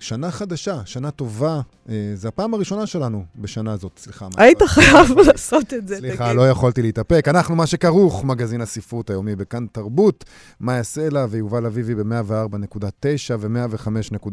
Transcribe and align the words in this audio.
שנה 0.00 0.30
חדשה, 0.30 0.80
שנה 0.84 1.10
טובה. 1.10 1.60
אה, 1.88 2.12
זו 2.14 2.28
הפעם 2.28 2.54
הראשונה 2.54 2.86
שלנו 2.86 3.24
בשנה 3.36 3.72
הזאת, 3.72 3.92
סליחה. 3.98 4.28
היית 4.36 4.62
חייב 4.62 5.18
לעשות 5.26 5.74
את 5.74 5.88
זה, 5.88 5.96
סליחה, 5.96 6.32
לא 6.32 6.50
יכולתי 6.50 6.82
להתאפק. 6.82 7.28
אנחנו 7.28 7.56
מה 7.56 7.66
שכרוך, 7.66 8.24
מגזין 8.24 8.60
הספרות 8.60 9.10
היומי 9.10 9.36
בכאן 9.36 9.66
תרבות, 9.72 10.24
מאיה 10.60 10.82
סלע 10.82 11.26
ויובל 11.30 11.66
אביבי 11.66 11.94
ב-104.9 11.94 13.34
ו-105.3 13.38 14.28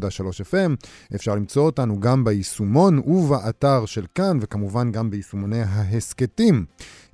FM. 0.50 0.86
אפשר 1.14 1.34
למצוא 1.34 1.62
אותנו 1.62 2.00
גם 2.00 2.24
ביישומון 2.24 2.98
ובאתר 2.98 3.86
של 3.86 4.04
כאן, 4.14 4.38
וכמובן 4.40 4.92
גם 4.92 5.10
ביישומוני 5.10 5.62
ההסכתים. 5.62 6.64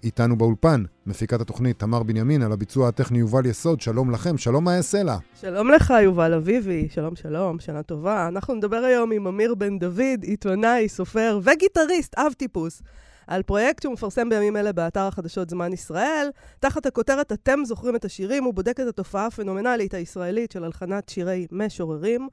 איתנו 0.05 0.39
באולפן, 0.39 0.83
מפיקת 1.07 1.41
התוכנית 1.41 1.79
תמר 1.79 2.03
בנימין, 2.03 2.43
על 2.43 2.53
הביצוע 2.53 2.89
הטכני 2.89 3.19
יובל 3.19 3.47
יסוד. 3.47 3.81
שלום 3.81 4.11
לכם, 4.11 4.39
שלום 4.39 4.65
מאיה 4.65 4.83
סלע. 4.83 5.17
שלום 5.41 5.71
לך, 5.71 5.95
יובל 6.03 6.35
אביבי, 6.35 6.89
שלום 6.91 7.17
שלום, 7.17 7.61
שנה 7.61 7.83
טובה. 7.83 8.29
אנחנו 8.29 8.44
נדבר 8.53 8.77
היום 8.77 9.13
עם 9.13 9.27
אמיר 9.27 9.55
בן 9.55 9.79
דוד, 9.79 10.23
עיתונאי, 10.23 10.89
סופר 10.89 11.41
וגיטריסט, 11.43 12.15
אב 12.19 12.33
טיפוס. 12.33 12.83
על 13.27 13.43
פרויקט 13.43 13.83
שהוא 13.83 13.93
מפרסם 13.93 14.29
בימים 14.29 14.57
אלה 14.57 14.73
באתר 14.73 15.01
החדשות 15.01 15.51
זמן 15.51 15.73
ישראל. 15.73 16.29
תחת 16.61 16.87
הכותרת 16.87 17.33
"אתם 17.33 17.59
זוכרים 17.65 17.97
את 17.97 18.05
השירים", 18.05 18.45
הוא 18.45 18.55
בודק 18.55 18.81
את 18.81 18.87
התופעה 18.87 19.27
הפנומנלית 19.27 19.95
הישראלית 19.95 20.53
של 20.53 20.65
הלחנת 20.65 21.09
שירי 21.09 21.47
משוררים. 21.53 22.29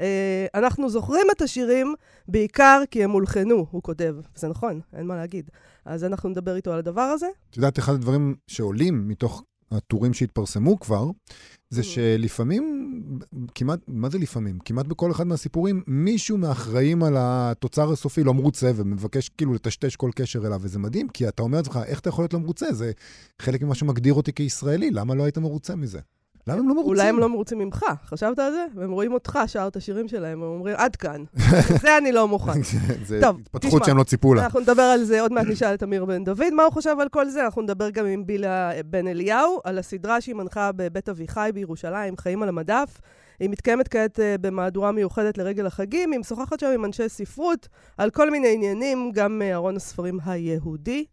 אה, 0.00 0.46
אנחנו 0.54 0.90
זוכרים 0.90 1.26
את 1.36 1.42
השירים 1.42 1.94
בעיקר 2.28 2.82
כי 2.90 3.04
הם 3.04 3.10
הולחנו, 3.10 3.66
הוא 3.70 3.82
כותב. 3.82 4.16
זה 4.34 4.48
נכון, 4.48 4.80
אין 4.92 5.06
מה 5.06 5.16
להגיד. 5.16 5.50
אז 5.84 6.04
אנחנו 6.04 6.28
נדבר 6.28 6.56
איתו 6.56 6.72
על 6.72 6.78
הדבר 6.78 7.00
הזה. 7.00 7.26
את 7.50 7.56
יודעת, 7.56 7.78
אחד 7.78 7.92
הדברים 7.92 8.34
שעולים 8.46 9.08
מתוך 9.08 9.44
הטורים 9.74 10.14
שהתפרסמו 10.14 10.80
כבר, 10.80 11.10
זה 11.70 11.80
mm. 11.80 11.84
שלפעמים, 11.84 12.90
כמעט, 13.54 13.80
מה 13.88 14.10
זה 14.10 14.18
לפעמים? 14.18 14.58
כמעט 14.64 14.86
בכל 14.86 15.10
אחד 15.10 15.26
מהסיפורים, 15.26 15.82
מישהו 15.86 16.38
מהאחראים 16.38 17.02
על 17.02 17.14
התוצר 17.18 17.92
הסופי 17.92 18.24
לא 18.24 18.34
מרוצה 18.34 18.70
ומבקש 18.76 19.28
כאילו 19.28 19.54
לטשטש 19.54 19.96
כל 19.96 20.10
קשר 20.14 20.46
אליו, 20.46 20.60
וזה 20.62 20.78
מדהים, 20.78 21.08
כי 21.08 21.28
אתה 21.28 21.42
אומר 21.42 21.58
לעצמך, 21.58 21.78
איך 21.86 22.00
אתה 22.00 22.08
יכול 22.08 22.22
להיות 22.22 22.34
לא 22.34 22.40
מרוצה? 22.40 22.72
זה 22.72 22.92
חלק 23.42 23.62
ממה 23.62 23.74
שמגדיר 23.74 24.14
אותי 24.14 24.32
כישראלי, 24.32 24.90
למה 24.90 25.14
לא 25.14 25.22
היית 25.22 25.38
מרוצה 25.38 25.76
מזה? 25.76 26.00
למה 26.46 26.58
הם 26.58 26.68
לא 26.68 26.74
מרוצים? 26.74 26.90
אולי 26.90 27.08
הם 27.08 27.18
לא 27.18 27.28
מרוצים 27.28 27.58
ממך, 27.58 27.84
חשבת 28.06 28.38
על 28.38 28.52
זה? 28.52 28.66
והם 28.74 28.92
רואים 28.92 29.12
אותך, 29.12 29.38
שר 29.46 29.68
את 29.68 29.76
השירים 29.76 30.08
שלהם, 30.08 30.42
והם 30.42 30.50
אומרים, 30.50 30.74
עד 30.78 30.96
כאן. 30.96 31.24
זה 31.82 31.98
אני 31.98 32.12
לא 32.12 32.28
מוכן. 32.28 32.62
זה 33.06 33.20
התפתחות 33.28 33.84
שהם 33.84 33.96
לא 33.96 34.04
ציפו 34.04 34.34
לה. 34.34 34.44
אנחנו 34.44 34.60
נדבר 34.60 34.82
על 34.82 35.04
זה, 35.04 35.20
עוד 35.20 35.32
מעט 35.32 35.46
נשאל 35.46 35.74
את 35.74 35.82
אמיר 35.82 36.04
בן 36.04 36.24
דוד, 36.24 36.50
מה 36.52 36.62
הוא 36.62 36.72
חושב 36.72 36.96
על 37.00 37.08
כל 37.08 37.28
זה. 37.28 37.44
אנחנו 37.44 37.62
נדבר 37.62 37.90
גם 37.90 38.06
עם 38.06 38.26
בילה 38.26 38.70
בן 38.86 39.06
אליהו, 39.06 39.60
על 39.64 39.78
הסדרה 39.78 40.20
שהיא 40.20 40.34
מנחה 40.34 40.72
בבית 40.72 41.08
אביחי 41.08 41.50
בירושלים, 41.54 42.16
חיים 42.16 42.42
על 42.42 42.48
המדף. 42.48 43.00
היא 43.40 43.50
מתקיימת 43.50 43.88
כעת 43.88 44.18
uh, 44.18 44.22
במהדורה 44.40 44.92
מיוחדת 44.92 45.38
לרגל 45.38 45.66
החגים, 45.66 46.12
היא 46.12 46.20
משוחחת 46.20 46.60
שם 46.60 46.70
עם 46.74 46.84
אנשי 46.84 47.08
ספרות 47.08 47.68
על 47.98 48.10
כל 48.10 48.30
מיני 48.30 48.54
עניינים, 48.54 49.10
גם 49.14 49.42
uh, 49.42 49.54
ארון 49.54 49.76
הספרים 49.76 50.18
היהודי. 50.24 51.04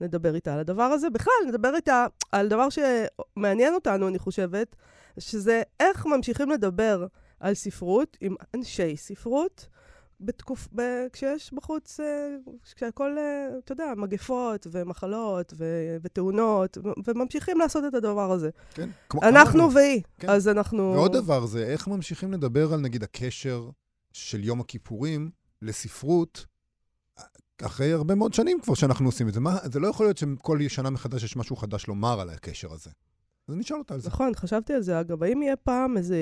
נדבר 0.00 0.34
איתה 0.34 0.54
על 0.54 0.60
הדבר 0.60 0.82
הזה. 0.82 1.10
בכלל, 1.10 1.32
נדבר 1.48 1.74
איתה 1.76 2.06
על 2.32 2.48
דבר 2.48 2.68
שמעניין 2.70 3.74
אותנו, 3.74 4.08
אני 4.08 4.18
חושבת, 4.18 4.76
שזה 5.18 5.62
איך 5.80 6.06
ממשיכים 6.06 6.50
לדבר 6.50 7.06
על 7.40 7.54
ספרות 7.54 8.16
עם 8.20 8.34
אנשי 8.54 8.96
ספרות. 8.96 9.68
בתקופ... 10.20 10.68
ב... 10.74 10.82
כשיש 11.12 11.52
בחוץ, 11.52 12.00
אה, 12.00 12.36
כשהכול, 12.76 13.18
אה, 13.18 13.58
אתה 13.64 13.72
יודע, 13.72 13.92
מגפות 13.96 14.66
ומחלות 14.70 15.52
ו... 15.56 15.64
ותאונות, 16.02 16.78
ו... 16.78 16.88
וממשיכים 17.06 17.58
לעשות 17.58 17.84
את 17.88 17.94
הדבר 17.94 18.32
הזה. 18.32 18.50
כן, 18.74 18.90
כמו... 19.08 19.22
אנחנו 19.22 19.72
והיא, 19.72 20.02
כן. 20.18 20.30
אז 20.30 20.48
אנחנו... 20.48 20.92
ועוד 20.94 21.12
דבר 21.12 21.46
זה, 21.46 21.66
איך 21.66 21.88
ממשיכים 21.88 22.32
לדבר 22.32 22.72
על, 22.72 22.80
נגיד, 22.80 23.02
הקשר 23.02 23.70
של 24.12 24.44
יום 24.44 24.60
הכיפורים 24.60 25.30
לספרות, 25.62 26.46
אחרי 27.62 27.92
הרבה 27.92 28.14
מאוד 28.14 28.34
שנים 28.34 28.60
כבר 28.60 28.74
שאנחנו 28.74 29.06
עושים 29.06 29.28
את 29.28 29.34
זה. 29.34 29.40
מה, 29.40 29.56
זה 29.64 29.80
לא 29.80 29.88
יכול 29.88 30.06
להיות 30.06 30.18
שכל 30.18 30.58
שנה 30.68 30.90
מחדש 30.90 31.24
יש 31.24 31.36
משהו 31.36 31.56
חדש 31.56 31.86
לומר 31.86 32.20
על 32.20 32.30
הקשר 32.30 32.72
הזה. 32.72 32.90
אז 33.48 33.54
אני 33.54 33.62
אשאל 33.62 33.76
אותה 33.76 33.94
על 33.94 34.00
זה. 34.00 34.08
נכון, 34.08 34.32
חשבתי 34.36 34.72
על 34.72 34.82
זה. 34.82 35.00
אגב, 35.00 35.22
האם 35.22 35.42
יהיה 35.42 35.56
פעם 35.56 35.96
איזה, 35.96 36.16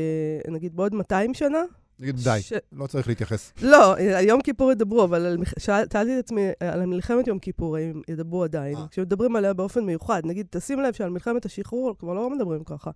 נגיד 0.49 0.77
בעוד 0.77 0.95
200 0.95 1.35
שנה? 1.35 1.59
נגיד, 2.01 2.17
די, 2.17 2.39
ש... 2.41 2.53
לא 2.73 2.87
צריך 2.87 3.09
להתייחס. 3.09 3.53
לא, 3.63 3.99
על 3.99 4.25
יום 4.25 4.43
כיפור 4.43 4.73
ידברו, 4.73 5.05
אבל 5.05 5.27
על... 5.27 5.39
שאלתי 5.59 6.19
את 6.19 6.25
עצמי, 6.25 6.43
על 6.61 6.87
מלחמת 6.87 7.27
יום 7.27 7.39
כיפור, 7.39 7.77
האם 7.77 8.03
ידברו 8.09 8.45
עדיין. 8.45 8.77
אה. 8.77 8.87
כשמדברים 8.91 9.37
עליה 9.37 9.53
באופן 9.53 9.85
מיוחד, 9.85 10.23
נגיד, 10.25 10.47
תשים 10.51 10.81
לב 10.81 10.95
שעל 10.95 11.11
מלחמת 11.11 11.45
השחרור 11.47 11.95
כבר 11.99 12.15
לא 12.15 12.31
מדברים 12.31 12.65
ככה. 12.65 12.91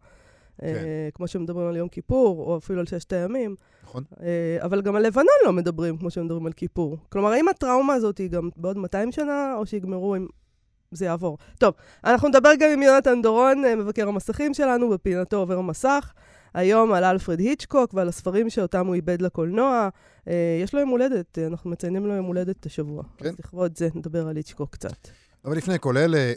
כן. 0.61 0.67
אה, 0.67 1.09
כמו 1.15 1.29
שמדברים 1.29 1.69
על 1.69 1.77
יום 1.77 1.89
כיפור, 1.89 2.39
או 2.47 2.59
אפילו 2.59 2.81
על 2.81 2.87
ששת 2.87 3.13
הימים. 3.13 3.55
נכון. 3.85 4.05
אה, 4.23 4.59
אבל 4.61 4.83
גם 4.83 4.97
על 4.97 5.07
לבנון 5.07 5.27
לא 5.45 5.53
מדברים 5.53 5.97
כמו 5.99 6.11
שמדברים 6.11 6.47
על 6.47 6.53
כיפור. 6.53 6.99
כלומר, 7.09 7.33
האם 7.33 7.49
הטראומה 7.49 7.95
הזאת 7.95 8.19
היא 8.19 8.31
גם 8.31 8.49
בעוד 8.57 8.77
200 8.77 9.13
שנה, 9.13 9.55
או 9.57 9.67
שיגמרו 9.67 10.15
עם... 10.15 10.27
זה 10.91 11.05
יעבור. 11.05 11.39
טוב, 11.59 11.75
אנחנו 12.05 12.29
נדבר 12.29 12.51
גם 12.61 12.71
עם 12.73 12.83
יונתן 12.83 13.23
דורון, 13.23 13.65
אה, 13.65 13.77
מבקר 13.77 14.09
המסכים 14.09 14.55
שלנו, 14.55 14.91
בפינתו 14.91 15.37
עובר 15.37 15.59
המסך. 15.59 16.13
היום 16.55 16.93
על 16.93 17.05
אלפרד 17.05 17.39
היצ'קוק 17.39 17.95
ועל 17.95 18.09
הספרים 18.09 18.51
שאותם 18.51 18.87
הוא 18.87 18.95
איבד 18.95 19.23
לקולנוע. 19.23 19.89
יש 20.63 20.75
לו 20.75 20.81
יום 20.81 20.89
הולדת, 20.89 21.39
אנחנו 21.39 21.71
מציינים 21.71 22.07
לו 22.07 22.15
יום 22.15 22.27
הולדת 22.27 22.67
השבוע. 22.67 23.03
כן. 23.17 23.29
אז 23.29 23.35
לכבוד 23.39 23.77
זה 23.77 23.89
נדבר 23.95 24.29
על 24.29 24.37
היצ'קוק 24.37 24.71
קצת. 24.71 25.09
אבל 25.45 25.57
לפני 25.57 25.75
כל 25.81 25.97
אלה, 25.97 26.33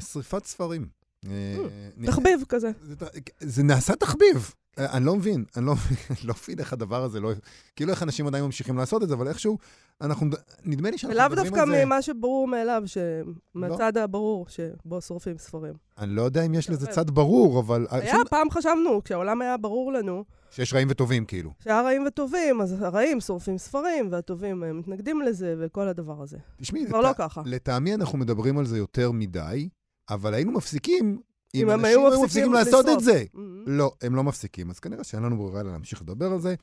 שריפת 0.00 0.44
ספרים. 0.44 0.86
אה, 1.30 2.06
תחביב 2.06 2.44
כזה. 2.48 2.70
זה 3.40 3.62
נעשה 3.62 3.96
תחביב. 3.96 4.52
אה, 4.78 4.92
אני 4.92 5.04
לא 5.04 5.16
מבין, 5.16 5.44
אני 5.56 5.66
לא, 5.66 5.74
לא 6.24 6.34
מבין 6.42 6.58
איך 6.58 6.72
הדבר 6.72 7.02
הזה 7.02 7.20
לא... 7.20 7.32
כאילו 7.76 7.90
איך 7.90 8.02
אנשים 8.02 8.26
עדיין 8.26 8.44
ממשיכים 8.44 8.76
לעשות 8.76 9.02
את 9.02 9.08
זה, 9.08 9.14
אבל 9.14 9.28
איכשהו, 9.28 9.58
אנחנו... 10.00 10.26
נדמה 10.64 10.90
לי 10.90 10.98
שאנחנו 10.98 11.18
מדברים 11.18 11.38
על 11.38 11.44
זה... 11.44 11.52
ולאו 11.52 11.64
דווקא 11.64 11.84
ממה 11.84 12.02
שברור 12.02 12.48
מאליו, 12.48 12.82
מהצד 13.54 13.92
לא. 13.96 14.02
הברור 14.02 14.46
שבו 14.48 15.00
שורפים 15.00 15.38
ספרים. 15.38 15.74
אני 15.98 16.10
לא 16.10 16.22
יודע 16.22 16.42
אם 16.42 16.54
יש 16.54 16.70
לזה 16.70 16.86
צד 16.86 17.10
ברור, 17.10 17.60
אבל... 17.60 17.86
היה. 17.90 18.14
פעם 18.30 18.50
חשבנו, 18.50 19.00
כשהעולם 19.04 19.42
היה 19.42 19.56
ברור 19.56 19.92
לנו... 19.92 20.24
שיש 20.50 20.74
רעים 20.74 20.88
וטובים, 20.90 21.24
כאילו. 21.24 21.50
שהיה 21.64 21.82
רעים 21.82 22.04
וטובים, 22.06 22.60
אז 22.60 22.82
הרעים 22.82 23.20
שורפים 23.20 23.58
ספרים, 23.58 24.08
והטובים 24.12 24.78
מתנגדים 24.78 25.22
לזה, 25.22 25.54
וכל 25.58 25.88
הדבר 25.88 26.22
הזה. 26.22 26.36
תשמעי, 26.56 26.86
כבר. 26.86 27.00
לא 27.00 27.12
ככה. 27.18 27.42
לטעמי 27.44 27.94
אנחנו 27.94 28.18
מדברים 28.18 28.58
על 28.58 28.66
זה 28.66 28.78
יותר 28.78 29.10
מדי, 29.10 29.68
אבל 30.10 30.34
היינו 30.34 30.52
מפסיקים 30.52 31.18
אם 31.54 31.70
אנשים 31.70 31.84
היו 31.84 32.00
מפסיקים, 32.00 32.24
מפסיקים 32.24 32.52
לעשות 32.52 32.86
את 32.88 33.00
זה. 33.00 33.24
Mm-hmm. 33.34 33.38
לא, 33.66 33.92
הם 34.02 34.14
לא 34.14 34.24
מפסיקים, 34.24 34.70
אז 34.70 34.78
כנראה 34.78 35.04
שאין 35.04 35.22
לנו 35.22 35.36
ברירה 35.36 35.60
אלא 35.60 35.72
להמשיך 35.72 36.02
לדבר 36.02 36.32
על 36.32 36.40
זה. 36.40 36.54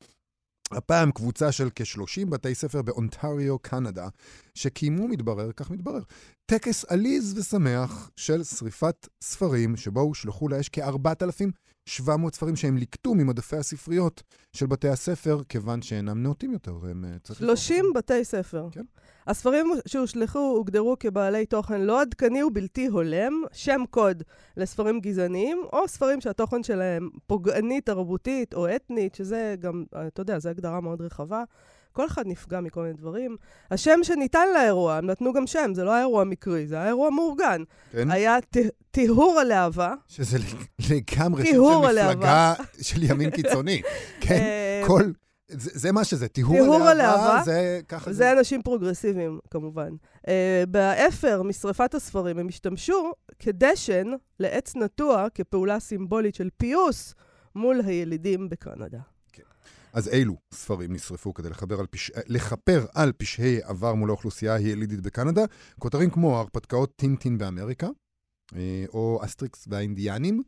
הפעם 0.72 1.12
קבוצה 1.12 1.52
של 1.52 1.70
כ-30 1.76 2.30
בתי 2.30 2.56
ספר 2.56 2.82
באונטריו, 2.82 3.60
קנדה, 3.60 4.08
שקיימו, 4.56 5.08
מתברר, 5.08 5.52
כך 5.52 5.72
מתברר, 5.72 6.02
טקס 6.46 6.86
עליז 6.86 7.38
ושמח 7.38 8.12
של 8.16 8.44
שריפת 8.44 9.08
ספרים, 9.24 9.78
שבו 9.78 10.02
הושלכו 10.02 10.48
לאש 10.50 10.70
כ-4,700 10.72 12.34
ספרים 12.34 12.56
שהם 12.56 12.78
ליקטו 12.78 13.16
ממדפי 13.16 13.58
הספריות 13.58 14.24
של 14.54 14.66
בתי 14.66 14.90
הספר, 14.90 15.42
כיוון 15.50 15.82
שאינם 15.82 16.24
נאותים 16.24 16.52
יותר. 16.52 16.78
והם, 16.82 17.06
30 17.34 17.86
אה, 17.86 17.92
בתי 17.96 18.26
ספר. 18.26 18.68
כן. 18.72 18.84
הספרים 19.28 19.74
שהושלכו 19.88 20.40
הוגדרו 20.40 20.96
כבעלי 21.00 21.46
תוכן 21.46 21.82
לא 21.82 22.02
עדכני 22.02 22.44
ובלתי 22.44 22.88
הולם, 22.88 23.44
שם 23.52 23.82
קוד 23.90 24.24
לספרים 24.58 25.00
גזעניים, 25.00 25.64
או 25.74 25.88
ספרים 25.88 26.22
שהתוכן 26.22 26.64
שלהם 26.64 27.10
פוגעני 27.28 27.82
תרבותית 27.82 28.54
או 28.54 28.76
אתנית, 28.76 29.16
שזה 29.16 29.56
גם, 29.60 29.84
אתה 30.08 30.22
יודע, 30.22 30.40
זו 30.40 30.50
הגדרה 30.50 30.82
מאוד 30.82 31.02
רחבה. 31.02 31.44
כל 31.94 32.06
אחד 32.06 32.28
נפגע 32.28 32.62
מכל 32.62 32.82
מיני 32.82 32.94
דברים. 32.94 33.36
השם 33.72 34.00
שניתן 34.04 34.48
לאירוע, 34.54 34.96
הם 34.96 35.06
נתנו 35.06 35.34
גם 35.34 35.48
שם, 35.48 35.72
זה 35.74 35.84
לא 35.84 35.92
היה 35.92 36.02
אירוע 36.02 36.24
מקרי, 36.24 36.68
זה 36.68 36.76
היה 36.76 36.88
אירוע 36.88 37.10
מאורגן. 37.10 37.64
כן. 37.92 38.12
היה 38.12 38.38
טיהור 38.92 39.40
הלהבה. 39.40 39.94
שזה 40.08 40.38
לגמרי 40.90 41.46
שם 41.46 41.52
של 41.52 41.60
מפלגה 41.60 42.54
של 42.82 43.04
ימין 43.04 43.30
קיצוני. 43.30 43.82
כן, 44.22 44.34
אה, 44.34 44.84
כל... 44.88 45.12
זה, 45.48 45.72
זה 45.74 45.92
מה 45.92 46.04
שזה, 46.04 46.28
טיהור 46.28 46.76
הלהבה, 46.76 47.42
זה 47.46 47.82
ככה. 47.88 48.14
זה 48.14 48.32
אנשים 48.32 48.62
פרוגרסיביים, 48.62 49.40
כמובן. 49.52 49.90
Uh, 50.18 50.30
באפר, 50.68 51.44
משרפת 51.44 51.96
הספרים, 51.96 52.40
הם 52.40 52.48
השתמשו 52.48 53.12
כדשן 53.40 54.08
לעץ 54.40 54.76
נטוע 54.76 55.28
כפעולה 55.34 55.80
סימבולית 55.80 56.36
של 56.36 56.50
פיוס 56.58 57.16
מול 57.56 57.82
הילידים 57.86 58.50
בקנדה. 58.50 59.00
אז 59.94 60.08
אילו 60.08 60.38
ספרים 60.54 60.94
נשרפו 60.94 61.34
כדי 61.34 61.50
לחבר 61.50 61.80
על 61.80 61.88
פש... 61.88 62.12
לכפר 62.28 62.86
על 62.94 63.12
פשעי 63.18 63.62
עבר 63.64 63.94
מול 63.94 64.10
האוכלוסייה 64.10 64.56
הילידית 64.56 65.02
בקנדה? 65.02 65.42
כותרים 65.80 66.10
כמו 66.10 66.38
הרפתקאות 66.38 66.96
טינטין 66.96 67.38
באמריקה, 67.38 67.88
אה, 68.56 68.86
או 68.90 69.20
אסטריקס 69.24 69.66
והאינדיאנים, 69.68 70.44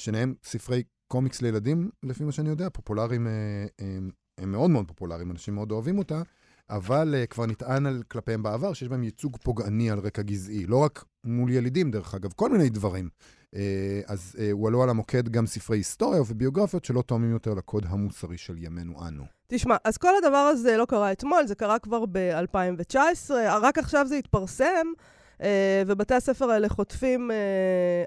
שניהם 0.00 0.34
ספרי 0.44 0.82
קומיקס 1.12 1.42
לילדים, 1.42 1.90
לפי 2.02 2.24
מה 2.24 2.32
שאני 2.32 2.48
יודע, 2.48 2.68
פופולריים, 2.70 3.26
אה, 3.26 3.66
הם, 3.78 4.10
הם 4.38 4.52
מאוד 4.52 4.70
מאוד 4.70 4.88
פופולריים, 4.88 5.30
אנשים 5.30 5.54
מאוד 5.54 5.72
אוהבים 5.72 5.98
אותה, 5.98 6.22
אבל 6.70 7.14
uh, 7.14 7.26
כבר 7.26 7.46
נטען 7.46 7.86
על, 7.86 8.02
כלפיהם 8.02 8.42
בעבר 8.42 8.72
שיש 8.72 8.88
בהם 8.88 9.04
ייצוג 9.04 9.36
פוגעני 9.36 9.90
על 9.90 9.98
רקע 9.98 10.22
גזעי. 10.22 10.66
לא 10.66 10.76
רק 10.76 11.04
מול 11.24 11.50
ילידים, 11.50 11.90
דרך 11.90 12.14
אגב, 12.14 12.32
כל 12.36 12.50
מיני 12.50 12.68
דברים. 12.68 13.08
Uh, 13.54 13.58
אז 14.06 14.36
uh, 14.38 14.42
הועלו 14.52 14.82
על 14.82 14.90
המוקד 14.90 15.28
גם 15.28 15.46
ספרי 15.46 15.78
היסטוריה 15.78 16.22
וביוגרפיות 16.22 16.84
שלא 16.84 17.02
תואמים 17.02 17.32
יותר 17.32 17.54
לקוד 17.54 17.86
המוסרי 17.88 18.38
של 18.38 18.54
ימינו 18.58 19.08
אנו. 19.08 19.24
תשמע, 19.46 19.76
אז 19.84 19.96
כל 19.96 20.16
הדבר 20.22 20.36
הזה 20.36 20.76
לא 20.76 20.84
קרה 20.84 21.12
אתמול, 21.12 21.46
זה 21.46 21.54
קרה 21.54 21.78
כבר 21.78 22.04
ב-2019, 22.12 23.30
רק 23.62 23.78
עכשיו 23.78 24.06
זה 24.06 24.16
התפרסם. 24.16 24.86
Uh, 25.38 25.42
ובתי 25.86 26.14
הספר 26.14 26.50
האלה 26.50 26.68
חוטפים 26.68 27.30
uh, 27.30 27.34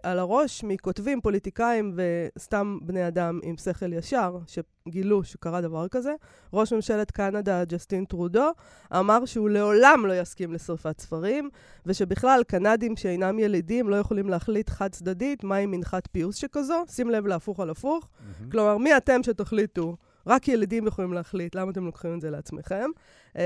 על 0.04 0.20
הראש 0.20 0.64
מכותבים, 0.64 1.22
פוליטיקאים 1.22 1.96
וסתם 1.96 2.78
בני 2.82 3.08
אדם 3.08 3.40
עם 3.44 3.58
שכל 3.58 3.94
ישר, 3.94 4.38
שגילו 4.48 5.24
שקרה 5.24 5.62
דבר 5.62 5.88
כזה. 5.88 6.14
ראש 6.54 6.74
ממשלת 6.74 7.12
קנדה, 7.12 7.66
ג'סטין 7.66 8.06
טרודו, 8.06 8.50
אמר 8.94 9.26
שהוא 9.26 9.50
לעולם 9.50 10.06
לא 10.06 10.20
יסכים 10.20 10.54
לשרפת 10.54 11.00
ספרים, 11.00 11.50
ושבכלל 11.86 12.42
קנדים 12.48 12.96
שאינם 12.96 13.40
ילידים 13.40 13.90
לא 13.90 13.96
יכולים 13.96 14.30
להחליט 14.30 14.70
חד-צדדית 14.70 15.44
מהי 15.44 15.66
מנחת 15.66 16.08
פיוס 16.12 16.36
שכזו. 16.36 16.84
שים 16.90 17.10
לב 17.10 17.28
להפוך 17.28 17.60
על 17.60 17.70
הפוך. 17.70 18.06
Mm-hmm. 18.06 18.52
כלומר, 18.52 18.78
מי 18.78 18.98
אתם 18.98 19.24
שתחליטו? 19.24 19.96
רק 20.28 20.48
ילידים 20.48 20.88
יכולים 20.88 21.14
להחליט, 21.14 21.56
למה 21.56 21.72
אתם 21.72 21.86
לוקחים 21.86 22.16
את 22.16 22.22
זה 22.22 22.30
לעצמכם? 22.30 22.90
Uh, 23.34 23.38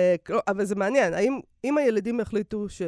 אבל 0.48 0.66
זה 0.66 0.76
מעניין, 0.76 1.14
האם 1.14 1.40
אם 1.64 1.78
הילדים 1.78 2.20
יחליטו 2.20 2.70
ש... 2.70 2.82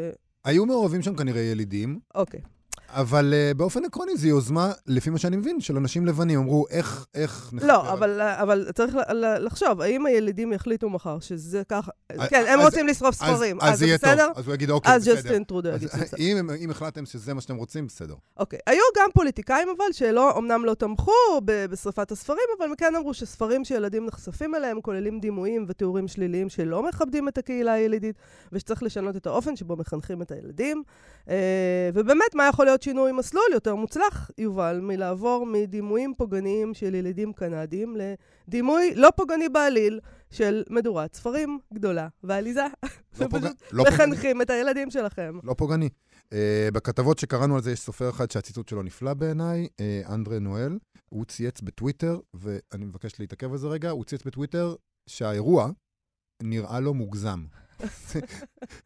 היו 0.48 0.66
מעורבים 0.66 1.02
שם 1.02 1.16
כנראה 1.16 1.42
ילידים. 1.42 2.00
אוקיי. 2.16 2.42
אבל 2.90 3.34
uh, 3.34 3.58
באופן 3.58 3.86
עקרוני 3.86 4.18
זו 4.18 4.28
יוזמה, 4.28 4.72
לפי 4.88 5.10
מה 5.10 5.18
שאני 5.18 5.38
מבין, 5.38 5.62
של 5.62 5.78
אנשים 5.78 6.06
לבנים. 6.06 6.40
אמרו, 6.40 6.66
איך, 6.70 7.06
איך. 7.16 7.54
לא, 7.62 7.94
אבל, 7.94 8.22
אבל 8.22 8.68
צריך 8.76 8.96
לחשוב, 9.40 9.82
האם 9.82 10.06
הילידים 10.06 10.54
יחליטו 10.54 10.90
מחר 10.90 11.20
שזה 11.20 11.62
ככה... 11.70 11.92
כן, 12.30 12.44
הם 12.48 12.60
אז, 12.60 12.66
רוצים 12.66 12.88
לשרוף 12.88 13.16
ספרים, 13.16 13.58
אז, 13.62 13.80
זה 13.80 13.86
בסדר? 13.94 14.32
אז 14.36 14.48
הוא 14.48 14.54
יגיד, 14.54 14.70
אוקיי, 14.70 14.94
אז 14.94 15.02
בסדר. 15.02 15.18
אז 15.18 15.26
ג'סטין 15.26 15.44
טרודו 15.44 15.70
יגיד, 15.70 15.90
בסדר. 15.90 16.18
אם, 16.20 16.50
אם 16.60 16.70
החלטתם 16.70 17.06
שזה 17.06 17.34
מה 17.34 17.42
שאתם 17.42 17.56
רוצים, 17.56 17.88
בסדר. 17.88 18.16
אוקיי. 18.38 18.60
היו 18.68 18.82
גם 18.98 19.10
פוליטיקאים, 19.14 19.68
אבל, 19.78 19.86
שלא, 19.92 20.38
אמנם 20.38 20.66
לא 20.66 20.74
תמכו 20.74 21.12
בשרפת 21.46 22.12
הספרים, 22.12 22.48
אבל 22.60 22.68
כן 22.78 22.96
אמרו 22.96 23.14
שספרים 23.14 23.66
שילדים 23.66 24.06
נחשפים 24.06 24.56
אליהם 24.56 24.82
כוללים 24.82 25.20
דימויים 25.20 25.66
ותיאורים 25.68 26.08
שליליים 26.08 26.50
שלא 26.50 26.84
מכבדים 26.84 27.28
את 27.28 27.38
הקהילה 27.38 27.72
הילידית, 27.72 28.16
ושצריך 28.52 28.84
לשנות 28.84 29.16
את 29.16 29.28
האופן 29.28 29.56
שבו 29.56 29.76
מחנכים 29.76 30.22
את 30.22 30.32
הילדים. 30.32 30.84
אה, 31.30 31.90
ובאמת, 31.94 32.36
מה 32.36 32.48
יכול 32.48 32.66
להיות 32.66 32.77
שינוי 32.82 33.12
מסלול 33.12 33.44
יותר 33.54 33.76
מוצלח, 33.76 34.32
יובל, 34.38 34.80
מלעבור 34.82 35.46
מדימויים 35.46 36.14
פוגעניים 36.18 36.74
של 36.74 36.96
ילידים 36.96 37.34
קנדים 37.34 37.96
לדימוי 37.98 38.94
לא 38.96 39.10
פוגעני 39.16 39.50
בעליל 39.50 40.00
של 40.32 40.64
מדורת 40.70 41.16
ספרים 41.16 41.60
גדולה 41.74 42.08
ועליזה. 42.24 42.66
לא 43.20 43.28
פוגעני. 43.32 43.56
לא 43.72 43.84
מחנכים 43.88 44.42
את 44.42 44.50
הילדים 44.50 44.92
שלכם. 44.92 45.40
לא 45.44 45.54
פוגעני. 45.58 45.90
Uh, 46.26 46.30
בכתבות 46.74 47.20
שקראנו 47.20 47.56
על 47.56 47.62
זה 47.62 47.72
יש 47.72 47.80
סופר 47.80 48.10
אחד 48.10 48.32
שהציטוט 48.32 48.68
שלו 48.68 48.84
נפלא 48.84 49.14
בעיניי, 49.14 49.68
uh, 49.68 50.14
אנדרה 50.14 50.40
נואל. 50.40 50.78
הוא 51.10 51.26
צייץ 51.26 51.62
בטוויטר, 51.62 52.20
ואני 52.34 52.86
מבקש 52.86 53.20
להתעכב 53.20 53.52
על 53.52 53.58
זה 53.58 53.68
רגע, 53.68 53.90
הוא 53.90 54.06
צייץ 54.06 54.24
בטוויטר 54.24 54.76
שהאירוע 55.10 55.70
נראה 56.44 56.80
לו 56.80 56.94
מוגזם. 56.94 57.46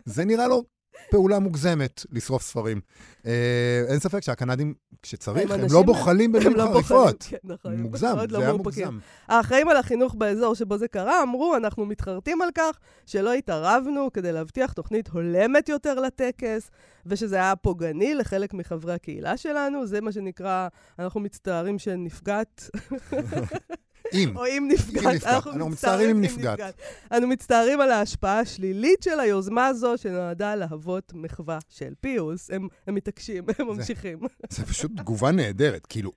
זה 0.05 0.25
נראה 0.25 0.47
לו 0.47 0.63
פעולה 1.09 1.39
מוגזמת 1.39 2.05
לשרוף 2.11 2.41
ספרים. 2.41 2.81
אה, 3.25 3.83
אין 3.87 3.99
ספק 3.99 4.23
שהקנדים, 4.23 4.73
כשצריך, 5.01 5.51
הם, 5.51 5.61
לא 5.71 5.81
בוחלים 5.81 6.31
במילים 6.31 6.55
לא 6.55 6.69
חריפות. 6.73 7.23
כן, 7.29 7.37
נכון. 7.43 7.75
מוגזם, 7.75 8.17
זה 8.29 8.37
היה 8.37 8.53
מוגזם. 8.53 8.99
האחראים 9.27 9.69
על 9.69 9.77
החינוך 9.77 10.15
באזור 10.15 10.55
שבו 10.55 10.77
זה 10.77 10.87
קרה 10.87 11.23
אמרו, 11.23 11.55
אנחנו 11.55 11.85
מתחרטים 11.85 12.41
על 12.41 12.49
כך 12.55 12.79
שלא 13.05 13.33
התערבנו 13.33 14.09
כדי 14.13 14.31
להבטיח 14.31 14.73
תוכנית 14.73 15.07
הולמת 15.07 15.69
יותר 15.69 15.99
לטקס, 15.99 16.71
ושזה 17.05 17.35
היה 17.35 17.55
פוגעני 17.55 18.15
לחלק 18.15 18.53
מחברי 18.53 18.93
הקהילה 18.93 19.37
שלנו. 19.37 19.87
זה 19.87 20.01
מה 20.01 20.11
שנקרא, 20.11 20.67
אנחנו 20.99 21.19
מצטערים 21.19 21.79
שנפגעת. 21.79 22.69
אם. 24.13 24.37
או 24.37 24.45
אם 24.45 24.69
נפגעת. 24.71 25.23
אנחנו, 25.23 25.51
אנחנו 25.51 25.69
מצטערים 25.69 26.09
אם 26.09 26.21
נפגעת. 26.21 26.81
אנו 27.11 27.27
מצטערים 27.27 27.81
על 27.81 27.91
ההשפעה 27.91 28.39
השלילית 28.39 29.03
של 29.03 29.19
היוזמה 29.19 29.67
הזו, 29.67 29.97
שנועדה 29.97 30.55
להוות 30.55 31.11
מחווה 31.15 31.59
של 31.69 31.93
פיוס. 32.01 32.49
הם, 32.51 32.67
מתעקשים, 32.87 33.43
הם 33.59 33.67
ממשיכים. 33.67 34.19
זה 34.49 34.65
פשוט 34.65 34.91
תגובה 34.97 35.31
נהדרת. 35.31 35.85
כאילו, 35.85 36.11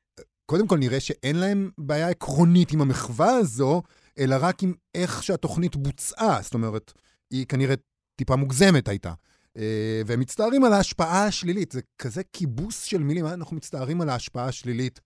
קודם 0.47 0.67
כל 0.67 0.79
נראה 0.79 1.01
שאין 1.01 1.37
להם 1.37 1.71
בעיה 1.79 2.09
עקרונית 2.09 2.73
עם 2.73 2.81
המחווה 2.81 3.31
הזו, 3.31 3.83
אלא 4.19 4.37
רק 4.41 4.63
עם 4.63 4.75
איך 4.95 5.23
שהתוכנית 5.23 5.77
בוצעה. 5.77 6.39
זאת 6.43 6.55
אומרת, 6.55 6.93
היא 7.31 7.47
כנראה 7.47 7.75
טיפה 8.17 8.37
מוגזמת 8.37 8.89
הייתה. 8.89 9.13
אה, 9.57 10.03
והם 10.07 10.21
מצטערים 10.21 10.65
על 10.65 10.73
ההשפעה 10.73 11.27
השלילית. 11.27 11.73
זה 11.73 11.81
כזה 11.99 12.23
כיבוס 12.33 12.83
של 12.83 12.99
מילים, 13.03 13.27
אנחנו 13.27 13.57
מצטערים 13.57 14.01
על 14.01 14.09
ההשפעה 14.09 14.47
השלילית 14.47 15.01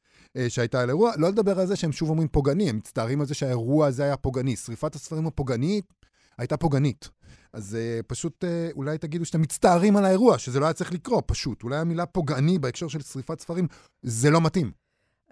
שהייתה 0.49 0.81
על 0.81 0.89
אירוע. 0.89 1.13
לא 1.17 1.29
לדבר 1.29 1.61
על 1.61 1.67
זה 1.67 1.77
שהם 1.77 1.93
שוב 1.93 2.11
אומרים 2.11 2.29
פוגעני, 2.29 2.71
הם 2.71 2.77
מצטערים 2.77 3.21
על 3.21 3.27
זה 3.27 3.35
שהאירוע 3.35 3.87
הזה 3.87 4.03
היה 4.05 4.17
פוגעני. 4.17 4.57
שריפת 4.57 4.95
הספרים 4.95 5.27
הפוגענית 5.27 5.95
הייתה 6.39 6.57
פוגענית. 6.57 7.09
אז 7.53 7.77
uh, 7.77 8.03
פשוט 8.07 8.45
uh, 8.45 8.77
אולי 8.77 8.99
תגידו 8.99 9.25
שאתם 9.25 9.41
מצטערים 9.41 9.97
על 9.97 10.05
האירוע, 10.05 10.39
שזה 10.39 10.61
לא 10.61 10.65
היה 10.65 10.73
צריך 10.73 10.93
לקרות, 10.93 11.25
פשוט. 11.27 11.63
אולי 11.63 11.77
המילה 11.77 12.07
פוגעני 12.07 12.59
בהקשר 12.59 12.89
של 12.89 13.01
שריפת 13.01 13.41
ספרים, 13.41 13.67
זה 14.03 14.31
לא 14.31 14.41
מתאים. 14.41 14.73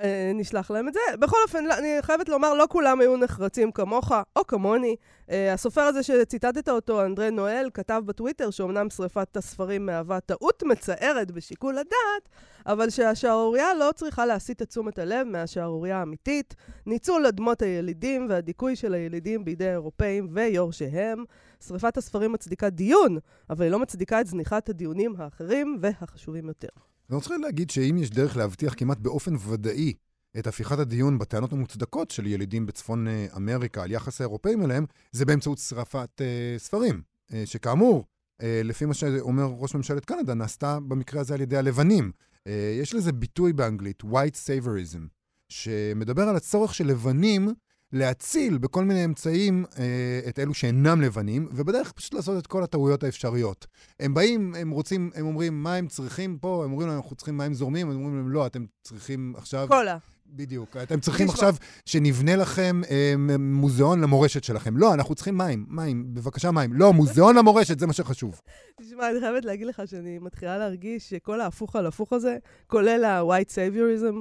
אה, 0.00 0.32
נשלח 0.34 0.70
להם 0.70 0.88
את 0.88 0.94
זה. 0.94 1.16
בכל 1.20 1.37
אופן, 1.46 1.64
לא, 1.64 1.75
אני 1.78 1.88
חייבת 2.00 2.28
לומר, 2.28 2.54
לא 2.54 2.66
כולם 2.70 3.00
היו 3.00 3.16
נחרצים 3.16 3.72
כמוך 3.72 4.12
או 4.37 4.46
כמוני. 4.46 4.96
אה, 5.31 5.52
הסופר 5.52 5.81
הזה 5.81 6.02
שציטטת 6.02 6.69
אותו, 6.69 7.04
אנדרי 7.04 7.31
נואל, 7.31 7.70
כתב 7.75 8.02
בטוויטר 8.06 8.50
שאומנם 8.50 8.90
שריפת 8.90 9.37
הספרים 9.37 9.87
מהווה 9.87 10.20
טעות 10.20 10.62
מצערת 10.62 11.31
בשיקול 11.31 11.78
הדעת, 11.78 12.28
אבל 12.66 12.90
שהשערורייה 12.90 13.75
לא 13.75 13.90
צריכה 13.94 14.26
להסיט 14.26 14.62
את 14.62 14.69
תשומת 14.69 14.98
הלב 14.98 15.26
מהשערורייה 15.26 15.98
האמיתית, 15.98 16.54
ניצול 16.87 17.26
אדמות 17.26 17.62
הילידים 17.62 18.26
והדיכוי 18.31 18.76
של 18.76 18.94
הילידים 18.94 19.44
בידי 19.44 19.69
האירופאים 19.69 20.28
ויורשיהם. 20.32 21.25
שריפת 21.66 21.96
הספרים 21.96 22.32
מצדיקה 22.32 22.70
דיון, 22.70 23.19
אבל 23.50 23.62
היא 23.64 23.72
לא 23.72 23.78
מצדיקה 23.78 24.20
את 24.20 24.26
זניחת 24.26 24.69
הדיונים 24.69 25.14
האחרים 25.19 25.79
והחשובים 25.81 26.48
יותר. 26.48 26.95
אני 27.10 27.17
רוצה 27.17 27.36
להגיד 27.36 27.70
שאם 27.70 27.96
יש 27.98 28.10
דרך 28.10 28.36
להבטיח 28.36 28.75
כמעט 28.77 28.98
באופן 28.98 29.34
ודאי 29.48 29.93
את 30.39 30.46
הפיכת 30.46 30.79
הדיון 30.79 31.19
בטענות 31.19 31.53
המוצדקות 31.53 32.10
של 32.10 32.27
ילידים 32.27 32.67
בצפון 32.67 33.08
אה, 33.08 33.27
אמריקה 33.36 33.82
על 33.82 33.93
יחס 33.93 34.20
האירופאים 34.20 34.63
אליהם, 34.63 34.86
זה 35.13 35.25
באמצעות 35.25 35.58
שרפת 35.58 36.20
uh, 36.20 36.58
ספרים, 36.58 37.03
uh, 37.29 37.34
שכאמור, 37.44 38.05
uh, 38.43 38.44
לפי 38.65 38.84
מה 38.84 38.94
שאומר 38.94 39.44
ראש 39.58 39.75
ממשלת 39.75 40.05
קנדה, 40.05 40.34
נעשתה 40.34 40.81
במקרה 40.81 41.20
הזה 41.20 41.34
על 41.34 41.41
ידי 41.41 41.56
הלבנים. 41.56 42.13
Uh, 42.39 42.51
יש 42.81 42.94
לזה 42.94 43.13
ביטוי 43.13 43.53
באנגלית, 43.53 44.03
white 44.03 44.36
saviorism, 44.46 45.01
שמדבר 45.48 46.22
על 46.22 46.36
הצורך 46.36 46.75
של 46.75 46.86
לבנים 46.86 47.48
להציל 47.93 48.58
בכל 48.58 48.84
מיני 48.84 49.05
אמצעים 49.05 49.64
אה, 49.78 50.20
את 50.28 50.38
אלו 50.38 50.55
שאינם 50.55 51.00
לבנים, 51.00 51.48
ובדרך 51.52 51.93
פשוט 51.93 52.14
לעשות 52.14 52.38
את 52.38 52.46
כל 52.46 52.62
הטעויות 52.62 53.05
האפשריות. 53.05 53.66
הם 54.00 54.14
באים, 54.14 54.55
הם 54.55 54.70
רוצים, 54.70 55.10
הם 55.14 55.26
אומרים 55.26 55.62
מה 55.62 55.74
הם 55.74 55.86
צריכים 55.86 56.38
פה, 56.38 56.64
הם 56.64 56.72
אומרים 56.72 56.88
להם, 56.88 56.96
אנחנו 56.96 57.16
צריכים 57.16 57.36
מים 57.36 57.55
זורמים, 57.55 57.90
הם 57.90 57.96
אומרים 57.96 58.16
להם, 58.16 58.31
לא, 58.31 58.46
אתם 58.46 58.64
צריכים 58.82 59.34
עכשיו... 59.36 59.66
קולה. 59.69 59.98
בדיוק. 60.28 60.76
אתם 60.82 61.00
צריכים 61.00 61.28
עכשיו 61.28 61.55
שנבנה 61.86 62.36
לכם 62.36 62.81
אה, 62.90 63.14
מוזיאון 63.38 64.00
למורשת 64.00 64.44
שלכם. 64.44 64.76
לא, 64.76 64.94
אנחנו 64.94 65.14
צריכים 65.14 65.38
מים, 65.38 65.66
מים, 65.69 66.14
בבקשה 66.14 66.50
מים. 66.50 66.72
לא, 66.72 66.93
מוזיאון 66.93 67.36
למורשת, 67.36 67.78
זה 67.78 67.86
מה 67.86 67.93
שחשוב. 67.93 68.40
תשמע, 68.81 69.10
אני 69.10 69.20
חייבת 69.20 69.44
להגיד 69.44 69.66
לך 69.66 69.82
שאני 69.86 70.19
מתחילה 70.19 70.58
להרגיש 70.58 71.10
שכל 71.10 71.40
ההפוך 71.40 71.76
על 71.76 71.86
הפוך 71.86 72.12
הזה, 72.12 72.36
כולל 72.66 73.05
ה-white 73.05 73.50
saviorism, 73.50 74.16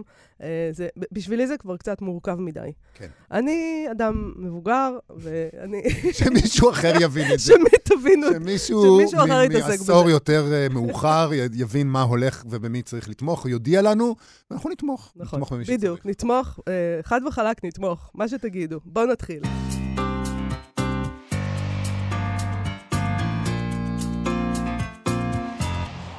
זה, 0.72 0.88
בשבילי 1.12 1.48
זה 1.48 1.58
כבר 1.58 1.78
קצת 1.78 2.02
מורכב 2.02 2.36
מדי. 2.40 2.72
כן. 2.94 3.08
אני 3.32 3.86
אדם 3.92 4.34
מבוגר, 4.36 4.98
ואני... 5.16 5.82
שמישהו 6.12 6.70
אחר 6.70 6.94
יבין 7.02 7.34
את 7.34 7.40
זה. 7.40 7.54
שמי 7.54 7.78
תבינו, 7.84 8.28
שמישהו, 8.34 8.98
שמישהו 9.00 9.20
אחר 9.20 9.42
יתעסק 9.44 9.66
בזה. 9.66 9.94
מעשור 9.94 10.10
יותר 10.10 10.46
uh, 10.70 10.74
מאוחר 10.74 11.30
יבין 11.54 11.88
מה 11.88 12.02
הולך 12.02 12.44
ובמי 12.50 12.82
צריך 12.82 13.10
לתמוך, 13.10 13.46
יודיע 13.46 13.82
לנו, 13.82 14.16
ואנחנו 14.52 14.70
נתמוך. 14.70 15.14
נכון, 15.16 15.42
נתמוך 15.42 15.60
בדיוק, 15.70 16.06
נתמוך, 16.06 16.60
uh, 16.60 16.64
חד 17.04 17.22
וחלק 17.28 17.66
נתמוך, 17.66 18.12
מה 18.14 18.28
שתגידו. 18.28 18.80
בואו 18.86 19.06
נתחיל. 19.06 19.42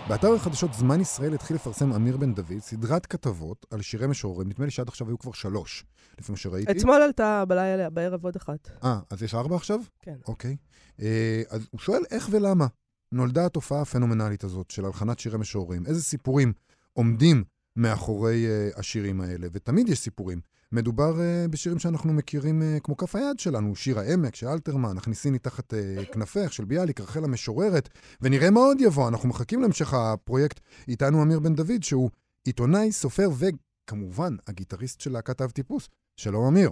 באתר 0.09 0.35
החדשות 0.35 0.75
זמן 0.75 1.01
ישראל 1.01 1.35
התחיל 1.35 1.57
לפרסם 1.57 1.93
אמיר 1.93 2.17
בן 2.17 2.35
דוד 2.35 2.59
סדרת 2.59 3.07
כתבות 3.07 3.67
על 3.71 3.83
שירי 3.83 4.07
משוררים, 4.07 4.49
נדמה 4.49 4.65
לי 4.65 4.71
שעד 4.71 4.89
עכשיו 4.89 5.09
היו 5.09 5.19
כבר 5.19 5.33
שלוש, 5.33 5.85
לפי 6.19 6.33
מה 6.33 6.39
שראיתי. 6.39 6.73
אתמול 6.73 7.03
עלתה 7.03 7.45
בלילה, 7.45 7.91
בערב 7.91 8.25
עוד 8.25 8.37
אחת. 8.37 8.71
אה, 8.85 8.99
אז 9.11 9.23
יש 9.23 9.35
ארבע 9.35 9.57
עכשיו? 9.57 9.81
כן. 10.03 10.17
אוקיי. 10.29 10.57
אה, 11.03 11.43
אז 11.49 11.67
הוא 11.71 11.81
שואל 11.81 12.03
איך 12.11 12.29
ולמה 12.31 12.67
נולדה 13.13 13.47
התופעה 13.47 13.83
הפנומנלית 13.83 14.45
הזאת 14.45 14.71
של 14.71 14.85
הלחנת 14.85 15.19
שירי 15.19 15.39
משוררים. 15.39 15.87
איזה 15.87 16.03
סיפורים 16.03 16.53
עומדים 16.93 17.45
מאחורי 17.77 18.47
uh, 18.47 18.79
השירים 18.81 19.21
האלה, 19.21 19.47
ותמיד 19.53 19.89
יש 19.89 19.99
סיפורים. 19.99 20.41
מדובר 20.73 21.13
uh, 21.15 21.51
בשירים 21.51 21.79
שאנחנו 21.79 22.13
מכירים 22.13 22.63
uh, 22.63 22.81
כמו 22.81 22.97
כף 22.97 23.17
היד 23.17 23.39
שלנו, 23.39 23.77
שיר 23.77 23.99
העמק 23.99 24.35
של 24.35 24.47
אלתרמן, 24.47 24.99
הכניסיני 24.99 25.39
תחת 25.39 25.73
uh, 25.73 25.77
כנפך 26.13 26.53
של 26.53 26.65
ביאליק, 26.65 27.01
רחל 27.01 27.25
המשוררת, 27.25 27.89
ונראה 28.21 28.51
מה 28.51 28.61
עוד 28.61 28.81
יבוא. 28.81 29.09
אנחנו 29.09 29.29
מחכים 29.29 29.63
להמשך 29.63 29.95
הפרויקט. 29.95 30.61
איתנו 30.89 31.23
אמיר 31.23 31.41
בן 31.41 31.55
דוד, 31.55 31.83
שהוא 31.83 32.11
עיתונאי, 32.45 32.93
סופר 32.93 33.29
וכמובן 33.39 34.37
הגיטריסט 34.49 35.01
של 35.01 35.13
להקת 35.13 35.43
אב 35.43 35.51
טיפוס. 35.51 35.89
שלום 36.17 36.47
אמיר. 36.47 36.71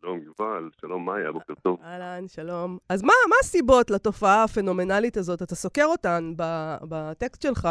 שלום 0.00 0.18
יובל, 0.24 0.70
שלום 0.80 1.04
מאיה, 1.04 1.32
בוקר 1.32 1.54
טוב. 1.62 1.78
אהלן, 1.84 2.28
שלום. 2.28 2.78
אז 2.88 3.02
מה, 3.02 3.12
מה 3.28 3.36
הסיבות 3.40 3.90
לתופעה 3.90 4.44
הפנומנלית 4.44 5.16
הזאת? 5.16 5.42
אתה 5.42 5.54
סוקר 5.54 5.84
אותן 5.84 6.32
בטקסט 6.88 7.42
שלך. 7.42 7.68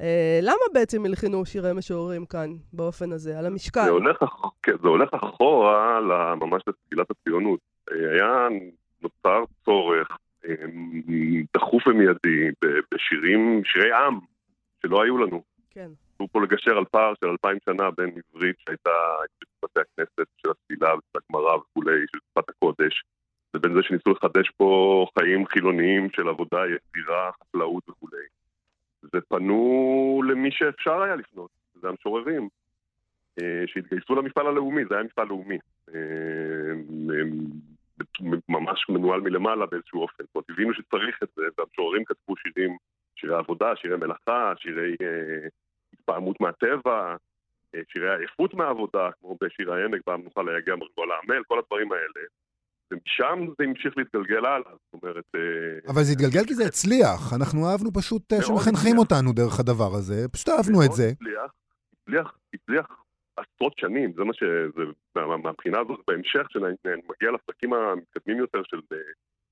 אה, 0.00 0.38
למה 0.42 0.64
בעצם 0.74 1.04
הלחינו 1.04 1.46
שירי 1.46 1.72
משוררים 1.72 2.26
כאן, 2.26 2.50
באופן 2.72 3.12
הזה, 3.12 3.38
על 3.38 3.46
המשקל? 3.46 3.84
זה 3.84 3.90
הולך, 3.90 4.16
כן, 4.62 4.72
זה 4.82 4.88
הולך 4.88 5.14
אחורה 5.14 6.00
ממש 6.40 6.62
לתחילת 6.66 7.10
הציונות. 7.10 7.60
אה, 7.92 8.12
היה 8.12 8.48
נוצר 9.02 9.44
צורך 9.64 10.08
אה, 10.48 10.54
דחוף 11.54 11.86
ומיידי 11.86 12.50
בשירים, 12.94 13.62
שירי 13.64 13.92
עם, 13.92 14.18
שלא 14.82 15.02
היו 15.02 15.18
לנו. 15.18 15.42
כן. 15.70 15.90
הוא 16.16 16.28
פה 16.32 16.42
לגשר 16.42 16.78
על 16.78 16.84
פער 16.84 17.12
של 17.20 17.26
אלפיים 17.26 17.58
שנה 17.64 17.90
בין 17.90 18.10
עברית 18.34 18.56
שהייתה 18.58 18.90
בבתי 19.62 19.80
הכנסת 19.80 20.28
של 20.36 20.50
התפילה 20.50 20.94
ושל 20.94 21.18
הגמרא 21.24 21.56
וכולי, 21.56 22.00
של 22.12 22.18
שפת 22.30 22.48
הקודש, 22.48 23.02
לבין 23.54 23.74
זה 23.74 23.80
שניסו 23.82 24.10
לחדש 24.10 24.50
פה 24.56 25.06
חיים 25.18 25.46
חילוניים 25.46 26.08
של 26.10 26.28
עבודה, 26.28 26.58
יצירה, 26.58 27.30
חקלאות 27.32 27.88
וכולי. 27.88 28.26
ופנו 29.14 30.22
למי 30.28 30.50
שאפשר 30.52 31.02
היה 31.02 31.16
לפנות, 31.16 31.50
זה 31.74 31.88
המשוררים, 31.88 32.48
אה, 33.40 33.64
שהתגייסו 33.66 34.14
למפעל 34.14 34.46
הלאומי, 34.46 34.82
זה 34.88 34.94
היה 34.94 35.04
מפעל 35.04 35.26
לאומי. 35.28 35.58
אה, 35.94 36.72
ממש 38.48 38.88
מנוהל 38.88 39.20
מלמעלה 39.20 39.66
באיזשהו 39.66 40.02
אופן. 40.02 40.24
זאת 40.24 40.34
אומרת, 40.34 40.50
הבינו 40.50 40.74
שצריך 40.74 41.22
את 41.22 41.28
זה, 41.36 41.42
והמשוררים 41.58 42.04
כתבו 42.04 42.36
שירים, 42.36 42.76
שירי 43.16 43.34
עבודה, 43.36 43.76
שירי 43.76 43.96
מלאכה, 43.96 44.52
שירי 44.56 44.96
אה, 45.02 45.48
התפעמות 45.92 46.40
מהטבע, 46.40 47.16
אה, 47.74 47.80
שירי 47.88 48.16
עייפות 48.16 48.54
מהעבודה, 48.54 49.10
כמו 49.20 49.36
בשיר 49.42 49.72
העמק, 49.72 50.00
במנוחה 50.06 50.42
ליגע 50.42 50.76
מרגול 50.76 51.12
העמל, 51.12 51.42
כל 51.48 51.58
הדברים 51.58 51.92
האלה. 51.92 52.26
ומשם 52.92 53.46
זה 53.58 53.64
המשיך 53.64 53.94
להתגלגל 53.96 54.44
הלאה, 54.46 54.70
זאת 54.70 55.02
אומרת... 55.02 55.24
אה, 55.34 55.90
אבל 55.92 56.02
זה 56.02 56.12
התגלגל 56.12 56.44
כי 56.46 56.54
זה 56.54 56.64
הצליח, 56.64 57.32
אנחנו 57.36 57.68
אהבנו 57.68 57.92
פשוט 57.92 58.32
אה, 58.32 58.42
שמחנכים 58.42 58.98
אותנו 58.98 59.32
דרך 59.32 59.60
הדבר 59.60 59.94
הזה, 59.94 60.28
פשוט 60.32 60.48
אהבנו 60.48 60.84
את 60.84 60.92
זה. 60.92 61.08
הצליח, 61.12 61.52
הצליח, 62.02 62.38
הצליח 62.54 62.86
עשרות 63.36 63.78
שנים, 63.78 64.12
זה 64.16 64.24
מה 64.24 64.34
ש... 64.34 64.42
זה, 64.76 64.82
מהבחינה 65.44 65.80
הזאת, 65.80 66.00
בהמשך, 66.08 66.46
שנגיע 66.50 67.30
לפרקים 67.34 67.72
המתקדמים 67.72 68.38
יותר 68.38 68.62
של 68.64 68.80
אה, 68.92 68.98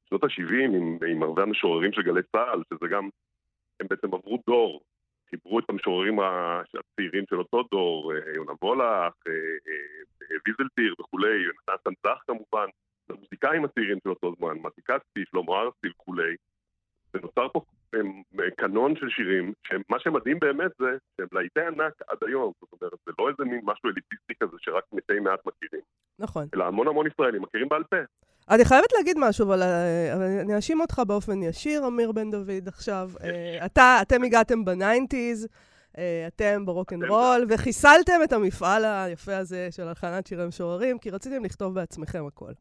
שנות 0.09 0.25
ה-70, 0.25 0.77
עם, 0.77 0.99
עם 1.09 1.23
הרבה 1.23 1.43
המשוררים 1.43 1.93
של 1.93 2.03
גלי 2.03 2.23
צה"ל, 2.33 2.63
שזה 2.71 2.89
גם, 2.91 3.09
הם 3.81 3.87
בעצם 3.91 4.15
עברו 4.15 4.43
דור, 4.47 4.81
חיברו 5.31 5.59
את 5.59 5.65
המשוררים 5.69 6.19
הצעירים 6.21 7.25
של 7.31 7.39
אותו 7.39 7.63
דור, 7.71 8.13
יונה 8.35 8.53
וולך, 8.63 9.13
ויזלטיר 10.47 10.95
וכולי, 11.01 11.45
נתן 11.63 11.75
צנצח 11.85 12.23
כמובן. 12.27 12.67
למוזיקאים 13.11 13.65
הצעירים 13.65 13.99
של 14.05 14.11
אותו 14.11 14.35
זמן, 14.39 14.59
מתי 14.63 14.83
כספי, 14.83 15.25
שלמה 15.31 15.61
ארצי 15.61 15.89
וכולי, 15.89 16.35
ונוצר 17.15 17.49
פה 17.53 17.61
הם, 17.93 18.23
קנון 18.57 18.97
של 18.97 19.09
שירים, 19.09 19.53
שמה 19.67 19.99
שמדהים 19.99 20.39
באמת 20.39 20.71
זה 20.79 20.87
שהם 21.17 21.29
להיטי 21.33 21.61
ענק 21.61 21.93
עד 22.09 22.19
היום, 22.27 22.53
זאת 22.61 22.81
אומרת, 22.81 22.99
זה 23.07 23.13
לא 23.19 23.29
איזה 23.29 23.45
מין 23.45 23.61
משהו 23.65 23.89
אליטיסטי 23.89 24.35
כזה 24.41 24.57
שרק 24.61 24.85
מתי 24.93 25.21
מעט 25.21 25.41
מכירים. 25.47 25.83
נכון. 26.19 26.47
אלא 26.55 26.65
המון 26.65 26.89
המון 26.89 27.07
ישראלים 27.07 27.43
מכירים 27.43 27.69
בעל 27.69 27.85
פה. 27.85 27.97
אני 28.51 28.65
חייבת 28.65 28.93
להגיד 28.97 29.17
משהו, 29.21 29.47
אבל, 29.47 29.63
אבל 30.15 30.23
אני 30.23 30.57
אאשים 30.57 30.81
אותך 30.81 31.03
באופן 31.07 31.43
ישיר, 31.43 31.87
אמיר 31.87 32.13
בן 32.13 32.31
דוד, 32.31 32.69
עכשיו. 32.69 33.11
אה, 33.25 33.59
אתה, 33.67 33.99
אתם 34.03 34.23
הגעתם 34.25 34.65
ב 34.65 34.73
nineties. 34.73 35.49
אה, 35.99 36.25
אתם 36.27 36.67
ברוקנרול, 36.67 37.47
וחיסלתם 37.49 38.21
את 38.25 38.33
המפעל 38.33 38.85
היפה 38.85 39.37
הזה 39.37 39.69
של 39.71 39.89
הלחנת 39.89 40.27
שירי 40.27 40.47
משוררים, 40.47 40.99
כי 40.99 41.11
רציתם 41.11 41.45
לכתוב 41.45 41.75
בעצמכם 41.75 42.27
הכל. 42.27 42.53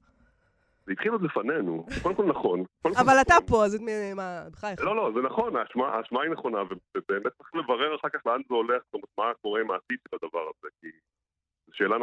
זה 0.86 0.92
התחיל 0.92 1.12
עוד 1.12 1.22
לפנינו, 1.22 1.86
קודם 2.04 2.16
כל 2.16 2.26
נכון. 2.26 2.64
אבל 2.86 3.22
אתה 3.22 3.36
פה, 3.48 3.66
אז 3.66 3.82
מה, 4.16 4.44
בחייך. 4.52 4.82
לא, 4.82 4.96
לא, 4.96 5.12
זה 5.16 5.22
נכון, 5.22 5.56
האשמה 5.56 6.22
היא 6.22 6.32
נכונה, 6.32 6.62
ובאמת 6.98 7.34
צריך 7.38 7.56
לברר 7.56 7.96
אחר 7.96 8.10
כך 8.10 8.26
לאן 8.26 8.42
זה 8.50 8.56
הולך, 8.56 8.84
זאת 8.86 8.94
אומרת, 8.94 9.10
מה 9.18 9.34
קורה 9.42 9.62
עם 9.62 9.72
העתיד 9.72 9.98
של 10.10 10.16
הדבר 10.16 10.40
הזה, 10.40 10.68
כי 10.82 10.88
שאלה, 11.72 11.96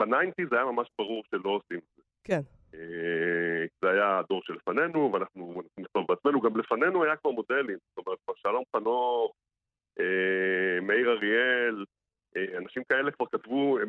בניינטי 0.00 0.46
זה 0.50 0.56
היה 0.56 0.64
ממש 0.64 0.88
ברור 0.98 1.22
שלא 1.30 1.50
עושים 1.50 1.78
את 1.78 1.96
זה. 1.96 2.02
כן. 2.24 2.40
אה, 2.74 3.66
זה 3.82 3.90
היה 3.90 4.18
הדור 4.18 4.42
שלפנינו, 4.44 5.10
ואנחנו 5.12 5.62
נכתוב 5.80 6.06
בעצמנו, 6.08 6.40
גם 6.40 6.56
לפנינו 6.56 7.04
היה 7.04 7.16
כבר 7.16 7.30
מודלים, 7.30 7.78
זאת 7.88 8.06
אומרת, 8.06 8.18
שלום 8.36 8.62
חנוך, 8.76 9.32
אה, 10.00 10.80
מאיר 10.82 11.10
אריאל, 11.10 11.84
אה, 12.36 12.58
אנשים 12.58 12.82
כאלה 12.88 13.10
כבר 13.10 13.26
כתבו, 13.32 13.78
הם 13.78 13.88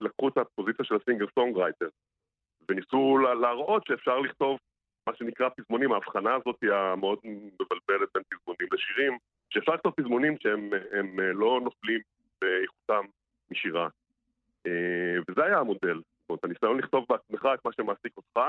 לקחו 0.00 0.28
את 0.28 0.38
הפוזיציה 0.38 0.84
של 0.84 0.94
ה 0.96 1.00
singer 1.00 1.26
songwriter. 1.34 1.88
וניסו 2.68 3.18
להראות 3.18 3.86
שאפשר 3.86 4.18
לכתוב 4.18 4.58
מה 5.08 5.14
שנקרא 5.16 5.48
פזמונים, 5.56 5.92
ההבחנה 5.92 6.34
הזאת 6.34 6.56
היא 6.62 6.72
המאוד 6.72 7.18
מבלבלת 7.24 8.08
בין 8.14 8.22
פזמונים 8.28 8.68
לשירים, 8.72 9.18
שאפשר 9.50 9.72
לכתוב 9.72 9.92
פזמונים 9.96 10.36
שהם 10.40 10.70
אה, 11.20 11.32
לא 11.32 11.60
נופלים 11.64 12.00
באיכותם 12.40 13.04
משירה. 13.50 13.88
אה, 14.66 15.16
וזה 15.28 15.44
היה 15.44 15.58
המודל. 15.58 15.94
זאת 15.94 16.28
אומרת, 16.28 16.44
הניסיון 16.44 16.78
לכתוב 16.78 17.04
בעצמך 17.08 17.48
את 17.54 17.64
מה 17.64 17.72
שמעסיק 17.72 18.12
אותך, 18.16 18.40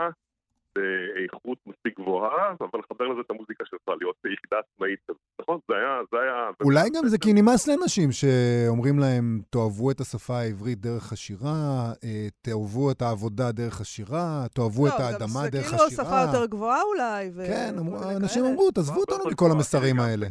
באיכות 0.75 1.57
מספיק 1.65 1.99
גבוהה, 1.99 2.55
אבל 2.59 2.79
לחבר 2.79 3.07
לזה 3.07 3.21
את 3.21 3.31
המוזיקה 3.31 3.65
שלך, 3.65 3.81
להיות 3.87 4.15
יחידה 4.25 4.57
עצמאית. 4.59 4.99
נכון? 5.41 5.59
זה 5.67 5.75
היה... 5.77 5.99
זה 6.11 6.17
היה 6.19 6.49
אולי 6.63 6.89
גם 6.95 7.07
זה 7.07 7.17
כי 7.17 7.33
נמאס 7.33 7.67
לאנשים 7.67 8.09
שאומרים 8.11 8.99
להם, 8.99 9.41
תאהבו 9.49 9.91
את 9.91 9.99
השפה 9.99 10.37
העברית 10.37 10.79
דרך 10.79 11.11
השירה, 11.13 11.57
אה, 12.03 12.27
תאהבו 12.41 12.91
את 12.91 13.01
העבודה 13.01 13.51
דרך 13.51 13.81
השירה, 13.81 14.45
תאהבו 14.53 14.85
לא, 14.85 14.89
את 14.89 14.99
האדמה 14.99 15.41
דרך 15.49 15.65
השירה. 15.65 15.89
זה 15.89 15.95
כאילו 15.95 16.09
שפה 16.09 16.19
יותר 16.25 16.45
גבוהה 16.45 16.81
אולי. 16.81 17.31
כן, 17.47 17.73
אנשים 18.21 18.43
אמרו, 18.45 18.71
תעזבו 18.71 18.99
אותנו 18.99 19.31
מכל 19.31 19.49
המסרים 19.51 19.99
האלה. 19.99 20.27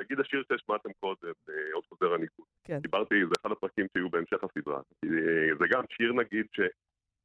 נגיד 0.00 0.20
השיר 0.20 0.42
שהשמעתם 0.48 0.90
קודם, 1.00 1.32
אה, 1.48 1.54
עוד 1.74 1.84
חוזר 1.88 2.14
הניגוד. 2.14 2.46
כן. 2.64 2.78
דיברתי, 2.78 3.14
זה 3.24 3.34
אחד 3.40 3.50
הפרקים 3.52 3.86
שהיו 3.92 4.10
בהמשך 4.10 4.44
הסדרה. 4.44 4.80
זה 5.58 5.64
גם 5.72 5.82
שיר 5.90 6.12
נגיד 6.12 6.46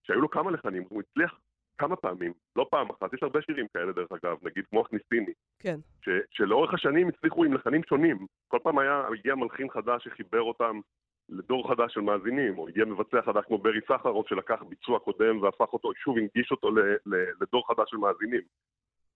שהיו 0.07 0.21
לו 0.21 0.29
כמה 0.29 0.51
לחנים, 0.51 0.83
הוא 0.89 1.01
הצליח 1.01 1.39
כמה 1.77 1.95
פעמים, 1.95 2.33
לא 2.55 2.67
פעם 2.71 2.89
אחת, 2.89 3.13
יש 3.13 3.23
הרבה 3.23 3.41
שירים 3.41 3.67
כאלה 3.73 3.91
דרך 3.91 4.11
אגב, 4.11 4.37
נגיד 4.41 4.65
כמו 4.69 4.81
הכניסיני. 4.81 5.33
כן. 5.59 5.75
ש, 6.01 6.09
שלאורך 6.31 6.73
השנים 6.73 7.07
הצליחו 7.07 7.43
עם 7.43 7.53
לחנים 7.53 7.81
שונים. 7.83 8.25
כל 8.47 8.59
פעם 8.63 8.79
היה, 8.79 9.03
הגיע 9.13 9.35
מלחין 9.35 9.69
חדש 9.69 10.03
שחיבר 10.03 10.41
אותם 10.41 10.79
לדור 11.29 11.69
חדש 11.69 11.93
של 11.93 12.01
מאזינים, 12.01 12.57
או 12.57 12.67
הגיע 12.67 12.85
מבצע 12.85 13.21
חדש 13.21 13.43
כמו 13.47 13.57
ברי 13.57 13.79
סחרוף 13.87 14.29
שלקח 14.29 14.63
ביצוע 14.69 14.99
קודם 14.99 15.41
והפך 15.41 15.73
אותו, 15.73 15.91
שוב 15.95 16.17
הנגיש 16.17 16.51
אותו 16.51 16.71
ל, 16.71 16.79
ל, 17.05 17.15
לדור 17.41 17.67
חדש 17.67 17.89
של 17.89 17.97
מאזינים. 17.97 18.41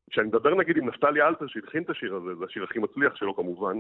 כשאני 0.10 0.28
מדבר 0.28 0.56
נגיד 0.56 0.78
עם 0.78 0.88
נפתלי 0.88 1.22
אלתר 1.22 1.48
שהלחין 1.48 1.84
את 1.84 1.90
השיר 1.90 2.16
הזה, 2.16 2.36
זה 2.36 2.46
השיר 2.46 2.64
הכי 2.64 2.80
מצליח 2.80 3.16
שלו 3.16 3.36
כמובן, 3.36 3.78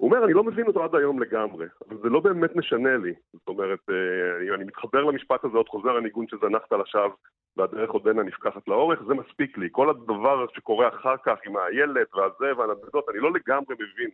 הוא 0.00 0.10
אומר, 0.10 0.24
אני 0.24 0.32
לא 0.32 0.44
מבין 0.44 0.66
אותו 0.66 0.84
עד 0.84 0.94
היום 0.94 1.22
לגמרי, 1.22 1.66
אבל 1.88 1.96
זה 2.02 2.08
לא 2.08 2.20
באמת 2.20 2.56
משנה 2.56 2.96
לי. 2.96 3.12
זאת 3.32 3.48
אומרת, 3.48 3.78
אה, 3.90 4.54
אני 4.54 4.64
מתחבר 4.64 5.04
למשפט 5.04 5.44
הזה, 5.44 5.56
עוד 5.56 5.68
חוזר 5.68 5.96
הניגון 5.96 6.26
שזנחת 6.28 6.72
לשווא, 6.72 7.14
והדרך 7.56 7.90
עודנה 7.90 8.22
נפקחת 8.22 8.68
לאורך, 8.68 9.02
זה 9.02 9.14
מספיק 9.14 9.58
לי. 9.58 9.68
כל 9.72 9.90
הדבר 9.90 10.46
שקורה 10.54 10.88
אחר 10.88 11.16
כך 11.24 11.38
עם 11.46 11.56
הילד 11.56 12.06
והזה 12.14 12.58
והנדדות, 12.58 13.08
אני 13.08 13.18
לא 13.18 13.32
לגמרי 13.32 13.74
מבין 13.74 14.10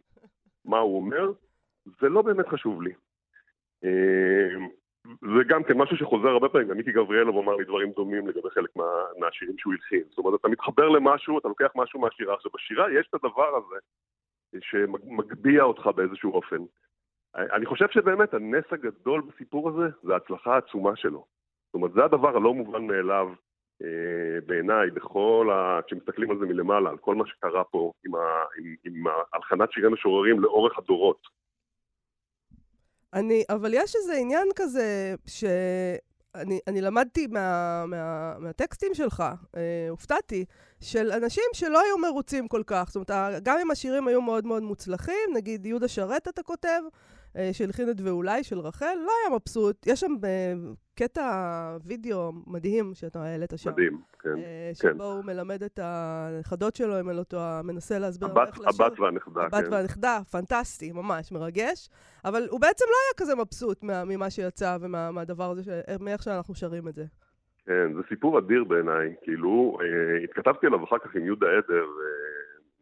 מה 0.65 0.79
הוא 0.79 0.97
אומר, 0.97 1.33
זה 2.01 2.09
לא 2.09 2.23
באמת 2.23 2.49
חשוב 2.49 2.83
לי. 2.83 2.93
אה, 3.85 4.67
זה 5.07 5.45
גם 5.49 5.65
כן 5.65 5.79
משהו 5.79 5.97
שחוזר 5.97 6.29
הרבה 6.29 6.49
פעמים, 6.49 6.69
גם 6.69 6.77
מיקי 6.77 6.93
גבריאלוב 6.93 7.37
אמר 7.37 7.57
לי 7.57 7.65
דברים 7.65 7.91
דומים 7.91 8.29
לגבי 8.29 8.51
חלק 8.51 8.77
מה, 8.77 8.85
מהשירים 9.19 9.59
שהוא 9.59 9.73
הלחין. 9.73 10.03
זאת 10.09 10.19
אומרת, 10.19 10.41
אתה 10.41 10.49
מתחבר 10.49 10.89
למשהו, 10.89 11.39
אתה 11.39 11.49
לוקח 11.49 11.71
משהו 11.75 12.01
מהשירה. 12.01 12.35
עכשיו, 12.35 12.51
בשירה 12.55 12.93
יש 12.93 13.07
את 13.09 13.15
הדבר 13.15 13.57
הזה, 13.57 13.77
שמגביה 14.61 15.63
אותך 15.63 15.87
באיזשהו 15.97 16.33
אופן. 16.33 16.65
אני 17.35 17.67
חושב 17.67 17.87
שבאמת 17.91 18.35
הנס 18.35 18.65
הגדול 18.71 19.21
בסיפור 19.21 19.69
הזה 19.69 19.97
זה 20.03 20.15
ההצלחה 20.15 20.55
העצומה 20.55 20.97
שלו. 20.97 21.25
זאת 21.67 21.75
אומרת, 21.75 21.93
זה 21.93 22.05
הדבר 22.05 22.37
הלא 22.37 22.55
מובן 22.55 22.87
מאליו 22.87 23.29
אה, 23.83 24.41
בעיניי, 24.47 24.91
בכל 24.91 25.51
ה... 25.53 25.81
כשמסתכלים 25.87 26.31
על 26.31 26.39
זה 26.39 26.47
מלמעלה, 26.47 26.91
על 26.91 26.99
כל 26.99 27.15
מה 27.15 27.27
שקרה 27.27 27.65
פה 27.65 27.93
עם, 28.07 28.15
ה... 28.15 28.19
עם, 28.59 28.75
עם 28.85 29.05
הלחנת 29.33 29.73
שירי 29.73 29.89
משוררים 29.89 30.41
לאורך 30.41 30.79
הדורות. 30.79 31.21
אני, 33.15 33.45
אבל 33.49 33.75
יש 33.75 33.97
איזה 33.97 34.15
עניין 34.21 34.49
כזה, 34.57 35.15
שאני 35.27 35.99
אני 36.67 36.81
למדתי 36.81 37.27
מה, 37.27 37.85
מה, 37.87 38.35
מהטקסטים 38.39 38.95
שלך, 38.95 39.25
אה, 39.57 39.87
הופתעתי, 39.91 40.45
של 40.81 41.13
אנשים 41.13 41.45
שלא 41.53 41.81
היו 41.81 41.99
מרוצים 41.99 42.49
כל 42.49 42.63
כך. 42.67 42.89
זאת 42.91 43.11
אומרת, 43.11 43.43
גם 43.43 43.59
אם 43.63 43.71
השירים 43.71 44.09
היו 44.09 44.23
מאוד 44.23 44.47
מאוד 44.47 44.63
מוצלחים, 44.63 45.31
נגיד 45.35 45.67
יהודה 45.67 45.89
שרת 45.89 46.29
אתה 46.29 46.43
כותב, 46.43 46.81
אה, 47.37 47.51
שהלחין 47.53 47.91
את 47.91 48.01
ואולי 48.05 48.45
של 48.45 48.59
רחל, 48.59 48.97
לא 49.07 49.13
היה 49.23 49.37
מבסוט. 49.37 49.87
יש 49.87 50.01
שם 50.01 50.13
אה, 50.25 50.53
קטע 50.95 51.77
וידאו 51.85 52.33
מדהים 52.47 52.95
שאתה 52.95 53.23
העלית 53.23 53.53
שם. 53.57 53.71
מדהים, 53.71 54.01
כן. 54.21 54.29
אה, 54.39 54.71
שבו 54.75 54.91
כן. 54.91 55.01
הוא 55.01 55.25
מלמד 55.25 55.63
את 55.63 55.79
הנכדות 55.83 56.77
שלו, 56.77 57.01
אם 57.01 57.09
אני 57.09 57.17
לא 57.17 57.23
טועה, 57.23 57.61
מנסה 57.65 57.99
להסביר 57.99 58.29
הבת, 58.29 58.49
איך 58.49 58.61
לשיר. 58.61 58.85
הבת 58.85 59.01
והנכדה, 59.01 59.43
הבת 59.43 59.65
כן. 59.65 59.73
והנכדה, 59.73 60.19
פנטסטי, 60.31 60.93
ממש, 60.93 61.33
מרגש. 61.33 61.89
אבל 62.25 62.47
הוא 62.51 62.61
בעצם 62.61 62.85
לא 62.89 62.97
היה 63.07 63.15
כזה 63.17 63.35
מבסוט 63.37 63.83
ממה 63.83 64.31
שיצא 64.31 64.77
ומהדבר 64.81 65.51
הזה, 65.51 65.81
מאיך 66.01 66.23
שאנחנו 66.23 66.55
שרים 66.55 66.89
את 66.89 66.95
זה. 66.95 67.05
כן, 67.67 67.95
זה 67.95 68.01
סיפור 68.09 68.39
אדיר 68.39 68.65
בעיניי. 68.65 69.15
כאילו, 69.23 69.79
התכתבתי 70.25 70.67
עליו 70.67 70.85
אחר 70.85 70.99
כך 70.99 71.17
עם 71.17 71.25
יהודה 71.25 71.47
עדר, 71.47 71.87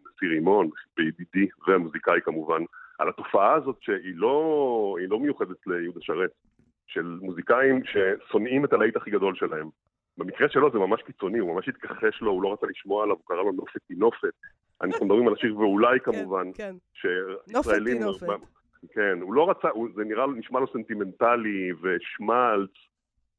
נשיא 0.00 0.28
רימון, 0.28 0.70
בידידי, 0.96 1.48
והמוזיקאי 1.68 2.20
כמובן. 2.24 2.62
על 2.98 3.08
התופעה 3.08 3.54
הזאת 3.54 3.76
שהיא 3.80 4.14
לא, 4.14 4.96
לא 5.08 5.18
מיוחדת 5.18 5.66
ליהודה 5.66 6.00
שרת, 6.02 6.30
של 6.86 7.18
מוזיקאים 7.22 7.80
ששונאים 7.84 8.64
את 8.64 8.72
הלהיט 8.72 8.96
הכי 8.96 9.10
גדול 9.10 9.34
שלהם. 9.34 9.68
במקרה 10.18 10.48
שלו 10.48 10.70
זה 10.72 10.78
ממש 10.78 11.02
קיצוני, 11.02 11.38
הוא 11.38 11.54
ממש 11.54 11.68
התכחש 11.68 12.20
לו, 12.20 12.30
הוא 12.30 12.42
לא 12.42 12.52
רצה 12.52 12.66
לשמוע 12.66 13.02
עליו, 13.02 13.16
הוא 13.16 13.24
קרא 13.26 13.42
לו 13.42 13.52
נופת 13.52 13.80
תינופת. 13.88 14.34
אנחנו 14.82 15.06
מדברים 15.06 15.28
על 15.28 15.34
השיר 15.34 15.58
ואולי 15.58 16.00
כן, 16.00 16.12
כמובן, 16.12 16.50
כן, 16.54 16.74
כן. 17.02 17.52
נופת 17.52 17.72
תינופת. 17.84 18.26
כן, 18.94 19.18
הוא 19.20 19.34
לא 19.34 19.50
רצה, 19.50 19.68
הוא, 19.68 19.88
זה 19.94 20.04
נראה, 20.04 20.26
נשמע 20.26 20.60
לו 20.60 20.66
סנטימנטלי 20.72 21.72
ושמלץ, 21.72 22.70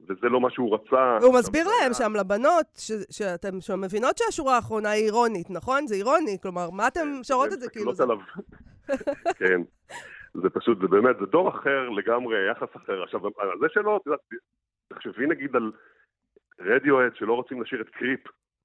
וזה 0.01 0.29
לא 0.29 0.41
מה 0.41 0.50
שהוא 0.50 0.75
רצה. 0.75 1.17
והוא 1.21 1.33
מסביר 1.33 1.67
להם 1.67 1.93
שם, 1.93 2.13
לבנות, 2.15 2.65
שאתם 3.12 3.81
מבינות 3.81 4.17
שהשורה 4.17 4.55
האחרונה 4.55 4.89
היא 4.89 5.05
אירונית, 5.05 5.50
נכון? 5.50 5.88
זה 5.88 5.95
אירוני, 5.95 6.38
כלומר, 6.41 6.69
מה 6.69 6.88
אתם 6.88 7.00
כן, 7.00 7.24
שרות 7.24 7.53
את 7.53 7.59
זה 7.59 7.69
כאילו? 7.69 7.91
כן. 9.39 9.61
זה 10.33 10.49
פשוט, 10.49 10.81
זה 10.81 10.87
באמת, 10.87 11.15
זה 11.19 11.25
דור 11.25 11.49
אחר 11.49 11.89
לגמרי, 11.89 12.51
יחס 12.51 12.75
אחר. 12.75 13.03
עכשיו, 13.03 13.19
זה 13.59 13.65
שלא, 13.69 13.97
את 13.97 14.05
יודעת, 14.05 14.19
תחשבי 14.87 15.27
נגיד 15.27 15.55
על 15.55 15.71
רדיואט 16.59 17.15
שלא 17.15 17.33
רוצים 17.33 17.61
לשיר 17.61 17.81
את 17.81 17.89
קריפ 17.89 18.19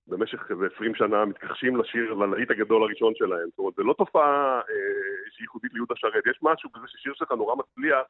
במשך 0.06 0.50
איזה 0.50 0.66
20 0.74 0.94
שנה, 0.94 1.24
מתכחשים 1.24 1.76
לשיר, 1.76 2.14
ללהיט 2.14 2.50
הגדול 2.50 2.82
הראשון 2.82 3.12
שלהם. 3.14 3.48
זאת 3.48 3.58
אומרת, 3.58 3.74
זה 3.74 3.82
לא 3.82 3.94
תופעה 3.98 4.58
אה, 4.58 4.64
שהיא 5.30 5.44
ייחודית 5.44 5.72
ליהודה 5.72 5.94
שרת. 5.96 6.26
יש 6.26 6.38
משהו 6.42 6.70
בזה 6.70 6.84
ששיר 6.88 7.12
שלך 7.14 7.32
נורא 7.32 7.54
מצליח, 7.54 8.06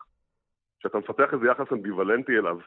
שאתה 0.82 0.98
מפתח 0.98 1.28
איזה 1.32 1.46
יחס 1.46 1.72
אמביוולנטי 1.72 2.38
אליו. 2.38 2.58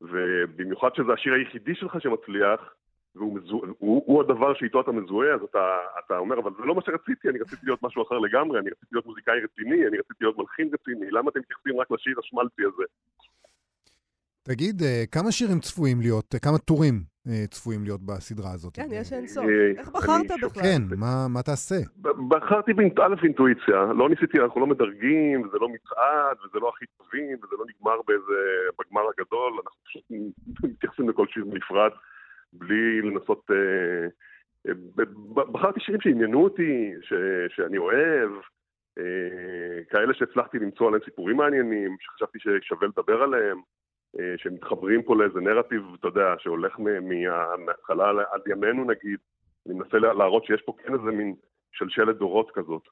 ובמיוחד 0.00 0.94
שזה 0.94 1.12
השיר 1.12 1.32
היחידי 1.32 1.74
שלך 1.74 2.00
שמצליח, 2.00 2.74
והוא 3.14 3.34
מזוה, 3.34 3.68
הוא, 3.78 4.02
הוא 4.06 4.20
הדבר 4.20 4.54
שאיתו 4.54 4.80
אתה 4.80 4.92
מזוהה, 4.92 5.34
אז 5.34 5.42
אתה, 5.42 5.76
אתה 6.06 6.18
אומר, 6.18 6.38
אבל 6.38 6.50
זה 6.58 6.64
לא 6.64 6.74
מה 6.74 6.82
שרציתי, 6.82 7.28
אני 7.28 7.38
רציתי 7.38 7.66
להיות 7.66 7.82
משהו 7.82 8.02
אחר 8.02 8.18
לגמרי, 8.18 8.58
אני 8.58 8.70
רציתי 8.70 8.88
להיות 8.92 9.06
מוזיקאי 9.06 9.40
רציני, 9.44 9.86
אני 9.86 9.98
רציתי 9.98 10.24
להיות 10.24 10.38
מלחין 10.38 10.70
רציני, 10.72 11.10
למה 11.10 11.30
אתם 11.30 11.40
מתייחסים 11.40 11.80
רק 11.80 11.90
לשיר 11.90 12.14
השמלצי 12.18 12.62
הזה? 12.62 12.84
תגיד, 14.42 14.82
אה, 14.82 15.04
כמה 15.12 15.32
שירים 15.32 15.60
צפויים 15.60 16.00
להיות, 16.00 16.34
אה, 16.34 16.38
כמה 16.38 16.58
טורים 16.58 16.94
אה, 17.28 17.46
צפויים 17.50 17.84
להיות 17.84 18.00
בסדרה 18.06 18.52
הזאת? 18.52 18.76
כן, 18.76 18.88
יש 18.92 19.12
אין 19.12 19.26
סוף. 19.26 19.44
איך 19.78 19.88
בחרת 19.88 20.26
בכלל? 20.42 20.62
כן, 20.62 20.82
מה, 20.96 21.28
מה 21.28 21.42
תעשה? 21.42 21.80
בחרתי 22.28 22.72
א' 23.02 23.14
אינטואיציה, 23.22 23.78
לא 23.98 24.08
ניסיתי, 24.08 24.38
אנחנו 24.40 24.60
לא 24.60 24.66
מדרגים, 24.66 25.42
וזה 25.42 25.58
לא 25.60 25.68
מצעד, 25.68 26.36
וזה 26.44 26.58
לא 26.58 26.68
הכי 26.68 26.84
טובים, 26.98 27.36
וזה 27.42 27.56
לא 27.58 27.64
נגמר 27.70 27.98
באיזה, 28.06 28.38
בגמר 28.78 29.02
הגדול, 29.12 29.52
אנחנו 29.64 29.80
פשוט 29.84 30.02
מתייחסים 30.62 31.08
לכל 31.08 31.26
שיר 31.26 31.44
בנפרד. 31.44 31.90
בלי 32.52 33.02
לנסות... 33.02 33.50
אה, 33.50 34.06
אה, 34.68 35.04
בחרתי 35.52 35.80
שירים 35.80 36.00
שעניינו 36.00 36.44
אותי, 36.44 36.92
ש, 37.02 37.12
שאני 37.56 37.78
אוהב, 37.78 38.30
אה, 38.98 39.84
כאלה 39.90 40.14
שהצלחתי 40.14 40.58
למצוא 40.58 40.86
עליהם 40.86 41.02
סיפורים 41.04 41.36
מעניינים, 41.36 41.96
שחשבתי 42.00 42.38
ששווה 42.38 42.88
לדבר 42.88 43.22
עליהם, 43.22 43.60
שמתחברים 44.36 45.02
פה 45.02 45.16
לאיזה 45.16 45.40
נרטיב, 45.40 45.82
אתה 46.00 46.08
יודע, 46.08 46.34
שהולך 46.38 46.78
מההתחלה 46.78 48.10
עד 48.32 48.40
ימינו 48.46 48.84
נגיד. 48.84 49.18
אני 49.66 49.74
מנסה 49.74 49.98
להראות 49.98 50.44
שיש 50.44 50.62
פה 50.62 50.72
כן 50.78 50.92
איזה 50.94 51.10
מין 51.10 51.34
שלשלת 51.72 52.16
דורות 52.16 52.50
כזאת. 52.54 52.82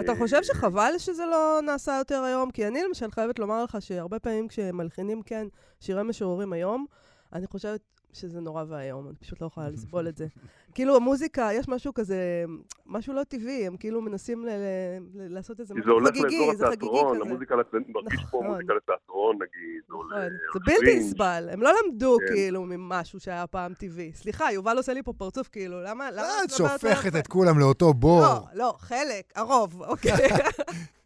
אתה 0.00 0.14
חושב 0.14 0.42
שחבל 0.42 0.92
שזה 0.98 1.26
לא 1.26 1.60
נעשה 1.66 1.92
יותר 1.98 2.22
היום? 2.22 2.50
כי 2.50 2.66
אני 2.66 2.82
למשל 2.88 3.10
חייבת 3.10 3.38
לומר 3.38 3.64
לך 3.64 3.76
שהרבה 3.80 4.18
פעמים 4.18 4.48
כשמלחינים 4.48 5.22
כן 5.22 5.46
שירי 5.80 6.02
משוררים 6.02 6.52
היום, 6.52 6.86
אני 7.32 7.46
חושבת 7.46 7.80
שזה 8.14 8.40
נורא 8.40 8.64
ואיום, 8.68 9.06
אני 9.06 9.16
פשוט 9.16 9.40
לא 9.40 9.46
יכולה 9.46 9.68
לסבול 9.74 10.08
את 10.08 10.16
זה. 10.16 10.26
כאילו, 10.74 10.96
המוזיקה, 10.96 11.48
יש 11.52 11.68
משהו 11.68 11.94
כזה, 11.94 12.44
משהו 12.86 13.14
לא 13.14 13.22
טבעי, 13.24 13.66
הם 13.66 13.76
כאילו 13.76 14.00
מנסים 14.02 14.44
ל- 14.44 14.48
ל- 14.48 15.34
לעשות 15.34 15.60
איזה 15.60 15.74
משהו 15.74 15.98
חגיגי, 16.06 16.56
זה 16.56 16.66
חגיגי 16.66 16.86
כזה. 17.12 17.24
המוזיקה, 17.24 17.54
מרגיש 17.56 18.20
פה 18.20 18.38
נכון. 18.38 18.46
מוזיקה 18.46 18.74
לתיאטרון, 18.74 19.36
נגיד, 19.36 19.82
נכון. 19.88 20.06
זה 20.54 20.60
בלתי 20.64 20.98
נסבל, 20.98 21.48
הם 21.52 21.62
לא 21.62 21.70
למדו 21.84 22.16
כן. 22.20 22.34
כאילו 22.34 22.62
ממשהו 22.62 23.20
שהיה 23.20 23.46
פעם 23.46 23.74
טבעי. 23.74 24.12
סליחה, 24.12 24.52
יובל 24.52 24.76
עושה 24.76 24.92
לי 24.92 25.02
פה 25.02 25.12
פרצוף, 25.12 25.48
כאילו, 25.48 25.82
למה... 25.82 26.10
למה 26.10 26.28
את 26.44 26.50
שופכת 26.50 27.16
את 27.16 27.26
כולם 27.26 27.58
לאותו 27.58 27.94
בור. 27.94 28.20
לא, 28.20 28.40
לא, 28.54 28.74
חלק, 28.78 29.32
הרוב, 29.34 29.82
אוקיי. 29.82 30.12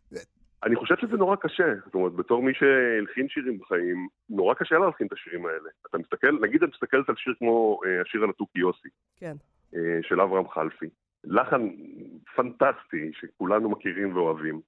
אני 0.64 0.76
חושב 0.76 0.94
שזה 1.00 1.16
נורא 1.16 1.36
קשה, 1.36 1.74
זאת 1.84 1.94
אומרת, 1.94 2.12
בתור 2.12 2.42
מי 2.42 2.52
שהלחין 2.54 3.28
שירים 3.28 3.58
בחיים, 3.58 4.08
נורא 4.30 4.54
קשה 4.54 4.78
להלחין 4.78 5.06
את 5.06 5.12
השירים 5.12 5.46
האלה. 5.46 5.68
אתה 5.90 5.98
מסתכל, 5.98 6.38
נגיד 6.40 6.62
את 6.62 6.68
מסתכלת 6.68 7.08
על 7.08 7.16
שיר 7.16 7.34
כמו 7.38 7.80
אה, 7.86 8.00
השיר 8.02 8.22
על 8.22 8.30
התוכי 8.30 8.58
יוסי, 8.58 8.88
כן. 9.16 9.34
אה, 9.74 9.98
של 10.02 10.20
אברהם 10.20 10.48
חלפי. 10.48 10.88
לחן 11.24 11.68
פנטסטי, 12.36 13.10
שכולנו 13.12 13.68
מכירים 13.68 14.16
ואוהבים. 14.16 14.60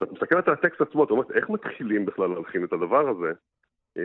ואת 0.00 0.12
מסתכלת 0.12 0.48
על 0.48 0.54
הטקסט 0.54 0.80
עצמו, 0.80 1.04
אתה 1.04 1.12
אומר, 1.12 1.24
איך 1.34 1.50
מתחילים 1.50 2.06
בכלל 2.06 2.30
להלחין 2.30 2.64
את 2.64 2.72
הדבר 2.72 3.08
הזה? 3.08 3.32
אה, 3.96 4.02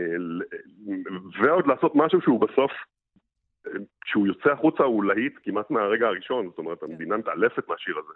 ועוד 1.41 1.67
לעשות 1.67 1.91
משהו 1.95 2.21
שהוא 2.21 2.41
בסוף, 2.41 2.71
אה, 3.67 3.71
כשהוא 4.01 4.27
יוצא 4.27 4.49
החוצה 4.51 4.83
הוא 4.83 5.03
להיט 5.03 5.33
כמעט 5.43 5.71
מהרגע 5.71 6.07
הראשון, 6.07 6.49
זאת 6.49 6.57
אומרת, 6.57 6.79
כן. 6.79 6.85
המדינה 6.85 7.17
מתעלפת 7.17 7.67
מהשיר 7.67 7.95
הזה. 7.97 8.13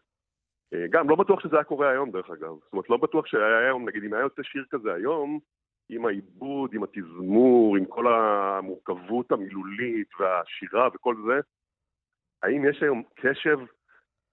אה, 0.73 0.85
גם, 0.89 1.09
לא 1.09 1.15
בטוח 1.15 1.39
שזה 1.39 1.55
היה 1.55 1.63
קורה 1.63 1.89
היום, 1.89 2.11
דרך 2.11 2.29
אגב. 2.29 2.49
זאת 2.63 2.73
אומרת, 2.73 2.89
לא 2.89 2.97
בטוח 2.97 3.25
שהיה 3.25 3.57
היום, 3.65 3.89
נגיד, 3.89 4.03
אם 4.03 4.13
היה 4.13 4.23
יוצא 4.23 4.41
שיר 4.43 4.65
כזה 4.69 4.93
היום, 4.93 5.39
עם 5.89 6.05
העיבוד, 6.05 6.73
עם 6.73 6.83
התזמור, 6.83 7.77
עם 7.77 7.85
כל 7.85 8.13
המורכבות 8.13 9.31
המילולית 9.31 10.07
והשירה 10.19 10.87
וכל 10.93 11.15
זה, 11.27 11.39
האם 12.43 12.65
יש 12.69 12.83
היום 12.83 13.03
קשב 13.15 13.57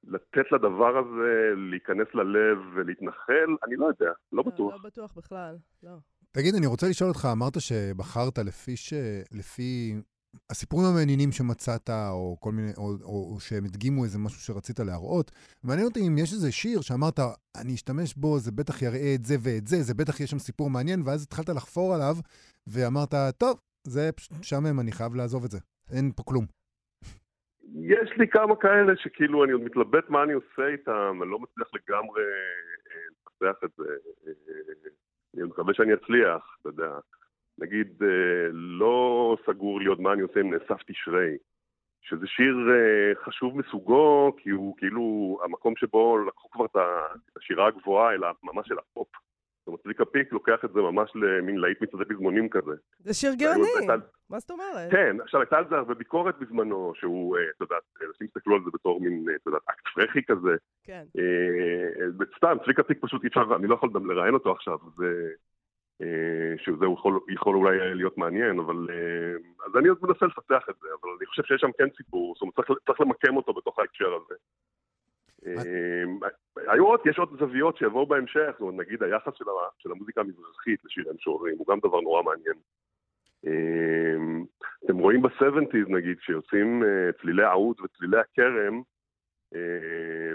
לתת 0.04 0.52
לדבר 0.52 0.98
הזה 0.98 1.52
להיכנס 1.56 2.06
ללב 2.14 2.58
ולהתנחל? 2.74 3.56
אני 3.66 3.76
לא 3.76 3.86
יודע, 3.86 4.06
לא, 4.06 4.14
לא 4.32 4.42
בטוח. 4.42 4.72
לא 4.72 4.90
בטוח 4.90 5.12
בכלל, 5.16 5.56
לא. 5.82 5.96
תגיד, 6.32 6.54
אני 6.54 6.66
רוצה 6.66 6.86
לשאול 6.88 7.08
אותך, 7.10 7.28
אמרת 7.32 7.60
שבחרת 7.60 8.38
לפי, 8.38 8.76
ש... 8.76 8.92
לפי 9.38 9.94
הסיפורים 10.50 10.86
המעניינים 10.86 11.32
שמצאת, 11.32 11.90
או 11.90 12.36
כל 12.40 12.52
מיני, 12.52 12.72
או, 12.76 12.86
או, 13.02 13.34
או 13.34 13.40
שהם 13.40 13.64
הדגימו 13.64 14.04
איזה 14.04 14.18
משהו 14.18 14.40
שרצית 14.40 14.80
להראות, 14.80 15.30
מעניין 15.64 15.86
אותי 15.86 16.00
אם 16.08 16.18
יש 16.18 16.32
איזה 16.32 16.52
שיר 16.52 16.80
שאמרת, 16.80 17.18
אני 17.62 17.74
אשתמש 17.74 18.14
בו, 18.14 18.38
זה 18.38 18.52
בטח 18.52 18.82
יראה 18.82 19.14
את 19.14 19.24
זה 19.24 19.34
ואת 19.44 19.66
זה, 19.66 19.76
זה 19.76 19.94
בטח 19.94 20.20
יש 20.20 20.30
שם 20.30 20.38
סיפור 20.38 20.70
מעניין, 20.70 21.00
ואז 21.04 21.22
התחלת 21.22 21.48
לחפור 21.48 21.94
עליו, 21.94 22.14
ואמרת, 22.66 23.14
טוב, 23.38 23.60
זה 23.86 24.12
פשוט 24.16 24.32
משעמם, 24.40 24.80
אני 24.80 24.92
חייב 24.92 25.14
לעזוב 25.14 25.44
את 25.44 25.50
זה. 25.50 25.58
אין 25.96 26.12
פה 26.16 26.22
כלום. 26.22 26.44
יש 27.74 28.10
לי 28.18 28.28
כמה 28.28 28.56
כאלה 28.56 28.92
שכאילו 28.96 29.44
אני 29.44 29.52
עוד 29.52 29.62
מתלבט 29.62 30.10
מה 30.10 30.22
אני 30.22 30.32
עושה 30.32 30.66
איתם, 30.66 31.18
אני 31.22 31.30
לא 31.30 31.38
מצליח 31.38 31.68
לגמרי 31.74 32.22
אה, 32.22 33.00
לפתח 33.12 33.64
את 33.64 33.70
זה. 33.76 33.84
אה, 34.26 34.32
אה, 34.48 34.90
אני 35.34 35.42
מקווה 35.42 35.74
שאני 35.74 35.94
אצליח, 35.94 36.56
אתה 36.60 36.68
יודע. 36.68 36.98
נגיד, 37.58 38.02
אה, 38.02 38.48
לא 38.52 39.36
סגור 39.46 39.80
לי 39.80 39.86
עוד 39.86 40.00
מה 40.00 40.12
אני 40.12 40.22
עושה 40.22 40.40
עם 40.40 40.54
נאסף 40.54 40.82
תשרי, 40.86 41.36
שזה 42.00 42.26
שיר 42.26 42.56
אה, 42.70 43.24
חשוב 43.24 43.58
מסוגו, 43.58 44.36
כי 44.38 44.50
הוא 44.50 44.76
כאילו 44.76 45.38
המקום 45.44 45.76
שבו 45.76 46.18
לקחו 46.18 46.50
כבר 46.50 46.64
את 46.64 46.76
השירה 47.36 47.66
הגבוהה, 47.66 48.14
אלא 48.14 48.28
ממש 48.42 48.72
אל 48.72 48.78
הפופ. 48.78 49.08
זאת 49.58 49.66
אומרת, 49.66 49.80
צביקה 49.82 50.04
פיק 50.04 50.32
לוקח 50.32 50.64
את 50.64 50.72
זה 50.72 50.80
ממש 50.80 51.10
למין 51.14 51.56
להיט 51.56 51.82
מצעדי 51.82 52.04
פזמונים 52.04 52.48
כזה. 52.48 52.72
זה 52.98 53.14
שיר 53.14 53.34
גאוני, 53.34 53.68
מה 54.30 54.38
זאת 54.38 54.50
אומרת? 54.50 54.90
כן, 54.90 55.16
עכשיו 55.20 55.40
הייתה 55.40 55.58
על 55.58 55.64
זה 55.70 55.76
הרבה 55.76 55.94
ביקורת 55.94 56.38
בזמנו, 56.38 56.92
שהוא, 56.94 57.36
אה, 57.36 57.42
את 57.56 57.60
יודעת, 57.60 57.82
אנשים 58.08 58.26
הסתכלו 58.26 58.54
על 58.54 58.60
זה 58.64 58.70
בתור 58.74 59.00
מין, 59.00 59.24
את 59.36 59.46
יודעת, 59.46 59.62
אקט 59.66 59.88
פרחי 59.94 60.22
כזה. 60.26 60.56
כן. 60.84 61.04
סתם, 62.36 62.56
צביקה 62.64 62.82
פיק 62.82 62.98
פשוט 63.00 63.22
אי 63.22 63.28
אפשר, 63.28 63.56
אני 63.56 63.66
לא 63.66 63.74
יכול 63.74 63.90
גם 63.94 64.10
לראיין 64.10 64.34
אותו 64.34 64.52
עכשיו, 64.52 64.78
זה... 64.96 65.28
שזה 66.56 66.84
יכול, 66.92 67.20
יכול 67.28 67.56
אולי 67.56 67.94
להיות 67.94 68.18
מעניין, 68.18 68.58
אבל... 68.58 68.88
אז 69.66 69.76
אני 69.76 69.88
עוד 69.88 69.98
מנסה 70.02 70.26
לפתח 70.26 70.66
את 70.70 70.74
זה, 70.80 70.88
אבל 71.00 71.10
אני 71.18 71.26
חושב 71.26 71.42
שיש 71.42 71.60
שם 71.60 71.70
כן 71.78 71.88
סיפור, 71.96 72.34
זאת 72.34 72.42
אומרת, 72.42 72.54
צריך, 72.54 72.78
צריך 72.86 73.00
למקם 73.00 73.36
אותו 73.36 73.52
בתוך 73.52 73.78
ההקשר 73.78 74.14
הזה. 74.14 74.34
היו 76.56 76.86
עוד, 76.86 77.00
יש 77.06 77.18
עוד 77.18 77.36
זוויות 77.38 77.76
שיבואו 77.76 78.06
בהמשך, 78.06 78.50
זאת 78.52 78.60
אומרת, 78.60 78.86
נגיד 78.86 79.02
היחס 79.02 79.32
של, 79.34 79.44
של 79.78 79.90
המוזיקה 79.90 80.20
המזרחית 80.20 80.84
לשירי 80.84 81.10
המשוררים, 81.10 81.54
הוא 81.58 81.66
גם 81.66 81.78
דבר 81.78 82.00
נורא 82.00 82.22
מעניין. 82.22 82.56
אתם 84.84 84.98
רואים 84.98 85.22
ב-70's 85.22 85.88
נגיד, 85.88 86.18
כשיוצאים 86.18 86.82
צלילי 87.20 87.44
העוד 87.44 87.80
וצלילי 87.80 88.16
הכרם, 88.18 88.82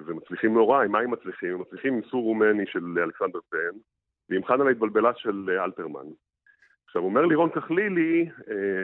ומצליחים 0.05 0.53
נורא, 0.53 0.83
עם 0.83 0.91
מה 0.91 0.99
הם 0.99 1.11
מצליחים? 1.11 1.53
הם 1.53 1.61
מצליחים 1.61 1.93
עם 1.93 2.01
סור 2.09 2.23
רומני 2.23 2.65
של 2.65 2.83
אלכסנדר 2.97 3.39
פן, 3.49 3.77
ועם 4.29 4.45
חנה 4.45 4.63
להתבלבלה 4.63 5.11
של 5.15 5.59
אלתרמן. 5.63 6.05
עכשיו, 6.85 7.01
אומר 7.01 7.25
לירון 7.25 7.49
כחלילי, 7.49 8.29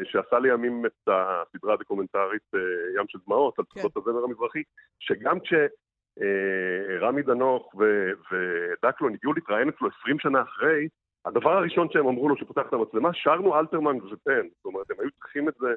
שעשה 0.04 0.40
לימים 0.40 0.86
את 0.86 1.08
הסדרה 1.08 1.74
הדוקומנטרית 1.74 2.52
ים 2.96 3.06
של 3.08 3.20
דמעות, 3.26 3.60
על 3.60 3.66
תחושות 3.66 3.94
כן. 3.94 4.00
הזמר 4.00 4.24
המזרחי, 4.24 4.64
שגם 5.00 5.38
כשרמי 5.40 7.22
דנוך 7.22 7.76
ודקלון 7.76 9.14
הגיעו 9.14 9.34
להתראיין 9.34 9.70
אצלו 9.70 9.90
20 10.02 10.20
שנה 10.20 10.42
אחרי, 10.42 10.88
הדבר 11.26 11.58
הראשון 11.58 11.88
שהם 11.90 12.08
אמרו 12.08 12.30
לו 12.30 12.38
שפותח 12.38 12.64
את 12.68 12.74
המצלמה, 12.74 13.10
שרנו 13.14 13.60
אלתרמן 13.60 13.98
ופן. 13.98 14.48
זאת 14.56 14.66
אומרת, 14.66 14.92
הם 14.92 14.98
היו 15.00 15.10
צריכים 15.12 15.50
את 15.50 15.54
זה, 15.60 15.74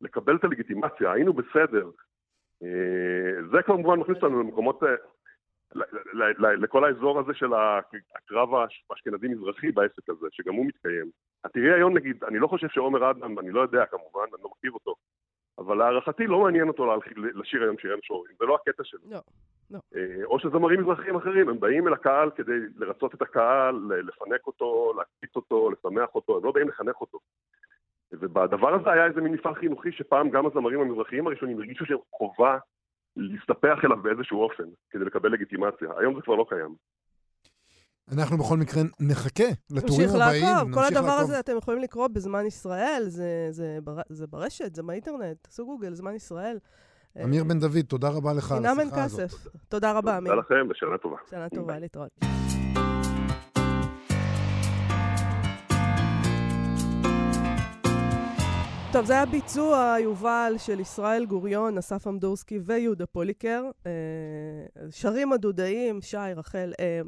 לקבל 0.00 0.36
את 0.36 0.44
הלגיטימציה, 0.44 1.12
היינו 1.12 1.32
בסדר. 1.32 1.90
זה 3.50 3.62
כמובן 3.66 3.98
מכניס 3.98 4.16
אותנו 4.16 4.40
למקומות, 4.40 4.82
לכל 6.58 6.84
האזור 6.84 7.20
הזה 7.20 7.34
של 7.34 7.52
הקרב 8.14 8.48
האשכנזי-מזרחי 8.90 9.72
בעסק 9.72 10.08
הזה, 10.08 10.26
שגם 10.30 10.54
הוא 10.54 10.66
מתקיים. 10.66 11.10
תראי 11.52 11.72
היום 11.72 11.96
נגיד, 11.96 12.24
אני 12.24 12.38
לא 12.38 12.46
חושב 12.46 12.68
שעומר 12.68 13.10
אדם, 13.10 13.38
אני 13.38 13.50
לא 13.50 13.60
יודע 13.60 13.86
כמובן, 13.86 14.26
אני 14.34 14.42
לא 14.42 14.50
מכיר 14.58 14.72
אותו, 14.72 14.94
אבל 15.58 15.76
להערכתי 15.76 16.26
לא 16.26 16.38
מעניין 16.38 16.68
אותו 16.68 16.96
לשיר 17.34 17.62
היום 17.62 17.78
שירי 17.78 17.96
משוררים, 17.96 18.34
זה 18.38 18.44
לא 18.44 18.54
הקטע 18.54 18.84
שלו. 18.84 19.00
לא, 19.10 19.18
לא. 19.70 19.78
או 20.24 20.38
שזמרים 20.38 20.80
מזרחיים 20.80 21.16
אחרים, 21.16 21.48
הם 21.48 21.60
באים 21.60 21.88
אל 21.88 21.92
הקהל 21.92 22.30
כדי 22.30 22.58
לרצות 22.76 23.14
את 23.14 23.22
הקהל, 23.22 23.74
לפנק 23.88 24.46
אותו, 24.46 24.92
להקפיץ 24.96 25.36
אותו, 25.36 25.70
לשמח 25.70 26.14
אותו, 26.14 26.36
הם 26.36 26.44
לא 26.44 26.52
באים 26.52 26.68
לחנך 26.68 27.00
אותו. 27.00 27.18
ובדבר 28.12 28.74
הזה 28.74 28.90
היה 28.90 29.06
איזה 29.06 29.20
מין 29.20 29.32
מפעל 29.32 29.54
חינוכי 29.54 29.92
שפעם 29.92 30.30
גם 30.30 30.46
הזמרים 30.46 30.80
המזרחיים 30.80 31.26
הראשונים 31.26 31.58
הרגישו 31.58 31.86
שהם 31.86 31.98
חובה 32.10 32.58
להסתפח 33.16 33.78
אליו 33.84 34.02
באיזשהו 34.02 34.42
אופן, 34.42 34.64
כדי 34.90 35.04
לקבל 35.04 35.32
לגיטימציה. 35.32 35.88
היום 35.98 36.14
זה 36.14 36.20
כבר 36.22 36.34
לא 36.34 36.46
קיים. 36.48 36.74
אנחנו 38.12 38.38
בכל 38.38 38.56
מקרה 38.56 38.82
נחכה 39.00 39.44
לטורים 39.70 40.08
הבאים. 40.08 40.22
נמשיך 40.22 40.44
לעקוב. 40.56 40.74
כל 40.74 40.84
הדבר 40.84 41.12
הזה 41.12 41.40
אתם 41.40 41.56
יכולים 41.56 41.82
לקרוא 41.82 42.08
בזמן 42.08 42.46
ישראל, 42.46 43.02
זה, 43.06 43.46
זה, 43.50 43.78
בר, 43.84 44.00
זה 44.08 44.26
ברשת, 44.26 44.74
זה 44.74 44.82
באינטרנט, 44.82 45.36
תעשו 45.42 45.66
גוגל, 45.66 45.94
זמן 45.94 46.14
ישראל. 46.14 46.58
אמיר 47.24 47.44
בן 47.44 47.60
דוד, 47.60 47.80
תודה 47.88 48.08
רבה 48.08 48.32
לך 48.32 48.52
על 48.52 48.66
השיחה 48.66 49.04
הזאת. 49.04 49.20
כסף. 49.20 49.46
תודה 49.68 49.92
רבה, 49.92 50.18
אמיר. 50.18 50.32
תודה 50.32 50.42
לכם 50.42 50.70
ושנה 50.70 50.98
טובה. 50.98 51.16
שנה 51.30 51.48
טובה, 51.48 51.78
להתראות. 51.78 52.10
טוב, 58.94 59.06
זה 59.06 59.12
היה 59.12 59.26
ביצוע, 59.26 59.96
יובל, 60.00 60.54
של 60.58 60.80
ישראל 60.80 61.26
גוריון, 61.26 61.78
אסף 61.78 62.06
אמדורסקי 62.06 62.58
ויהודה 62.62 63.06
פוליקר. 63.06 63.64
אה, 63.86 63.92
שרים 64.90 65.32
הדודאים, 65.32 66.02
שי, 66.02 66.16
רחל, 66.36 66.72
אה, 66.80 67.00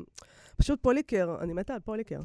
פשוט 0.57 0.83
פוליקר, 0.83 1.37
אני 1.41 1.53
מתה 1.53 1.75
על 1.75 1.81
פוליקר. 1.81 2.21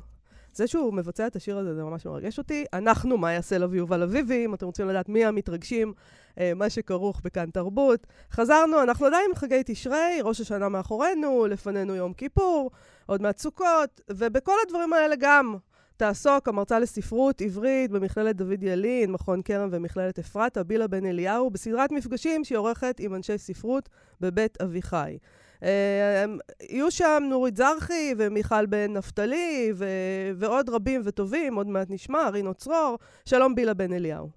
זה 0.54 0.68
שהוא 0.68 0.94
מבצע 0.94 1.28
את 1.28 1.36
השיר 1.36 1.58
הזה, 1.58 1.76
זה 1.76 1.84
ממש 1.84 2.06
מרגש 2.06 2.38
אותי. 2.38 2.66
אנחנו, 2.74 3.18
מה 3.18 3.32
יעשה 3.32 3.58
לו 3.58 3.72
ויובל 3.72 4.04
אביבי, 4.04 4.46
אם 4.46 4.54
אתם 4.54 4.66
רוצים 4.66 4.88
לדעת 4.88 5.10
מי 5.10 5.26
המתרגשים, 5.26 5.94
אה, 6.40 6.52
מה 6.56 6.70
שכרוך 6.70 7.22
בכאן 7.24 7.50
תרבות. 7.50 8.08
חזרנו, 8.32 8.84
אנחנו 8.84 9.06
עדיין 9.06 9.26
עם 9.30 9.36
חגי 9.36 9.62
תשרי, 9.66 10.20
ראש 10.24 10.42
השנה 10.42 10.70
מאחורינו, 10.70 11.48
לפנינו 11.48 11.96
יום 11.96 12.14
כיפור, 12.14 12.72
עוד 13.06 13.22
מעט 13.22 13.38
סוכות, 13.38 14.02
ובכל 14.10 14.56
הדברים 14.68 14.94
האלה 14.94 15.16
גם 15.20 15.56
תעסוק 16.02 16.48
המרצה 16.48 16.80
לספרות 16.80 17.42
עברית 17.42 17.92
במכללת 17.92 18.36
דוד 18.36 18.64
ילין, 18.64 19.12
מכון 19.12 19.42
כרם 19.46 19.70
ומכללת 19.72 20.20
אפרתה, 20.20 20.64
בילה 20.64 20.88
בן 20.88 21.06
אליהו, 21.06 21.50
בסדרת 21.50 21.92
מפגשים 21.92 22.44
שהיא 22.44 22.58
עורכת 22.58 22.96
עם 23.00 23.16
אנשי 23.16 23.38
ספרות 23.38 23.90
בבית 24.22 24.62
אביחי. 24.62 25.18
אה, 25.64 26.26
יהיו 26.70 26.92
שם 26.92 27.24
נורית 27.30 27.58
זרחי 27.58 28.14
ומיכל 28.18 28.66
בן 28.66 28.94
נפתלי 28.98 29.72
ו- 29.76 30.32
ועוד 30.36 30.70
רבים 30.70 31.02
וטובים, 31.06 31.56
עוד 31.56 31.68
מעט 31.68 31.88
נשמע, 31.90 32.30
רינו 32.30 32.54
צרור. 32.54 32.98
שלום 33.26 33.56
בילה 33.56 33.74
בן 33.74 33.94
אליהו. 33.94 34.30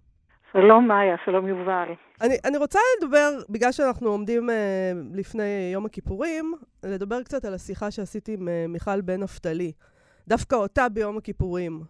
שלום 0.52 0.88
מאיה, 0.88 1.16
שלום 1.24 1.48
יובל. 1.48 1.88
אני, 2.22 2.36
אני 2.44 2.56
רוצה 2.56 2.78
לדבר, 2.98 3.30
בגלל 3.50 3.72
שאנחנו 3.72 4.08
עומדים 4.08 4.50
אה, 4.50 4.92
לפני 5.14 5.70
יום 5.72 5.86
הכיפורים, 5.86 6.54
לדבר 6.84 7.22
קצת 7.22 7.44
על 7.44 7.54
השיחה 7.54 7.90
שעשיתי 7.90 8.34
עם 8.34 8.48
אה, 8.48 8.64
מיכל 8.68 9.00
בן 9.00 9.22
נפתלי. 9.22 9.72
דווקא 10.28 10.54
אותה 10.54 10.88
ביום 10.88 11.16
הכיפורים. 11.16 11.80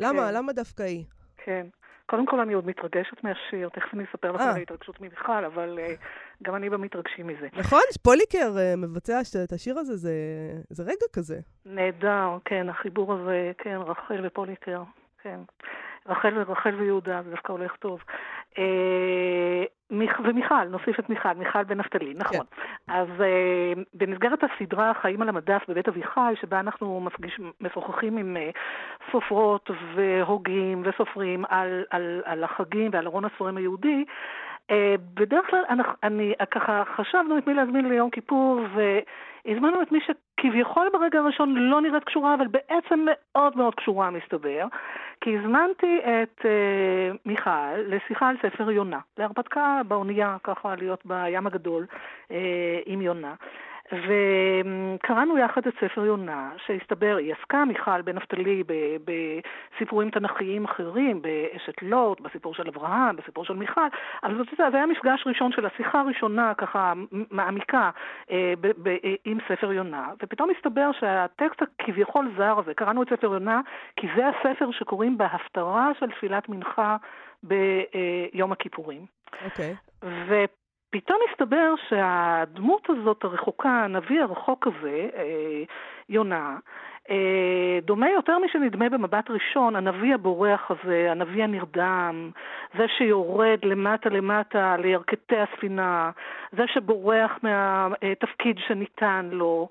למה? 0.00 0.28
כן. 0.28 0.34
למה 0.34 0.52
דווקא 0.52 0.82
היא? 0.82 1.04
כן. 1.36 1.66
קודם 2.06 2.26
כל, 2.26 2.40
אני 2.40 2.52
עוד 2.52 2.66
מתרגשת 2.66 3.24
מהשיר, 3.24 3.68
תכף 3.68 3.94
אני 3.94 4.04
אספר 4.04 4.32
לך 4.32 4.40
על 4.40 4.48
ההתרגשות 4.48 5.00
ממיכל, 5.00 5.44
אבל 5.44 5.78
uh, 5.78 6.04
גם 6.42 6.54
אני 6.54 6.70
במתרגשים 6.70 7.26
מזה. 7.26 7.48
נכון, 7.52 7.80
פוליקר 8.02 8.54
uh, 8.56 8.76
מבצע 8.76 9.20
את 9.44 9.52
השיר 9.52 9.78
הזה, 9.78 9.96
זה, 9.96 10.12
זה 10.70 10.82
רגע 10.82 11.06
כזה. 11.12 11.40
נהדר, 11.66 12.38
כן, 12.44 12.68
החיבור 12.68 13.14
הזה, 13.14 13.52
כן, 13.58 13.76
רחל 13.76 14.26
ופוליקר, 14.26 14.82
כן. 15.22 15.40
רחל, 16.06 16.42
רחל 16.42 16.74
ויהודה, 16.74 17.20
זה 17.24 17.30
דווקא 17.30 17.52
הולך 17.52 17.76
טוב. 17.76 18.00
אה, 18.58 19.64
ומיכל, 20.24 20.64
נוסיף 20.70 20.98
את 20.98 21.10
מיכל, 21.10 21.32
מיכל 21.32 21.64
בן 21.64 21.78
נפתלי, 21.78 22.14
נכון. 22.16 22.38
כן. 22.38 22.62
אז 22.88 23.08
אה, 23.20 23.72
במסגרת 23.94 24.38
הסדרה 24.44 24.92
חיים 25.02 25.22
על 25.22 25.28
המדף 25.28 25.62
בבית 25.68 25.88
אביחי, 25.88 26.34
שבה 26.40 26.60
אנחנו 26.60 27.00
מפגיש, 27.00 27.40
משוחחים 27.60 28.16
עם 28.16 28.36
אה, 28.36 28.50
סופרות 29.12 29.70
והוגים 29.94 30.82
וסופרים 30.84 31.44
על, 31.48 31.84
על, 31.90 32.22
על 32.24 32.44
החגים 32.44 32.90
ועל 32.92 33.06
ארון 33.06 33.24
הספרים 33.24 33.56
היהודי, 33.56 34.04
בדרך 35.14 35.50
כלל 35.50 35.62
אני, 35.68 35.82
אני 36.02 36.34
ככה 36.50 36.82
חשבנו 36.96 37.38
את 37.38 37.46
מי 37.46 37.54
להזמין 37.54 37.88
ליום 37.88 38.10
כיפור, 38.10 38.60
והזמנו 38.74 39.82
את 39.82 39.92
מי 39.92 39.98
שכביכול 40.38 40.88
ברגע 40.92 41.18
הראשון 41.18 41.54
לא 41.56 41.80
נראית 41.80 42.04
קשורה, 42.04 42.34
אבל 42.34 42.46
בעצם 42.46 43.06
מאוד 43.06 43.56
מאוד 43.56 43.74
קשורה 43.74 44.10
מסתבר, 44.10 44.66
כי 45.20 45.38
הזמנתי 45.38 45.98
את 46.04 46.40
uh, 46.40 47.18
מיכל 47.26 47.74
לשיחה 47.76 48.28
על 48.28 48.36
ספר 48.42 48.70
יונה, 48.70 48.98
להרפתקה 49.18 49.80
באונייה, 49.88 50.36
ככה 50.44 50.74
להיות 50.76 51.06
בים 51.06 51.46
הגדול 51.46 51.86
uh, 52.28 52.32
עם 52.86 53.02
יונה. 53.02 53.34
וקראנו 53.92 55.38
יחד 55.38 55.66
את 55.66 55.74
ספר 55.80 56.04
יונה, 56.06 56.50
שהסתבר, 56.66 57.16
היא 57.18 57.34
עסקה, 57.34 57.64
מיכל 57.64 58.02
בן 58.02 58.16
נפתלי, 58.16 58.62
בסיפורים 59.04 60.10
תנכיים 60.10 60.64
אחרים, 60.64 61.22
באשת 61.22 61.82
לוט, 61.82 62.20
בסיפור 62.20 62.54
של 62.54 62.68
אברהם, 62.68 63.16
בסיפור 63.16 63.44
של 63.44 63.54
מיכל, 63.54 63.88
אבל 64.22 64.36
זה, 64.36 64.42
זה 64.70 64.76
היה 64.76 64.86
מפגש 64.86 65.24
ראשון 65.26 65.52
של 65.52 65.66
השיחה 65.66 66.00
הראשונה, 66.00 66.54
ככה 66.54 66.92
מעמיקה, 67.30 67.90
אה, 68.30 68.54
ב, 68.60 68.68
ב, 68.82 68.96
עם 69.24 69.38
ספר 69.48 69.72
יונה, 69.72 70.08
ופתאום 70.22 70.50
הסתבר 70.56 70.90
שהטקסט 71.00 71.62
הכביכול 71.62 72.32
זר 72.36 72.58
הזה, 72.58 72.74
קראנו 72.74 73.02
את 73.02 73.08
ספר 73.08 73.32
יונה, 73.32 73.60
כי 73.96 74.06
זה 74.16 74.22
הספר 74.28 74.70
שקוראים 74.70 75.18
בהפטרה 75.18 75.90
של 76.00 76.06
תפילת 76.10 76.48
מנחה 76.48 76.96
ביום 77.42 78.52
הכיפורים. 78.52 79.06
אוקיי. 79.44 79.74
Okay. 79.74 80.04
פתאום 80.90 81.18
הסתבר 81.30 81.74
שהדמות 81.88 82.90
הזאת 82.90 83.24
הרחוקה, 83.24 83.84
הנביא 83.84 84.22
הרחוק 84.22 84.66
הזה, 84.66 85.08
אה, 85.16 85.62
יונה, 86.08 86.56
דומה 87.82 88.10
יותר 88.10 88.38
משנדמה 88.38 88.88
במבט 88.88 89.30
ראשון, 89.30 89.76
הנביא 89.76 90.14
הבורח 90.14 90.70
הזה, 90.70 91.10
הנביא 91.10 91.44
הנרדם, 91.44 92.30
זה 92.78 92.86
שיורד 92.98 93.58
למטה 93.64 94.08
למטה 94.08 94.76
לירכתי 94.76 95.36
הספינה, 95.36 96.10
זה 96.52 96.62
שבורח 96.66 97.38
מהתפקיד 97.42 98.56
שניתן 98.66 99.28
לו, 99.32 99.68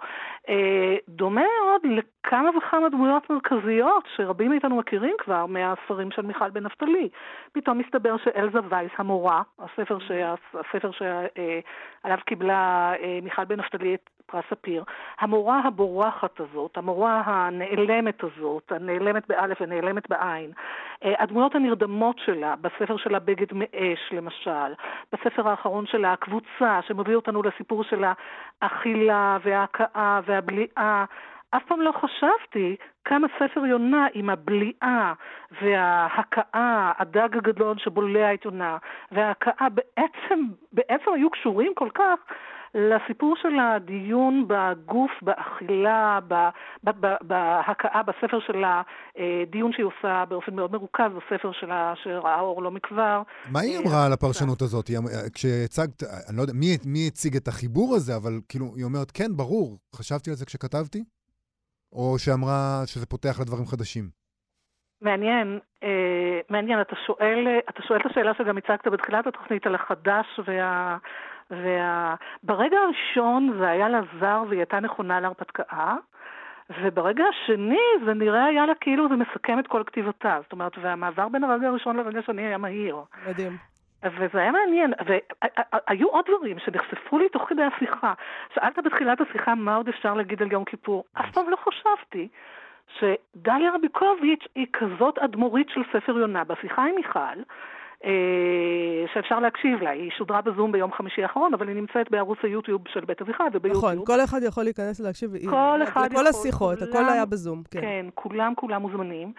אה, 0.49 0.95
דומה 1.09 1.41
מאוד 1.41 1.81
לכמה 1.83 2.49
וכמה 2.57 2.89
דמויות 2.89 3.29
מרכזיות 3.29 4.07
שרבים 4.15 4.49
מאיתנו 4.51 4.75
מכירים 4.75 5.15
כבר 5.19 5.45
מהספרים 5.45 6.11
של 6.11 6.21
מיכל 6.21 6.49
בן 6.49 6.63
נפתלי. 6.63 7.09
פתאום 7.51 7.77
מסתבר 7.77 8.17
שאלזה 8.17 8.59
וייס, 8.69 8.91
המורה, 8.97 9.41
הספר, 9.59 9.99
שה, 9.99 10.33
הספר 10.53 10.91
שעליו 10.91 12.17
קיבלה 12.25 12.93
אה, 12.99 13.19
מיכל 13.23 13.45
בן 13.45 13.59
נפתלי 13.59 13.95
את 13.95 14.09
פרס 14.31 14.43
ספיר, 14.49 14.83
המורה 15.19 15.61
הבורחת 15.65 16.39
הזאת, 16.39 16.77
המורה 16.77 17.21
הנעלמת 17.25 18.23
הזאת, 18.23 18.71
הנעלמת 18.71 19.27
באלף 19.27 19.57
ונעלמת 19.61 20.09
בעין, 20.09 20.51
אה, 21.05 21.13
הדמויות 21.19 21.55
הנרדמות 21.55 22.19
שלה, 22.19 22.55
בספר 22.61 22.97
שלה 22.97 23.19
בגד 23.19 23.47
מאש 23.53 23.99
למשל, 24.11 24.73
בספר 25.13 25.49
האחרון 25.49 25.85
שלה 25.85 26.13
הקבוצה 26.13 26.79
שמביא 26.87 27.15
אותנו 27.15 27.43
לסיפור 27.43 27.83
של 27.83 28.03
האכילה 28.61 29.37
וההכאה 29.43 30.19
והבליעה, 30.25 31.05
אף 31.49 31.63
פעם 31.67 31.81
לא 31.81 31.91
חשבתי 31.91 32.75
כמה 33.05 33.27
ספר 33.39 33.65
יונה 33.65 34.07
עם 34.13 34.29
הבליעה 34.29 35.13
וההכאה, 35.61 36.91
הדג 36.97 37.37
הגדול 37.37 37.77
שבולע 37.77 38.33
את 38.33 38.45
יונה, 38.45 38.77
וההכאה 39.11 39.67
בעצם, 39.69 40.39
בעצם 40.73 41.13
היו 41.13 41.29
קשורים 41.29 41.73
כל 41.75 41.89
כך 41.93 42.19
לסיפור 42.77 43.35
של 43.41 43.59
הדיון 43.59 44.47
בגוף, 44.47 45.11
באכילה, 45.21 46.19
בהכאה, 47.21 48.03
בספר 48.03 48.39
של 48.39 48.63
הדיון 48.63 49.71
שהיא 49.73 49.85
עושה 49.85 50.23
באופן 50.29 50.55
מאוד 50.55 50.71
מרוכז, 50.71 51.11
בספר 51.17 51.51
שלה 51.51 51.93
שראה 52.03 52.39
אור 52.39 52.63
לא 52.63 52.71
מכבר. 52.71 53.21
מה 53.51 53.59
היא 53.59 53.77
אמרה 53.77 54.05
על 54.05 54.13
הפרשנות 54.13 54.61
הזאת? 54.61 54.89
כשהצגת, 55.33 56.03
אני 56.29 56.37
לא 56.37 56.41
יודע 56.41 56.53
מי, 56.53 56.77
מי 56.85 57.07
הציג 57.07 57.35
את 57.35 57.47
החיבור 57.47 57.95
הזה, 57.95 58.15
אבל 58.15 58.31
כאילו, 58.49 58.65
היא 58.75 58.85
אומרת, 58.85 59.11
כן, 59.11 59.31
ברור, 59.37 59.77
חשבתי 59.95 60.29
על 60.29 60.35
זה 60.35 60.45
כשכתבתי? 60.45 61.03
או 61.93 62.19
שאמרה 62.19 62.81
שזה 62.85 63.05
פותח 63.05 63.39
לדברים 63.41 63.65
חדשים? 63.65 64.09
מעניין, 65.01 65.59
אה, 65.83 66.39
מעניין, 66.49 66.81
אתה 66.81 66.95
שואל, 67.05 67.47
אתה 67.69 67.81
שואל 67.87 67.99
את 67.99 68.05
השאלה 68.05 68.31
שגם 68.37 68.57
הצגת 68.57 68.87
בתחילת 68.87 69.27
התוכנית 69.27 69.65
על 69.65 69.75
החדש 69.75 70.39
וה... 70.47 70.97
וברגע 71.51 72.77
וה... 72.77 72.83
הראשון 72.83 73.57
זה 73.59 73.69
היה 73.69 73.89
לה 73.89 74.01
זר 74.19 74.43
והיא 74.47 74.59
הייתה 74.59 74.79
נכונה 74.79 75.19
להרפתקה, 75.19 75.95
וברגע 76.81 77.23
השני 77.25 77.79
זה 78.05 78.13
נראה 78.13 78.45
היה 78.45 78.65
לה 78.65 78.75
כאילו 78.75 79.09
זה 79.09 79.15
מסכם 79.15 79.59
את 79.59 79.67
כל 79.67 79.83
כתיבתה. 79.85 80.39
זאת 80.43 80.51
אומרת, 80.51 80.77
והמעבר 80.81 81.29
בין 81.29 81.43
הרגע 81.43 81.67
הראשון 81.67 81.97
לרגע 81.97 82.19
השני 82.19 82.41
היה 82.41 82.57
מהיר. 82.57 82.97
מדהים. 83.27 83.57
וזה 84.03 84.39
היה 84.39 84.51
מעניין, 84.51 84.93
והיו 85.05 86.07
עוד 86.07 86.25
דברים 86.27 86.59
שנחשפו 86.59 87.19
לי 87.19 87.29
תוך 87.29 87.49
כדי 87.49 87.63
השיחה. 87.63 88.13
שאלת 88.53 88.79
בתחילת 88.85 89.21
השיחה 89.21 89.55
מה 89.55 89.75
עוד 89.75 89.87
אפשר 89.87 90.13
להגיד 90.13 90.41
על 90.41 90.51
יום 90.51 90.65
כיפור. 90.65 91.03
אף 91.13 91.31
פעם 91.31 91.49
לא 91.49 91.55
חשבתי 91.55 92.27
שדליה 92.99 93.71
רביקוביץ' 93.75 94.47
היא 94.55 94.67
כזאת 94.73 95.17
אדמו"רית 95.17 95.69
של 95.69 95.81
ספר 95.93 96.17
יונה. 96.17 96.43
בשיחה 96.43 96.83
עם 96.85 96.95
מיכל, 96.95 97.39
שאפשר 99.13 99.39
להקשיב 99.39 99.81
לה. 99.81 99.89
היא 99.89 100.11
שודרה 100.17 100.41
בזום 100.41 100.71
ביום 100.71 100.91
חמישי 100.91 101.23
האחרון, 101.23 101.53
אבל 101.53 101.67
היא 101.67 101.75
נמצאת 101.75 102.11
בערוץ 102.11 102.37
היוטיוב 102.43 102.81
של 102.93 103.05
בית 103.05 103.21
אביחי 103.21 103.43
וביוטיוב. 103.53 103.83
נכון, 103.85 104.05
כל 104.05 104.23
אחד 104.23 104.39
יכול 104.43 104.63
להיכנס 104.63 104.99
ולהקשיב. 104.99 105.31
כל 105.49 105.79
אחד 105.83 106.07
יכול. 106.11 106.21
לכל 106.21 106.27
השיחות, 106.27 106.79
כולם, 106.79 106.89
הכל 106.89 107.13
היה 107.13 107.25
בזום, 107.25 107.63
כן. 107.71 107.81
כן, 107.81 108.05
כולם 108.15 108.53
כולם 108.55 108.81
מוזמנים. 108.81 109.31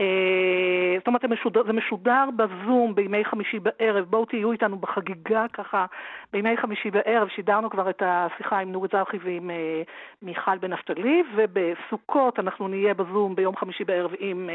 אה, 0.00 0.94
זאת 0.98 1.06
אומרת, 1.06 1.22
זה 1.66 1.72
משודר 1.72 2.28
בזום 2.36 2.94
בימי 2.94 3.24
חמישי 3.24 3.58
בערב. 3.58 4.04
בואו 4.04 4.24
תהיו 4.24 4.52
איתנו 4.52 4.76
בחגיגה 4.76 5.46
ככה. 5.52 5.86
בימי 6.32 6.56
חמישי 6.56 6.90
בערב 6.90 7.28
שידרנו 7.28 7.70
כבר 7.70 7.90
את 7.90 8.02
השיחה 8.06 8.58
עם 8.58 8.72
נורית 8.72 8.92
זרחי 8.92 9.16
ועם 9.24 9.50
אה, 9.50 9.82
מיכל 10.22 10.58
בן 10.58 10.72
נפתלי, 10.72 11.22
ובסוכות 11.36 12.38
אנחנו 12.38 12.68
נהיה 12.68 12.94
בזום 12.94 13.34
ביום 13.34 13.56
חמישי 13.56 13.84
בערב 13.84 14.10
עם 14.18 14.50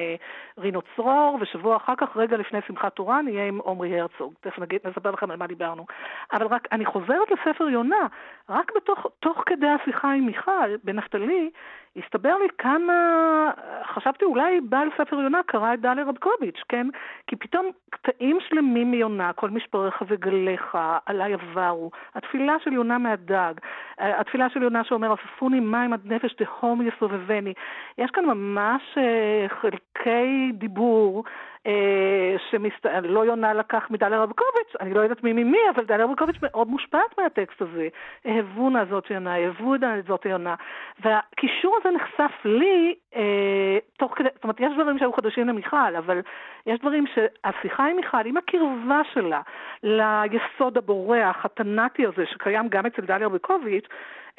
רינו 0.58 0.82
צרור, 0.96 1.38
ושבוע 1.42 1.78
אחר 1.78 1.94
כך, 1.98 2.18
רגע 2.18 2.38
לפני 2.38 2.60
שמחת 2.68 2.96
תורה, 2.96 3.22
נהיה 3.22 3.48
עם 3.48 3.55
עומרי 3.58 4.00
הרצוג. 4.00 4.34
תכף 4.42 4.60
נגיד, 4.60 4.82
נספר 4.86 5.12
לכם 5.12 5.32
על 5.32 5.38
מה 5.38 5.48
דיברנו. 5.48 5.86
אבל 6.34 6.48
רק, 6.48 6.68
אני 6.72 6.86
חוזרת 6.86 7.32
לספר 7.32 7.70
יונה, 7.70 8.08
רק 8.50 8.72
בתוך, 8.76 9.08
תוך 9.20 9.44
כדי 9.46 9.68
השיחה 9.68 10.12
עם 10.12 10.26
מיכל, 10.26 10.76
בנפתלי, 10.84 11.50
הסתבר 11.96 12.38
לי 12.38 12.48
כמה, 12.58 13.52
חשבתי 13.84 14.26
אולי 14.26 14.62
בעל 14.62 14.90
ספר 14.98 15.16
יונה 15.16 15.42
קרא 15.46 15.74
את 15.74 15.82
דליה 15.82 16.04
רבקוביץ', 16.04 16.62
כן? 16.70 16.88
כי 17.28 17.36
פתאום 17.36 17.70
קטעים 17.90 18.38
שלמים 18.50 18.92
מיונה, 18.92 19.34
כל 19.34 19.50
משפריך 19.50 20.04
וגליך, 20.08 20.78
עלי 21.06 21.34
עברו, 21.34 21.92
התפילה 22.16 22.56
של 22.64 22.74
יונה 22.74 22.98
מהדג, 22.98 23.54
התפילה 23.98 24.50
של 24.50 24.64
יונה 24.64 24.84
שאומר, 24.84 25.12
עפפוני 25.12 25.60
מים 25.60 25.94
עד 25.94 26.02
נפש 26.06 26.34
תהום 26.34 26.88
יסובבני. 26.88 27.54
יש 27.98 28.12
כאן 28.12 28.26
ממש 28.26 28.82
אה, 28.98 29.46
חלקי 29.50 30.52
דיבור. 30.54 31.24
אה, 31.68 32.36
שמסת... 32.52 32.86
לא 33.04 33.26
יונה 33.26 33.54
לקח 33.54 33.88
מדליה 33.90 34.20
רבקוביץ', 34.20 34.76
אני 34.80 34.94
לא 34.94 35.00
יודעת 35.00 35.24
מי 35.24 35.34
ממי, 35.34 35.58
אבל 35.76 35.86
דליה 35.86 36.06
רבקוביץ' 36.06 36.36
מאוד 36.42 36.68
מושפעת 36.68 37.18
מהטקסט 37.18 37.62
הזה. 37.62 37.88
אהבונה 38.28 38.86
זאת 38.86 39.10
יונה, 39.10 39.38
אהבו 39.38 39.74
זאת 40.08 40.26
יונה. 40.26 40.56
והקישור 41.00 41.78
הזה 41.86 41.96
נחשף 41.96 42.46
לי 42.46 42.96
אה, 43.16 43.78
תוך 43.98 44.14
כדי, 44.16 44.30
זאת 44.36 44.44
אומרת, 44.44 44.60
יש 44.60 44.74
דברים 44.74 45.00
שהיו 45.00 45.14
חדשים 45.14 45.48
למיכל, 45.48 45.96
אבל 45.98 46.22
יש 46.66 46.80
דברים 46.80 47.06
שהשיחה 47.08 47.86
עם 47.86 47.96
מיכל, 47.96 48.26
עם 48.26 48.38
הקרבה 48.38 49.02
שלה 49.14 49.42
ליסוד 49.84 50.78
הבורח, 50.78 51.46
התנ"תי 51.46 52.06
הזה, 52.06 52.26
שקיים 52.26 52.68
גם 52.68 52.86
אצל 52.86 53.02
דליה 53.02 53.28
רבקוביץ', 53.28 53.88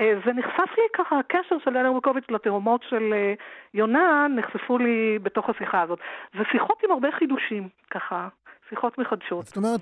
אה, 0.00 0.12
ונחשף 0.24 0.70
לי 0.78 0.84
ככה, 0.92 1.18
הקשר 1.18 1.56
של 1.64 1.76
אלר 1.76 1.92
מוקוביץ 1.92 2.24
לתאומות 2.30 2.82
של 2.88 3.12
אה, 3.12 3.34
יונה, 3.74 4.26
נחשפו 4.30 4.78
לי 4.78 5.18
בתוך 5.22 5.48
השיחה 5.48 5.82
הזאת. 5.82 5.98
ושיחות 6.34 6.82
עם 6.84 6.90
הרבה 6.90 7.12
חידושים, 7.12 7.68
ככה. 7.90 8.28
שיחות 8.70 8.98
מחדשות. 8.98 9.46
זאת 9.46 9.56
אומרת, 9.56 9.80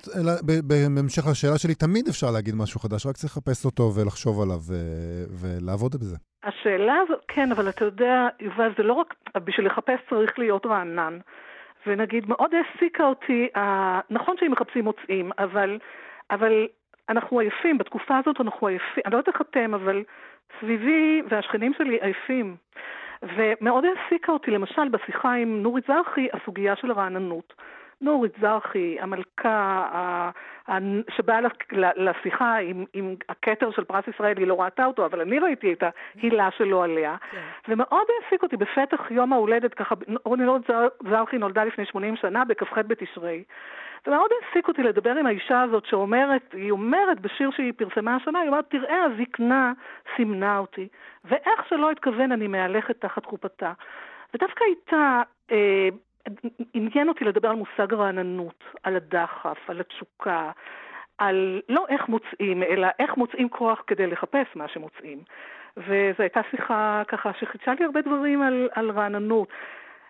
בהמשך 0.64 1.22
לשאלה 1.30 1.58
שלי, 1.58 1.74
תמיד 1.74 2.08
אפשר 2.08 2.26
להגיד 2.34 2.54
משהו 2.54 2.80
חדש, 2.80 3.06
רק 3.06 3.14
צריך 3.14 3.36
לחפש 3.36 3.64
אותו 3.64 3.82
ולחשוב 3.94 4.42
עליו 4.42 4.60
ולעבוד 5.40 5.92
בזה. 5.94 6.16
השאלה 6.44 6.94
הזאת, 7.02 7.24
כן, 7.28 7.52
אבל 7.52 7.68
אתה 7.68 7.84
יודע, 7.84 8.28
יובל, 8.40 8.72
זה 8.76 8.82
לא 8.82 8.92
רק, 8.92 9.14
בשביל 9.36 9.66
לחפש 9.66 9.98
צריך 10.10 10.38
להיות 10.38 10.66
רענן. 10.66 11.18
ונגיד, 11.86 12.24
מאוד 12.28 12.50
העסיקה 12.54 13.04
אותי, 13.04 13.48
נכון 14.10 14.36
שאם 14.40 14.52
מחפשים 14.52 14.84
מוצאים, 14.84 15.30
אבל, 15.38 15.78
אבל 16.30 16.66
אנחנו 17.08 17.38
עייפים, 17.38 17.78
בתקופה 17.78 18.18
הזאת 18.18 18.40
אנחנו 18.40 18.66
עייפים, 18.66 19.02
אני 19.06 19.12
לא 19.12 19.18
יודעת 19.18 19.34
איך 19.34 19.42
אתם, 19.50 19.74
אבל 19.74 20.02
סביבי 20.60 21.22
והשכנים 21.30 21.72
שלי 21.78 21.98
עייפים. 22.00 22.56
ומאוד 23.36 23.84
העסיקה 23.84 24.32
אותי, 24.32 24.50
למשל, 24.50 24.88
בשיחה 24.88 25.32
עם 25.32 25.62
נורית 25.62 25.84
זרחי, 25.86 26.28
הסוגיה 26.32 26.76
של 26.76 26.90
הרעננות. 26.90 27.54
נורית 28.00 28.32
זרחי, 28.40 28.96
המלכה 29.00 30.30
שבאה 31.16 31.38
לשיחה 31.96 32.56
עם, 32.56 32.84
עם 32.92 33.14
הכתר 33.28 33.70
של 33.70 33.84
פרס 33.84 34.04
ישראל, 34.08 34.38
היא 34.38 34.46
לא 34.46 34.60
ראתה 34.60 34.84
אותו, 34.84 35.06
אבל 35.06 35.20
אני 35.20 35.38
ראיתי 35.38 35.72
את 35.72 35.82
ההילה 36.16 36.50
שלו 36.50 36.82
עליה. 36.82 37.16
כן. 37.30 37.40
ומאוד 37.68 38.06
העסיק 38.08 38.42
אותי 38.42 38.56
בפתח 38.56 39.10
יום 39.10 39.32
ההולדת, 39.32 39.74
ככה, 39.74 39.94
נורית 40.26 40.62
זרחי 41.10 41.38
נולדה 41.38 41.64
לפני 41.64 41.86
80 41.86 42.16
שנה, 42.16 42.44
בכ"ח 42.44 42.78
בתשרי. 42.86 43.44
זה 44.04 44.10
מאוד 44.10 44.30
העסיק 44.40 44.68
אותי 44.68 44.82
לדבר 44.82 45.10
עם 45.10 45.26
האישה 45.26 45.62
הזאת 45.62 45.86
שאומרת, 45.86 46.52
היא 46.52 46.70
אומרת 46.70 47.20
בשיר 47.20 47.50
שהיא 47.50 47.72
פרסמה 47.76 48.16
השנה, 48.16 48.40
היא 48.40 48.48
אומרת, 48.48 48.70
תראה, 48.70 49.04
הזקנה 49.04 49.72
סימנה 50.16 50.58
אותי, 50.58 50.88
ואיך 51.24 51.68
שלא 51.68 51.90
אתכוון 51.90 52.32
אני 52.32 52.46
מהלכת 52.46 53.00
תחת 53.00 53.24
חופתה. 53.24 53.72
ודווקא 54.34 54.64
איתה, 54.64 55.22
אה, 55.52 55.88
עניין 56.74 57.08
אותי 57.08 57.24
לדבר 57.24 57.48
על 57.48 57.56
מושג 57.56 57.92
הרעננות, 57.92 58.64
על 58.82 58.96
הדחף, 58.96 59.70
על 59.70 59.80
התשוקה, 59.80 60.50
על 61.18 61.60
לא 61.68 61.86
איך 61.88 62.08
מוצאים, 62.08 62.62
אלא 62.62 62.88
איך 62.98 63.16
מוצאים 63.16 63.48
כוח 63.48 63.82
כדי 63.86 64.06
לחפש 64.06 64.46
מה 64.54 64.68
שמוצאים. 64.68 65.18
וזו 65.76 66.22
הייתה 66.22 66.40
שיחה 66.50 67.02
ככה 67.08 67.32
שחידשה 67.32 67.72
לי 67.78 67.84
הרבה 67.84 68.02
דברים 68.02 68.42
על, 68.42 68.68
על 68.72 68.90
רעננות. 68.90 69.48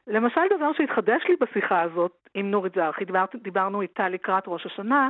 למשל, 0.06 0.40
דבר 0.56 0.72
שהתחדש 0.72 1.22
לי 1.28 1.36
בשיחה 1.40 1.80
הזאת 1.80 2.12
עם 2.34 2.50
נורית 2.50 2.74
זרחי, 2.74 3.04
דיבר, 3.04 3.24
דיברנו 3.34 3.82
איתה 3.82 4.08
לקראת 4.08 4.44
ראש 4.46 4.66
השנה, 4.66 5.08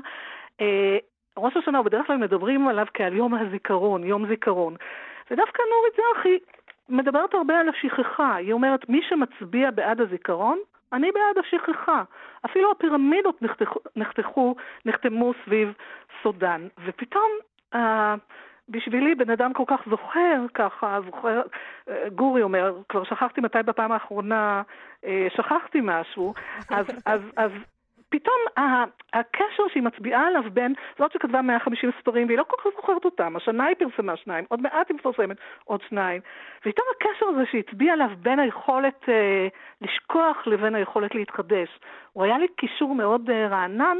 אה, 0.60 0.98
ראש 1.36 1.56
השנה, 1.56 1.82
בדרך 1.82 2.06
כלל 2.06 2.16
מדברים 2.16 2.68
עליו 2.68 2.86
כעל 2.94 3.12
יום 3.12 3.34
הזיכרון, 3.34 4.04
יום 4.04 4.26
זיכרון. 4.26 4.76
ודווקא 5.30 5.62
נורית 5.70 5.94
זרחי 5.96 6.38
מדברת 6.88 7.34
הרבה 7.34 7.60
על 7.60 7.68
השכחה. 7.68 8.34
היא 8.34 8.52
אומרת, 8.52 8.88
מי 8.88 9.00
שמצביע 9.08 9.70
בעד 9.70 10.00
הזיכרון, 10.00 10.58
אני 10.94 11.10
בעד 11.12 11.44
השכחה. 11.44 12.02
אפילו 12.44 12.70
הפירמידות 12.70 13.42
נחתכו, 13.42 13.80
נחתכו 13.96 14.54
נחתמו 14.84 15.32
סביב 15.44 15.72
סודן. 16.22 16.68
ופתאום... 16.84 17.30
אה, 17.74 18.14
בשבילי 18.68 19.14
בן 19.14 19.30
אדם 19.30 19.52
כל 19.52 19.62
כך 19.66 19.80
זוכר, 19.90 20.44
ככה, 20.54 20.98
זוכר, 21.04 21.42
אה, 21.88 22.08
גורי 22.14 22.42
אומר, 22.42 22.74
כבר 22.88 23.04
שכחתי 23.04 23.40
מתי 23.40 23.58
בפעם 23.64 23.92
האחרונה 23.92 24.62
אה, 25.04 25.26
שכחתי 25.36 25.80
משהו, 25.82 26.34
אז, 26.70 26.86
אז, 27.06 27.20
אז 27.36 27.50
פתאום 28.14 28.40
הקשר 29.12 29.62
שהיא 29.72 29.82
מצביעה 29.82 30.26
עליו 30.26 30.42
בין 30.52 30.74
זאת 30.98 31.12
שכתבה 31.12 31.42
150 31.42 31.90
ספרים 32.00 32.26
והיא 32.26 32.38
לא 32.38 32.44
כל 32.48 32.56
כך 32.58 32.76
זוכרת 32.76 33.04
אותם, 33.04 33.36
השנה 33.36 33.64
היא 33.64 33.76
פרסמה 33.76 34.16
שניים, 34.16 34.44
עוד 34.48 34.60
מעט 34.60 34.88
היא 34.88 34.96
מפרסמת 34.96 35.36
עוד 35.64 35.80
שניים, 35.88 36.20
ופתאום 36.60 36.86
הקשר 36.96 37.26
הזה 37.26 37.42
שהיא 37.50 37.62
הצביעה 37.68 37.94
עליו 37.94 38.10
בין 38.18 38.38
היכולת 38.38 39.08
אה, 39.08 39.48
לשכוח 39.80 40.46
לבין 40.46 40.74
היכולת 40.74 41.14
להתחדש, 41.14 41.68
הוא 42.12 42.24
היה 42.24 42.38
לי 42.38 42.46
קישור 42.56 42.94
מאוד 42.94 43.30
אה, 43.30 43.48
רענן 43.48 43.96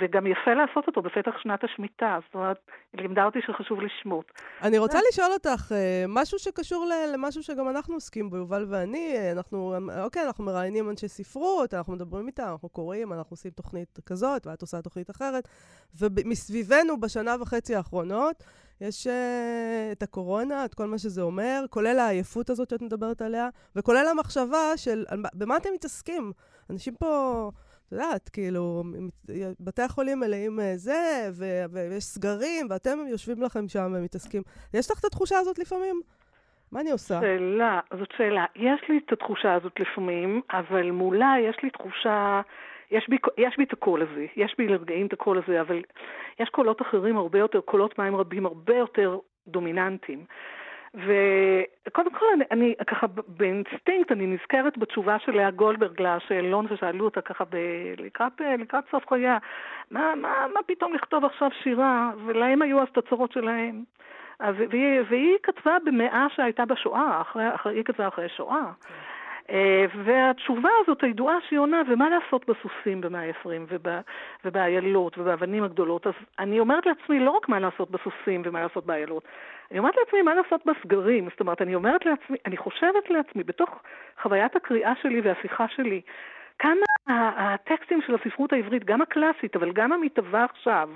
וגם 0.00 0.26
יפה 0.26 0.54
לעשות 0.54 0.86
אותו 0.86 1.02
בפתח 1.02 1.30
שנת 1.42 1.64
השמיטה, 1.64 2.18
זאת 2.26 2.34
אומרת, 2.34 2.56
היא 2.92 3.00
לימדה 3.00 3.24
אותי 3.24 3.38
שחשוב 3.46 3.80
לשמוט. 3.80 4.26
אני 4.62 4.78
רוצה 4.78 4.98
לשאול 5.08 5.32
אותך, 5.32 5.72
אה, 5.72 6.04
משהו 6.08 6.38
שקשור 6.38 6.90
למשהו 7.14 7.42
שגם 7.42 7.68
אנחנו 7.68 7.94
עוסקים 7.94 8.30
בו, 8.30 8.36
יובל 8.36 8.66
ואני, 8.68 9.16
אה, 9.16 9.32
אנחנו, 9.32 9.74
אוקיי, 10.02 10.26
אנחנו 10.26 10.44
מראיינים 10.44 10.90
אנשי 10.90 11.08
ספרות, 11.08 11.74
אנחנו 11.74 11.92
מדברים 11.92 12.26
איתם, 12.26 12.48
אנחנו 12.52 12.68
קוראים, 12.68 13.12
אנחנו 13.12 13.32
עושים 13.34 13.50
תוכנית 13.50 13.98
כזאת, 14.06 14.46
ואת 14.46 14.62
עושה 14.62 14.82
תוכנית 14.82 15.10
אחרת, 15.10 15.48
ומסביבנו 16.00 17.00
בשנה 17.00 17.36
וחצי 17.40 17.74
האחרונות, 17.74 18.44
יש 18.80 19.06
את 19.92 20.02
הקורונה, 20.02 20.64
את 20.64 20.74
כל 20.74 20.86
מה 20.86 20.98
שזה 20.98 21.22
אומר, 21.22 21.64
כולל 21.70 21.98
העייפות 21.98 22.50
הזאת 22.50 22.70
שאת 22.70 22.82
מדברת 22.82 23.22
עליה, 23.22 23.48
וכולל 23.76 24.06
המחשבה 24.10 24.76
של 24.76 25.04
במה 25.34 25.56
אתם 25.56 25.68
מתעסקים. 25.74 26.32
אנשים 26.70 26.94
פה... 26.94 27.50
יודעת, 27.94 28.28
כאילו, 28.28 28.82
בתי 29.60 29.82
החולים 29.82 30.20
מלאים 30.20 30.60
אה, 30.60 30.76
זה, 30.76 31.28
ו- 31.38 31.64
ויש 31.72 32.04
סגרים, 32.04 32.66
ואתם 32.70 32.98
יושבים 33.10 33.42
לכם 33.42 33.68
שם 33.68 33.92
ומתעסקים. 33.94 34.42
יש 34.74 34.90
לך 34.90 35.00
את 35.00 35.04
התחושה 35.04 35.38
הזאת 35.38 35.58
לפעמים? 35.58 36.00
מה 36.72 36.80
אני 36.80 36.90
עושה? 36.90 37.20
שאלה, 37.20 37.80
זאת 37.98 38.08
שאלה. 38.16 38.44
יש 38.56 38.80
לי 38.88 39.00
את 39.06 39.12
התחושה 39.12 39.54
הזאת 39.54 39.80
לפעמים, 39.80 40.40
אבל 40.50 40.90
מולה 40.90 41.34
יש 41.48 41.56
לי 41.62 41.70
תחושה... 41.70 42.40
יש 42.90 43.08
בי, 43.08 43.16
יש 43.38 43.56
בי 43.58 43.64
את 43.64 43.72
הקול 43.72 44.02
הזה, 44.02 44.26
יש 44.36 44.54
בי 44.58 44.68
לרגעים 44.68 45.06
את 45.06 45.12
הקול 45.12 45.42
הזה, 45.44 45.60
אבל 45.60 45.82
יש 46.40 46.48
קולות 46.48 46.82
אחרים 46.82 47.16
הרבה 47.16 47.38
יותר, 47.38 47.60
קולות 47.60 47.98
מים 47.98 48.16
רבים 48.16 48.46
הרבה 48.46 48.76
יותר 48.76 49.18
דומיננטיים. 49.48 50.24
וקודם 50.94 52.10
כל, 52.10 52.26
אני, 52.34 52.44
אני 52.50 52.74
ככה 52.86 53.06
באינסטינקט, 53.28 54.12
אני 54.12 54.26
נזכרת 54.26 54.78
בתשובה 54.78 55.18
של 55.18 55.32
לאה 55.32 55.50
גולדברג 55.50 56.02
לשאלון 56.02 56.66
ששאלו 56.68 57.04
אותה 57.04 57.20
ככה 57.20 57.44
ב, 57.44 57.56
לקראת, 57.98 58.40
לקראת 58.58 58.84
סוף 58.90 59.08
חייה, 59.08 59.38
מה, 59.90 60.14
מה, 60.14 60.46
מה 60.54 60.60
פתאום 60.66 60.94
לכתוב 60.94 61.24
עכשיו 61.24 61.50
שירה, 61.62 62.10
ולהם 62.24 62.62
היו 62.62 62.82
אז 62.82 62.88
את 62.92 62.98
הצרות 62.98 63.32
שלהם. 63.32 63.84
אז, 64.38 64.54
והיא, 64.70 65.00
והיא 65.08 65.36
כתבה 65.42 65.76
במאה 65.84 66.26
שהייתה 66.34 66.64
בשואה, 66.64 67.20
אחרי, 67.20 67.54
אחרי, 67.54 67.74
היא 67.74 67.84
כתבה 67.84 68.08
אחרי 68.08 68.28
שואה. 68.28 68.56
אה, 68.56 68.70
והתשובה 70.04 70.68
הזאת 70.80 71.02
הידועה 71.02 71.36
שהיא 71.48 71.58
עונה, 71.58 71.82
ומה 71.88 72.08
לעשות 72.10 72.46
בסוסים 72.48 73.00
ה-20 73.14 73.74
ובאיילות 74.44 75.18
ובאבנים 75.18 75.64
הגדולות, 75.64 76.06
אז 76.06 76.12
אני 76.38 76.60
אומרת 76.60 76.86
לעצמי 76.86 77.20
לא 77.20 77.30
רק 77.30 77.48
מה 77.48 77.60
לעשות 77.60 77.90
בסוסים 77.90 78.42
ומה 78.44 78.62
לעשות 78.62 78.86
באיילות, 78.86 79.24
אני 79.70 79.78
אומרת 79.78 79.94
לעצמי 79.96 80.22
מה 80.22 80.34
לעשות 80.34 80.60
בסגרים. 80.66 81.28
זאת 81.30 81.40
אומרת, 81.40 81.62
אני 81.62 81.74
אומרת 81.74 82.06
לעצמי, 82.06 82.36
אני 82.46 82.56
חושבת 82.56 83.10
לעצמי, 83.10 83.42
בתוך 83.42 83.82
חוויית 84.22 84.56
הקריאה 84.56 84.92
שלי 85.02 85.20
והשיחה 85.20 85.68
שלי, 85.68 86.00
כמה 86.58 87.16
הטקסטים 87.36 88.02
של 88.06 88.14
הספרות 88.14 88.52
העברית, 88.52 88.84
גם 88.84 89.02
הקלאסית, 89.02 89.56
אבל 89.56 89.72
גם 89.72 89.92
המתהווה 89.92 90.44
עכשיו, 90.44 90.88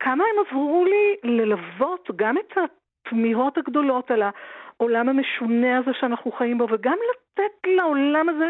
כמה 0.00 0.24
הם 0.24 0.44
עזרו 0.46 0.84
לי 0.84 1.16
ללוות 1.30 2.10
גם 2.16 2.38
את 2.38 2.58
התמיהות 3.06 3.58
הגדולות 3.58 4.10
על 4.10 4.22
העולם 4.22 5.08
המשונה 5.08 5.78
הזה 5.78 5.90
שאנחנו 6.00 6.32
חיים 6.32 6.58
בו, 6.58 6.66
וגם 6.70 6.96
לתת 7.10 7.68
לעולם 7.76 8.28
הזה, 8.28 8.48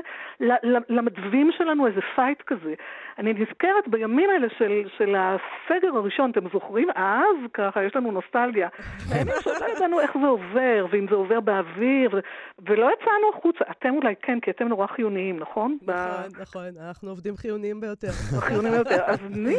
למדווים 0.88 1.50
שלנו 1.58 1.86
איזה 1.86 2.00
פייט 2.14 2.42
כזה. 2.46 2.74
אני 3.18 3.32
נזכרת 3.32 3.88
בימים 3.88 4.30
האלה 4.30 4.46
של, 4.58 4.82
של 4.98 5.14
הסגר 5.18 5.96
הראשון, 5.96 6.30
אתם 6.30 6.48
זוכרים? 6.52 6.88
אז 6.94 7.36
ככה, 7.54 7.84
יש 7.84 7.96
לנו 7.96 8.12
נוסטלגיה. 8.12 8.68
הימים 9.10 9.34
שלא 9.40 9.66
ידענו 9.76 10.00
איך 10.00 10.10
זה 10.20 10.26
עובר, 10.26 10.86
ואם 10.90 11.06
זה 11.10 11.14
עובר 11.14 11.40
באוויר. 11.40 12.20
ולא 12.68 12.90
יצאנו 12.92 13.30
החוצה. 13.34 13.64
אתם 13.70 13.94
אולי 13.94 14.14
כן, 14.22 14.40
כי 14.40 14.50
אתם 14.50 14.68
נורא 14.68 14.86
חיוניים, 14.86 15.38
נכון? 15.38 15.78
נכון. 15.82 16.40
נכון, 16.40 16.68
אנחנו 16.86 17.08
עובדים 17.08 17.36
חיוניים 17.36 17.80
ביותר. 17.80 18.10
חיוניים 18.40 18.74
ביותר. 18.74 19.02
אז 19.06 19.18
אני, 19.34 19.56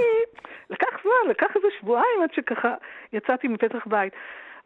לקח 0.69 1.01
זמן, 1.03 1.29
לקח 1.29 1.55
איזה 1.55 1.67
שבועיים 1.79 2.21
עד 2.23 2.29
שככה 2.33 2.75
יצאתי 3.13 3.47
מפתח 3.47 3.83
בית. 3.85 4.13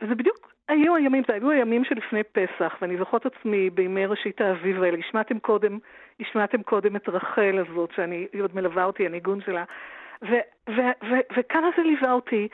וזה 0.02 0.16
בדיוק 0.16 0.54
היו 0.68 0.96
הימים, 0.96 1.24
זה 1.28 1.34
היו 1.34 1.52
הימים 1.52 1.86
שלפני 1.86 2.24
פסח, 2.24 2.78
ואני 2.82 2.98
זוכרת 2.98 3.26
עצמי 3.26 3.70
בימי 3.70 4.06
ראשית 4.06 4.42
האביב 4.42 4.84
האלה. 4.84 4.98
השמעתם 4.98 5.40
קודם, 5.40 5.78
השמעתם 6.20 6.64
קודם 6.64 6.96
את 6.96 7.10
רחל 7.10 7.66
הזאת, 7.68 7.92
שאני, 7.96 8.28
היא 8.34 8.42
עוד 8.42 8.56
מלווה 8.56 8.84
אותי, 8.84 9.06
הניגון 9.06 9.42
שלה. 9.42 9.64
וכמה 11.38 11.68
זה 11.78 11.84
ליווה 11.84 12.12
אותי, 12.12 12.48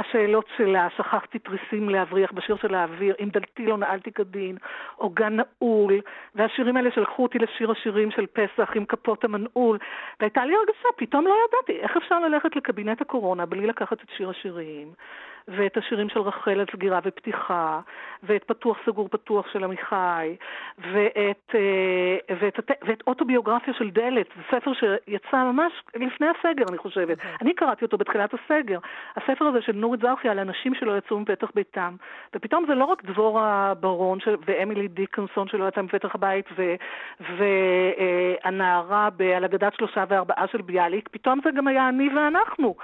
השאלות 0.00 0.44
שלה, 0.56 0.88
שכחתי 0.96 1.38
תריסים 1.38 1.88
להבריח 1.88 2.32
בשיר 2.32 2.56
של 2.56 2.74
האוויר, 2.74 3.14
אם 3.20 3.28
דלתי 3.28 3.66
לא 3.66 3.78
נעלתי 3.78 4.12
כדין, 4.12 4.56
או 4.98 5.10
גן 5.10 5.36
נעול, 5.36 6.00
והשירים 6.34 6.76
האלה 6.76 6.90
שלחו 6.90 7.22
אותי 7.22 7.38
לשיר 7.38 7.70
השירים 7.70 8.10
של 8.10 8.26
פסח 8.26 8.70
עם 8.74 8.84
כפות 8.84 9.24
המנעול, 9.24 9.78
והייתה 10.20 10.44
לי 10.44 10.54
הרגשה, 10.54 10.88
פתאום 10.96 11.26
לא 11.26 11.34
ידעתי, 11.48 11.82
איך 11.82 11.96
אפשר 11.96 12.18
ללכת 12.20 12.56
לקבינט 12.56 13.00
הקורונה 13.00 13.46
בלי 13.46 13.66
לקחת 13.66 14.02
את 14.02 14.08
שיר 14.16 14.30
השירים? 14.30 14.92
ואת 15.48 15.76
השירים 15.76 16.08
של 16.08 16.20
רחל 16.20 16.60
על 16.60 16.66
סגירה 16.72 17.00
ופתיחה, 17.04 17.80
ואת 18.22 18.44
פתוח 18.44 18.78
סגור 18.86 19.08
פתוח 19.08 19.46
של 19.52 19.64
עמיחי, 19.64 20.36
ואת, 20.78 21.54
אה, 21.54 22.36
ואת, 22.40 22.60
ואת 22.82 23.02
אוטוביוגרפיה 23.06 23.74
של 23.74 23.90
דלת, 23.90 24.26
זה 24.36 24.42
ספר 24.50 24.72
שיצא 24.72 25.36
ממש 25.36 25.72
לפני 25.94 26.26
הסגר, 26.26 26.64
אני 26.68 26.78
חושבת. 26.78 27.18
אוקיי. 27.18 27.36
אני 27.40 27.54
קראתי 27.54 27.84
אותו 27.84 27.98
בתחילת 27.98 28.34
הסגר. 28.34 28.78
הספר 29.16 29.44
הזה 29.44 29.62
של 29.62 29.72
נורית 29.90 30.02
זרחי 30.02 30.28
על 30.28 30.38
אנשים 30.38 30.74
שלא 30.74 30.98
יצאו 30.98 31.20
מפתח 31.20 31.50
ביתם. 31.54 31.96
ופתאום 32.34 32.64
זה 32.68 32.74
לא 32.74 32.84
רק 32.84 33.04
דבורה 33.04 33.74
ברון 33.80 34.20
של, 34.20 34.36
ואמילי 34.46 34.88
דיקנסון 34.88 35.48
שלא 35.48 35.68
יצאה 35.68 35.82
מפתח 35.82 36.14
הבית, 36.14 36.46
והנערה 38.44 39.08
אה, 39.20 39.36
על 39.36 39.44
אגדת 39.44 39.74
שלושה 39.74 40.04
וארבעה 40.08 40.46
של 40.52 40.62
ביאליק, 40.62 41.08
פתאום 41.08 41.40
זה 41.44 41.50
גם 41.56 41.66
היה 41.66 41.88
אני 41.88 42.08
ואנחנו. 42.08 42.74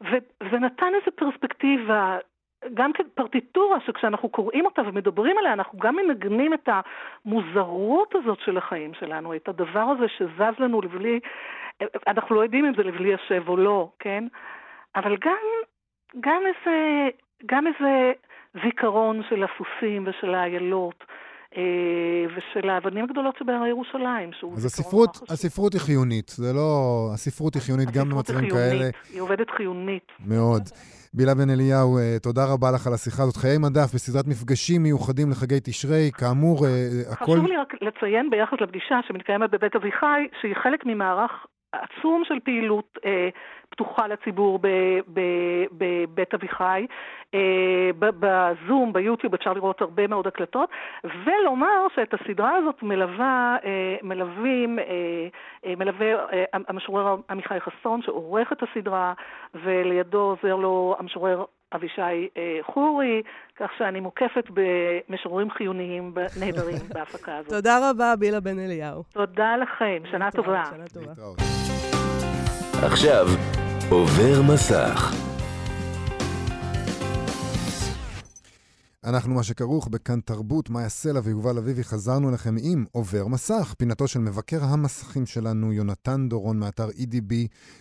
וזה 0.00 0.58
נתן 0.58 0.92
איזו 0.94 1.10
פרספקטיבה, 1.16 2.18
גם 2.74 2.92
כפרטיטורה 2.92 3.80
שכשאנחנו 3.86 4.28
קוראים 4.28 4.64
אותה 4.64 4.82
ומדברים 4.82 5.38
עליה, 5.38 5.52
אנחנו 5.52 5.78
גם 5.78 5.96
מנגנים 5.96 6.54
את 6.54 6.68
המוזרות 6.68 8.14
הזאת 8.14 8.38
של 8.44 8.56
החיים 8.56 8.94
שלנו, 8.94 9.34
את 9.36 9.48
הדבר 9.48 9.80
הזה 9.80 10.08
שזז 10.08 10.58
לנו 10.58 10.80
לבלי, 10.82 11.20
אנחנו 12.06 12.36
לא 12.36 12.40
יודעים 12.40 12.64
אם 12.64 12.72
זה 12.76 12.82
לבלי 12.82 13.14
השב 13.14 13.48
או 13.48 13.56
לא, 13.56 13.88
כן? 13.98 14.24
אבל 14.96 15.16
גם, 15.16 15.36
גם 16.20 16.42
איזה, 16.46 17.08
גם 17.46 17.66
איזה 17.66 18.12
זיכרון 18.64 19.22
של 19.28 19.44
הסוסים 19.44 20.06
ושל 20.06 20.34
האיילות. 20.34 21.04
אה, 21.56 22.24
ושל 22.36 22.70
האבנים 22.70 23.04
הגדולות 23.04 23.36
שבהרי 23.38 23.68
ירושלים, 23.68 24.30
אז 24.56 24.64
הספרות, 24.64 25.16
הספרות 25.28 25.72
היא 25.72 25.80
חיונית, 25.80 26.28
זה 26.28 26.52
לא... 26.52 26.70
הספרות 27.14 27.54
היא 27.54 27.62
חיונית 27.62 27.90
גם 27.90 28.08
במצבים 28.10 28.50
כאלה. 28.50 28.90
היא 29.12 29.20
עובדת 29.20 29.50
חיונית. 29.50 30.12
מאוד. 30.26 30.62
בילה 31.14 31.34
בן 31.34 31.50
אליהו, 31.50 31.98
אה, 31.98 32.16
תודה 32.22 32.44
רבה 32.52 32.68
לך 32.74 32.86
על 32.86 32.94
השיחה 32.94 33.22
הזאת. 33.22 33.36
חיי 33.36 33.58
מדף 33.58 33.94
בסדרת 33.94 34.26
מפגשים 34.26 34.82
מיוחדים 34.82 35.30
לחגי 35.30 35.60
תשרי, 35.64 36.10
כאמור, 36.18 36.66
אה, 36.66 36.70
הכל... 37.12 37.24
חשוב 37.24 37.46
לי 37.46 37.56
רק 37.56 37.74
לציין 37.82 38.30
ביחס 38.30 38.58
לפגישה 38.60 39.00
שמתקיימת 39.08 39.50
בבית 39.50 39.76
אביחי, 39.76 40.20
שהיא 40.40 40.54
חלק 40.62 40.86
ממערך 40.86 41.32
עצום 41.72 42.22
של 42.28 42.38
פעילות 42.44 42.98
אה, 43.04 43.28
פתוחה 43.74 44.06
לציבור 44.06 44.58
בבית 45.72 46.34
אביחי. 46.34 46.86
אה, 47.34 47.90
בזום, 47.98 48.92
ביוטיוב, 48.92 49.34
אפשר 49.34 49.52
לראות 49.52 49.80
הרבה 49.80 50.06
מאוד 50.06 50.26
הקלטות, 50.26 50.70
ולומר 51.04 51.86
שאת 51.94 52.14
הסדרה 52.14 52.56
הזאת 52.56 52.82
מלווה, 52.82 53.56
אה, 53.64 53.96
מלווים, 54.02 54.78
אה, 54.78 55.74
מלווה 55.76 56.06
המשורר 56.68 57.16
עמיחי 57.30 57.58
חסון, 57.60 58.02
שעורך 58.02 58.52
את 58.52 58.62
הסדרה, 58.62 59.12
ולידו 59.54 60.18
עוזר 60.18 60.56
לו 60.56 60.96
המשורר 60.98 61.44
אבישי 61.74 62.28
חורי, 62.62 63.22
כך 63.56 63.70
שאני 63.78 64.00
מוקפת 64.00 64.44
במשוררים 64.50 65.50
חיוניים 65.50 66.14
נהדרים 66.40 66.76
בהפקה 66.94 67.36
הזאת. 67.36 67.50
תודה 67.52 67.90
רבה, 67.90 68.14
בילה 68.18 68.40
בן 68.40 68.58
אליהו. 68.58 69.02
תודה 69.12 69.56
לכם, 69.56 70.02
שנה 70.10 70.30
טובה. 70.30 70.62
שנה 70.70 70.84
טובה. 70.94 71.12
עכשיו, 72.86 73.26
עובר 73.90 74.42
מסך. 74.42 75.14
אנחנו 79.04 79.34
מה 79.34 79.42
שכרוך 79.42 79.88
בכאן 79.88 80.20
תרבות, 80.20 80.70
מאיה 80.70 80.88
סלע 80.88 81.20
ויובל 81.24 81.58
אביבי, 81.58 81.84
חזרנו 81.84 82.28
אליכם 82.28 82.54
עם 82.62 82.84
עובר 82.92 83.26
מסך, 83.26 83.74
פינתו 83.78 84.08
של 84.08 84.18
מבקר 84.18 84.64
המסכים 84.64 85.26
שלנו, 85.26 85.72
יונתן 85.72 86.28
דורון 86.28 86.58
מאתר 86.58 86.88
EDB, 86.88 87.34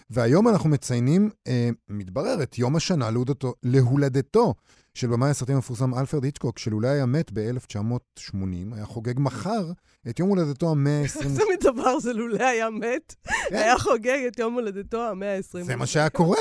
והיום 0.10 0.48
אנחנו 0.48 0.70
מציינים, 0.70 1.30
אה, 1.48 1.70
מתברר, 1.90 2.44
את 2.44 2.58
יום 2.58 2.76
השנה 2.76 3.12
להולדתו, 3.12 3.54
להולדתו 3.64 4.54
של 4.94 5.08
במאי 5.08 5.30
הסרטים 5.30 5.56
המפורסם 5.56 5.94
אלפרד 5.94 6.24
היצ'קוק, 6.24 6.60
שלולא 6.60 6.88
היה 6.88 7.06
מת 7.06 7.32
ב-1980, 7.34 8.36
היה 8.76 8.86
חוגג 8.86 9.14
מחר 9.18 9.72
את 10.10 10.20
יום 10.20 10.30
הולדתו 10.30 10.72
המאה 10.72 11.02
ה-20. 11.02 11.24
איזה 11.24 11.44
מין 11.50 11.60
דבר 11.62 12.00
זה 12.00 12.14
לולא 12.14 12.44
היה 12.44 12.70
מת? 12.70 13.16
כן. 13.24 13.56
היה 13.56 13.80
חוגג 13.80 14.20
את 14.28 14.40
יום 14.40 14.54
הולדתו 14.54 15.10
המאה 15.10 15.38
ה-20. 15.38 15.64
זה 15.64 15.76
מה 15.76 15.86
שהיה 15.86 16.10
קורה. 16.10 16.38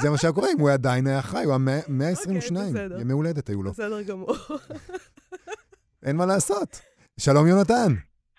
זה 0.00 0.10
מה 0.10 0.18
שהיה 0.18 0.32
קורה 0.32 0.48
אם 0.52 0.60
הוא 0.60 0.70
עדיין 0.70 1.06
היה 1.06 1.22
חי, 1.22 1.44
הוא 1.44 1.52
היה 1.66 1.82
122. 1.88 2.76
אוקיי, 2.76 3.00
ימי 3.00 3.12
הולדת 3.12 3.48
היו 3.48 3.62
לו. 3.62 3.72
בסדר 3.72 4.02
גמור. 4.02 4.36
אין 6.02 6.16
מה 6.16 6.26
לעשות. 6.26 6.80
שלום, 7.18 7.46
יונתן. 7.46 7.94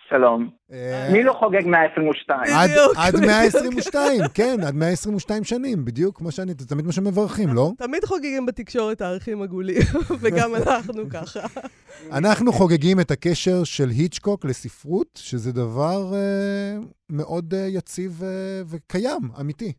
שלום. 0.09 0.49
אה, 0.71 1.09
מי 1.13 1.23
לא 1.23 1.33
חוגג 1.33 1.67
122? 1.67 2.39
עד 2.97 3.15
122, 3.25 4.21
כן, 4.33 4.55
עד 4.67 4.75
122 4.75 5.43
שנים, 5.43 5.85
בדיוק 5.85 6.17
כמו 6.17 6.31
שאני, 6.31 6.51
זה 6.57 6.67
תמיד 6.67 6.85
מה 6.85 6.91
שמברכים, 6.91 7.49
לא? 7.55 7.71
תמיד 7.77 8.05
חוגגים 8.05 8.45
בתקשורת 8.45 9.01
הערכים 9.01 9.41
עגולים, 9.41 9.81
וגם 10.21 10.55
אנחנו 10.59 11.03
ככה. 11.09 11.39
אנחנו 12.17 12.51
חוגגים 12.51 12.99
את 12.99 13.11
הקשר 13.11 13.63
של 13.63 13.89
היצ'קוק 13.89 14.45
לספרות, 14.45 15.07
שזה 15.15 15.51
דבר 15.53 16.13
אה, 16.13 16.77
מאוד 17.09 17.53
אה, 17.53 17.67
יציב 17.67 18.11
וקיים, 18.71 19.21
אמיתי. 19.41 19.73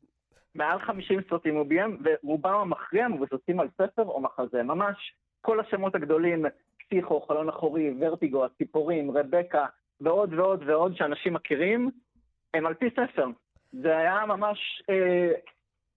מעל 0.55 0.78
50 0.78 1.20
סרטים 1.30 1.55
הוא 1.55 1.66
ביים, 1.66 1.98
ורובם 2.05 2.55
המכריע 2.55 3.09
מבוססים 3.09 3.61
על 3.61 3.68
ספר 3.74 4.02
או 4.02 4.20
מחזה. 4.20 4.62
ממש 4.62 4.96
כל 5.40 5.61
השמות 5.61 5.94
הגדולים, 5.94 6.44
פסיכו, 6.78 7.20
חלון 7.20 7.48
אחורי, 7.48 7.94
ורטיגו, 8.00 8.44
הציפורים, 8.44 9.11
רבקה, 9.11 9.66
ועוד 10.01 10.32
ועוד 10.32 10.62
ועוד 10.66 10.96
שאנשים 10.96 11.34
מכירים, 11.34 11.90
הם 12.55 12.66
על 12.66 12.74
פי 12.74 12.86
ספר. 12.90 13.26
זה 13.72 13.96
היה 13.96 14.26
ממש 14.26 14.59
אה, 14.90 15.30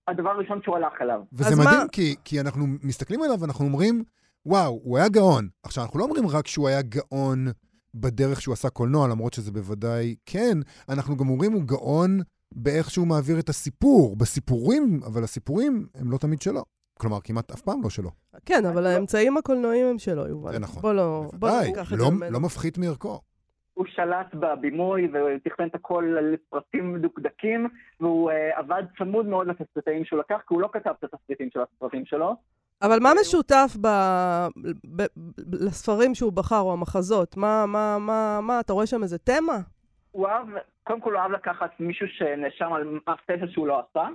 הדבר 0.08 0.30
הראשון 0.30 0.62
שהוא 0.64 0.76
הלך 0.76 0.94
אליו. 1.02 1.22
וזה 1.34 1.56
מדהים, 1.56 1.88
כי, 1.92 2.16
כי 2.26 2.42
אנחנו 2.42 2.66
מסתכלים 2.84 3.22
עליו 3.22 3.40
ואנחנו 3.40 3.66
אומרים, 3.66 4.04
וואו, 4.46 4.80
הוא 4.84 4.98
היה 4.98 5.10
גאון. 5.10 5.50
עכשיו, 5.64 5.84
אנחנו 5.84 6.00
לא 6.00 6.04
אומרים 6.04 6.28
רק 6.28 6.48
שהוא 6.48 6.68
היה 6.68 6.82
גאון 6.82 7.48
בדרך 7.94 8.42
שהוא 8.42 8.54
עשה 8.54 8.70
קולנוע, 8.70 9.08
למרות 9.08 9.34
שזה 9.34 9.52
בוודאי 9.52 10.16
כן, 10.26 10.58
אנחנו 10.90 11.18
גם 11.18 11.30
אומרים 11.30 11.52
הוא 11.52 11.64
גאון 11.64 12.20
באיך 12.52 12.92
שהוא 12.92 13.08
מעביר 13.08 13.40
את 13.40 13.50
הסיפור, 13.50 14.16
בסיפורים, 14.16 15.00
אבל 15.06 15.24
הסיפורים 15.24 15.88
הם 15.96 16.12
לא 16.12 16.18
תמיד 16.18 16.42
שלו. 16.42 16.64
כלומר, 17.00 17.18
כמעט 17.24 17.52
אף 17.52 17.62
פעם 17.62 17.84
לא 17.84 17.90
שלו. 17.90 18.12
כן, 18.46 18.66
אבל 18.66 18.86
האמצעים 18.86 19.38
הקולנועיים 19.38 19.86
הם 19.86 20.00
שלו, 20.00 20.28
יובל. 20.28 20.52
זה 20.52 20.60
נכון. 20.60 20.82
בוא 20.82 20.94
לא, 20.94 21.30
בוא 21.34 21.50
לא 21.50 21.62
ניקח 21.64 21.94
את 21.94 21.98
זה 21.98 22.04
לא, 22.04 22.12
ממנו. 22.12 22.32
לא 22.32 22.40
מפחית 22.40 22.78
מערכו. 22.78 23.22
הוא 23.82 23.88
שלט 23.90 24.34
בבימוי 24.34 25.10
ותכנן 25.14 25.68
את 25.68 25.76
הכל 25.76 26.16
על 26.18 26.36
פרטים 26.50 26.94
מדוקדקים, 26.94 27.68
והוא 28.00 28.32
uh, 28.32 28.34
עבד 28.56 28.84
צמוד 28.98 29.26
מאוד 29.26 29.48
לתסריטאים 29.48 30.06
שהוא 30.06 30.20
לקח, 30.20 30.42
כי 30.48 30.54
הוא 30.54 30.62
לא 30.62 30.70
כתב 30.74 30.94
את 31.00 31.04
התסריטים 31.04 31.50
של 31.54 31.60
הסרטים 31.60 32.06
שלו. 32.06 32.36
אבל 32.82 33.00
מה 33.00 33.10
משותף 33.22 33.72
ב... 33.82 33.88
ב... 34.86 35.02
ב... 35.02 35.06
לספרים 35.66 36.16
שהוא 36.16 36.34
בחר, 36.34 36.60
או 36.60 36.74
המחזות? 36.74 37.38
מה, 37.38 37.66
מה, 37.66 37.98
מה, 38.00 38.40
מה, 38.42 38.60
אתה 38.60 38.74
רואה 38.74 38.88
שם 38.88 39.04
איזה 39.04 39.18
תמה? 39.18 39.58
הוא 40.12 40.28
אהב, 40.28 40.48
קודם 40.84 41.02
כל 41.02 41.14
הוא 41.14 41.22
אהב 41.22 41.32
לקחת 41.32 41.80
מישהו 41.80 42.08
שנאשם 42.08 42.74
על 42.74 43.00
מעשה 43.08 43.48
שהוא 43.48 43.68
לא 43.68 43.80
עשה, 43.80 44.08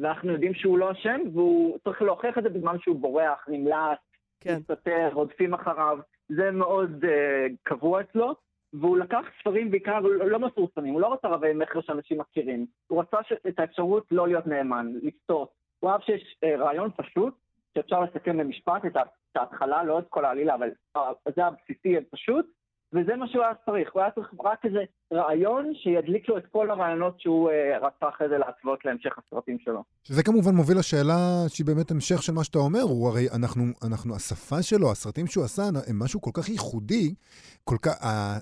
ואנחנו 0.00 0.32
יודעים 0.32 0.54
שהוא 0.54 0.78
לא 0.78 0.92
אשם, 0.92 1.20
והוא 1.32 1.78
צריך 1.84 2.02
להוכיח 2.02 2.38
את 2.38 2.42
זה 2.42 2.48
בזמן 2.48 2.76
שהוא 2.78 3.00
בורח, 3.00 3.46
נמלט, 3.48 3.98
כן. 4.40 4.56
מסתתר, 4.56 5.10
רודפים 5.12 5.54
אחריו. 5.54 5.98
זה 6.28 6.50
מאוד 6.50 7.04
uh, 7.04 7.08
קבוע 7.62 8.00
אצלו. 8.00 8.49
והוא 8.72 8.98
לקח 8.98 9.24
ספרים 9.40 9.70
בעיקר 9.70 9.98
לא 10.00 10.38
מפורסמים, 10.38 10.92
הוא 10.92 11.00
לא 11.00 11.12
רצה 11.12 11.28
רבי 11.28 11.52
מכר 11.54 11.80
שאנשים 11.80 12.18
מכירים, 12.18 12.66
הוא 12.86 13.00
רצה. 13.00 13.16
את 13.48 13.58
האפשרות 13.58 14.06
לא 14.10 14.28
להיות 14.28 14.46
נאמן, 14.46 14.92
לסטות. 15.02 15.50
הוא 15.80 15.90
אהב 15.90 16.00
שיש 16.00 16.36
uh, 16.44 16.60
רעיון 16.60 16.90
פשוט, 16.96 17.34
שאפשר 17.74 18.00
לסכם 18.00 18.38
במשפט 18.38 18.82
את 18.86 19.36
ההתחלה, 19.36 19.84
לא 19.84 19.98
את 19.98 20.04
כל 20.08 20.24
העלילה, 20.24 20.54
אבל 20.54 20.70
uh, 20.98 21.00
זה 21.36 21.44
הבסיסי 21.46 21.96
פשוט, 22.10 22.46
וזה 22.92 23.16
מה 23.16 23.28
שהוא 23.28 23.42
היה 23.42 23.52
צריך, 23.66 23.88
הוא 23.92 24.02
היה 24.02 24.10
צריך 24.10 24.28
רק 24.44 24.64
איזה 24.64 24.78
רעיון 25.12 25.72
שידליק 25.74 26.28
לו 26.28 26.38
את 26.38 26.46
כל 26.52 26.70
הרעיונות 26.70 27.20
שהוא 27.20 27.50
uh, 27.50 27.84
רצה 27.84 28.08
אחרי 28.08 28.28
זה 28.28 28.38
להתוות 28.38 28.84
להמשך 28.84 29.18
הסרטים 29.18 29.58
שלו. 29.58 29.84
שזה 30.04 30.22
כמובן 30.22 30.54
מוביל 30.54 30.78
לשאלה 30.78 31.44
שהיא 31.48 31.66
באמת 31.66 31.90
המשך 31.90 32.22
של 32.22 32.32
מה 32.32 32.44
שאתה 32.44 32.58
אומר, 32.58 32.80
הוא 32.80 33.08
הרי, 33.08 33.26
אנחנו, 33.36 33.62
אנחנו, 33.86 34.14
השפה 34.14 34.62
שלו, 34.62 34.90
הסרטים 34.90 35.26
שהוא 35.26 35.44
עשה, 35.44 35.62
הם 35.86 35.98
משהו 35.98 36.20
כל 36.20 36.30
כך 36.34 36.48
ייחודי, 36.48 37.14
כל 37.64 37.76
כך, 37.82 37.92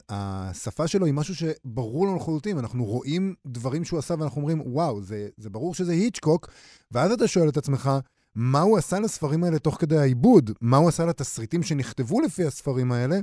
השפה 0.09 0.87
שלו 0.89 1.07
היא 1.07 1.15
משהו 1.15 1.35
שברור 1.35 2.07
לנו 2.07 2.17
לחלוטין, 2.17 2.59
אנחנו 2.59 2.85
רואים 2.85 3.35
דברים 3.47 3.85
שהוא 3.85 3.99
עשה 3.99 4.15
ואנחנו 4.19 4.41
אומרים, 4.41 4.63
וואו, 4.67 5.01
זה, 5.01 5.29
זה 5.37 5.51
ברור 5.51 5.75
שזה 5.75 5.93
היצ'קוק, 5.93 6.49
ואז 6.93 7.13
אתה 7.13 7.29
שואל 7.29 7.49
את 7.49 7.57
עצמך, 7.57 7.91
מה 8.39 8.61
הוא 8.61 8.79
עשה 8.79 8.97
לספרים 9.05 9.45
האלה 9.45 9.59
תוך 9.59 9.75
כדי 9.81 9.99
העיבוד? 9.99 10.45
מה 10.61 10.77
הוא 10.77 10.89
עשה 10.89 11.03
לתסריטים 11.11 11.63
שנכתבו 11.63 12.21
לפי 12.21 12.43
הספרים 12.43 12.93
האלה, 12.93 13.17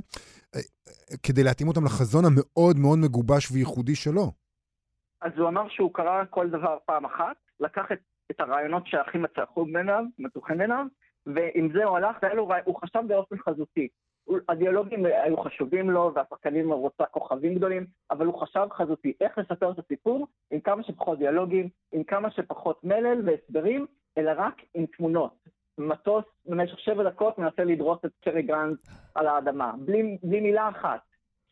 כדי 1.22 1.42
להתאים 1.44 1.68
אותם 1.68 1.84
לחזון 1.84 2.24
המאוד 2.24 2.76
מאוד 2.78 2.98
מגובש 2.98 3.50
וייחודי 3.50 3.94
שלו? 3.94 4.26
אז 5.20 5.32
הוא 5.38 5.48
אמר 5.48 5.68
שהוא 5.68 5.94
קרא 5.94 6.24
כל 6.30 6.50
דבר 6.50 6.76
פעם 6.86 7.04
אחת, 7.04 7.36
לקח 7.60 7.84
את, 7.92 7.98
את 8.30 8.40
הרעיונות 8.40 8.86
שהכי 8.86 9.18
מצחו 9.18 9.64
ממנו, 9.64 9.92
מתוכן 10.18 10.54
ממנו, 10.54 10.82
ועם 11.26 11.68
זה 11.74 11.84
הוא 11.84 11.96
הלך, 11.96 12.16
לו, 12.34 12.48
הוא 12.64 12.76
חשב 12.80 13.02
באופן 13.08 13.36
חזותי. 13.38 13.88
הדיאלוגים 14.48 15.06
היו 15.06 15.36
חשובים 15.36 15.90
לו, 15.90 16.12
והשחקנים 16.14 16.72
רצה 16.72 17.04
כוכבים 17.04 17.54
גדולים, 17.54 17.86
אבל 18.10 18.26
הוא 18.26 18.40
חשב 18.40 18.66
חזותי, 18.72 19.12
איך 19.20 19.38
לספר 19.38 19.70
את 19.70 19.78
הסיפור 19.78 20.26
עם 20.50 20.60
כמה 20.60 20.82
שפחות 20.82 21.18
דיאלוגים, 21.18 21.68
עם 21.92 22.04
כמה 22.04 22.30
שפחות 22.30 22.84
מלל 22.84 23.28
והסברים, 23.28 23.86
אלא 24.18 24.32
רק 24.36 24.62
עם 24.74 24.86
תמונות. 24.86 25.32
מטוס 25.78 26.24
במשך 26.46 26.78
שבע 26.78 27.02
דקות 27.10 27.38
מנסה 27.38 27.64
לדרוס 27.64 27.98
את 28.04 28.10
קרי 28.24 28.42
גרנט 28.42 28.76
על 29.14 29.26
האדמה, 29.26 29.72
בלי, 29.78 30.18
בלי 30.22 30.40
מילה 30.40 30.68
אחת. 30.68 31.00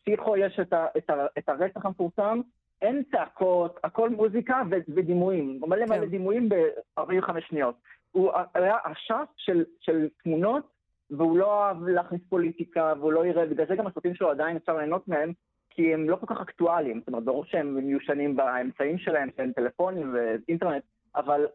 פסיכו 0.01 0.37
יש 0.37 0.59
את, 0.59 0.73
ה, 0.73 0.85
את, 0.97 1.09
ה, 1.09 1.25
את 1.37 1.49
הרצח 1.49 1.85
המפורסם, 1.85 2.41
אין 2.81 3.03
צעקות, 3.11 3.79
הכל 3.83 4.09
מוזיקה 4.09 4.61
ודימויים, 4.95 5.59
מלא 5.67 5.85
מלא 5.85 6.05
כן. 6.05 6.05
דימויים 6.05 6.49
ב-45 6.49 7.41
שניות. 7.47 7.75
הוא 8.11 8.31
היה 8.53 8.77
אשף 8.83 9.29
של, 9.37 9.63
של 9.79 10.07
תמונות, 10.23 10.63
והוא 11.11 11.37
לא 11.37 11.63
אהב 11.63 11.87
להכניס 11.87 12.21
פוליטיקה, 12.29 12.93
והוא 12.99 13.11
לא 13.11 13.25
יראה, 13.25 13.45
בגלל 13.45 13.65
זה 13.67 13.75
גם 13.75 13.87
הסרטים 13.87 14.15
שלו 14.15 14.29
עדיין 14.29 14.57
אפשר 14.57 14.77
ליהנות 14.77 15.07
מהם, 15.07 15.33
כי 15.69 15.93
הם 15.93 16.09
לא 16.09 16.15
כל 16.15 16.25
כך 16.25 16.41
אקטואליים. 16.41 16.99
זאת 16.99 17.07
אומרת, 17.07 17.23
ברור 17.23 17.45
שהם 17.45 17.75
מיושנים 17.75 18.35
באמצעים 18.35 18.97
שלהם, 18.97 19.29
שהם 19.37 19.51
טלפונים 19.51 20.13
ואינטרנט, 20.13 20.83
אבל 21.15 21.45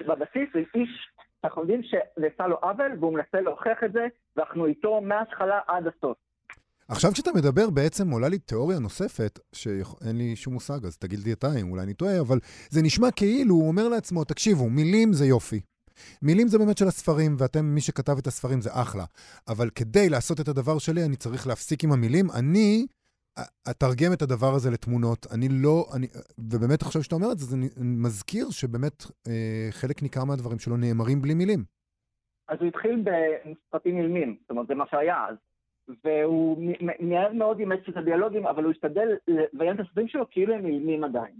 בבסיס 0.00 0.48
זה 0.54 0.60
איש, 0.74 1.08
אנחנו 1.44 1.62
יודעים 1.62 1.80
שנעשה 1.82 2.46
לו 2.46 2.56
עוול, 2.56 2.92
והוא 3.00 3.14
מנסה 3.14 3.40
להוכיח 3.40 3.78
את 3.84 3.92
זה, 3.92 4.06
ואנחנו 4.36 4.66
איתו 4.66 5.00
מההתחלה 5.00 5.60
עד 5.68 5.86
הסוף. 5.86 6.16
עכשיו 6.88 7.12
כשאתה 7.12 7.30
מדבר, 7.34 7.70
בעצם 7.70 8.10
עולה 8.10 8.28
לי 8.28 8.38
תיאוריה 8.38 8.78
נוספת, 8.78 9.38
שאין 9.52 10.16
לי 10.18 10.36
שום 10.36 10.54
מושג, 10.54 10.84
אז 10.86 10.98
תגיד 10.98 11.18
לי 11.18 11.32
אתה 11.32 11.46
אם 11.60 11.70
אולי 11.70 11.82
אני 11.82 11.94
טועה, 11.94 12.20
אבל 12.20 12.38
זה 12.70 12.82
נשמע 12.82 13.10
כאילו 13.10 13.54
הוא 13.54 13.68
אומר 13.68 13.88
לעצמו, 13.88 14.24
תקשיבו, 14.24 14.70
מילים 14.70 15.12
זה 15.12 15.26
יופי. 15.26 15.60
מילים 16.22 16.48
זה 16.48 16.58
באמת 16.58 16.78
של 16.78 16.88
הספרים, 16.88 17.36
ואתם, 17.38 17.64
מי 17.64 17.80
שכתב 17.80 18.18
את 18.18 18.26
הספרים 18.26 18.60
זה 18.60 18.70
אחלה. 18.72 19.04
אבל 19.48 19.70
כדי 19.70 20.08
לעשות 20.08 20.40
את 20.40 20.48
הדבר 20.48 20.78
שלי, 20.78 21.04
אני 21.04 21.16
צריך 21.16 21.46
להפסיק 21.46 21.84
עם 21.84 21.92
המילים. 21.92 22.30
אני 22.30 22.86
אתרגם 23.70 24.12
את 24.12 24.22
הדבר 24.22 24.54
הזה 24.54 24.70
לתמונות. 24.70 25.26
אני 25.34 25.48
לא, 25.62 25.84
אני, 25.96 26.06
ובאמת 26.38 26.82
עכשיו 26.82 27.02
שאתה 27.02 27.14
אומר 27.14 27.32
את 27.32 27.38
זה, 27.38 27.46
זה 27.46 27.56
מזכיר 27.80 28.50
שבאמת 28.50 29.04
אה, 29.28 29.68
חלק 29.70 30.02
ניכר 30.02 30.24
מהדברים 30.24 30.58
שלו 30.58 30.76
נאמרים 30.76 31.22
בלי 31.22 31.34
מילים. 31.34 31.64
אז 32.48 32.58
הוא 32.60 32.68
התחיל 32.68 33.04
בסרטים 33.04 33.96
אילמים, 33.96 34.36
זאת 34.40 34.50
אומרת, 34.50 34.66
זה 34.66 34.74
מה 34.74 34.84
שהיה 34.90 35.26
אז. 35.28 35.36
והוא 36.04 36.72
מהר 37.00 37.32
מאוד 37.32 37.58
אימץ 37.58 37.80
את 37.88 37.96
הדיאלוגים, 37.96 38.46
אבל 38.46 38.64
הוא 38.64 38.72
השתדל 38.72 39.08
לביים 39.28 39.74
את 39.74 39.80
הסרטים 39.80 40.08
שלו 40.08 40.30
כאילו 40.30 40.54
הם 40.54 40.66
אילמים 40.66 41.04
עדיין. 41.04 41.34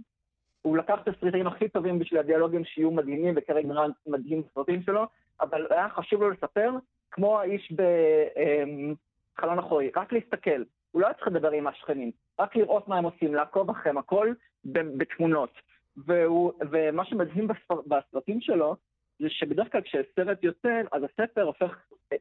הוא 0.61 0.77
לקח 0.77 0.99
את 1.03 1.07
הסרטים 1.07 1.47
הכי 1.47 1.69
טובים 1.69 1.99
בשביל 1.99 2.19
הדיאלוגים 2.19 2.65
שיהיו 2.65 2.91
מדהימים, 2.91 3.33
וכרגע 3.37 3.67
גרנט 3.67 3.95
מדהים 4.07 4.41
בסרטים 4.41 4.83
שלו, 4.83 5.03
אבל 5.41 5.67
היה 5.69 5.89
חשוב 5.89 6.21
לו 6.21 6.29
לספר, 6.29 6.71
כמו 7.11 7.39
האיש 7.39 7.71
בחלון 7.71 9.53
אמ, 9.57 9.59
אחורי, 9.59 9.91
רק 9.95 10.13
להסתכל. 10.13 10.63
הוא 10.91 11.01
לא 11.01 11.07
היה 11.07 11.13
צריך 11.13 11.27
לדבר 11.27 11.51
עם 11.51 11.67
השכנים, 11.67 12.11
רק 12.39 12.55
לראות 12.55 12.87
מה 12.87 12.97
הם 12.97 13.03
עושים, 13.03 13.35
לעקוב 13.35 13.69
אחריהם, 13.69 13.97
הכל 13.97 14.33
בתמונות. 14.65 15.51
והוא, 15.97 16.51
ומה 16.71 17.05
שמדהים 17.05 17.47
בספר, 17.47 17.81
בסרטים 17.87 18.41
שלו, 18.41 18.75
זה 19.19 19.29
שבדרך 19.29 19.71
כלל 19.71 19.81
כשסרט 19.81 20.43
יוצא, 20.43 20.81
אז 20.91 21.03
הספר 21.03 21.41
הופך 21.43 21.75
אה, 22.13 22.17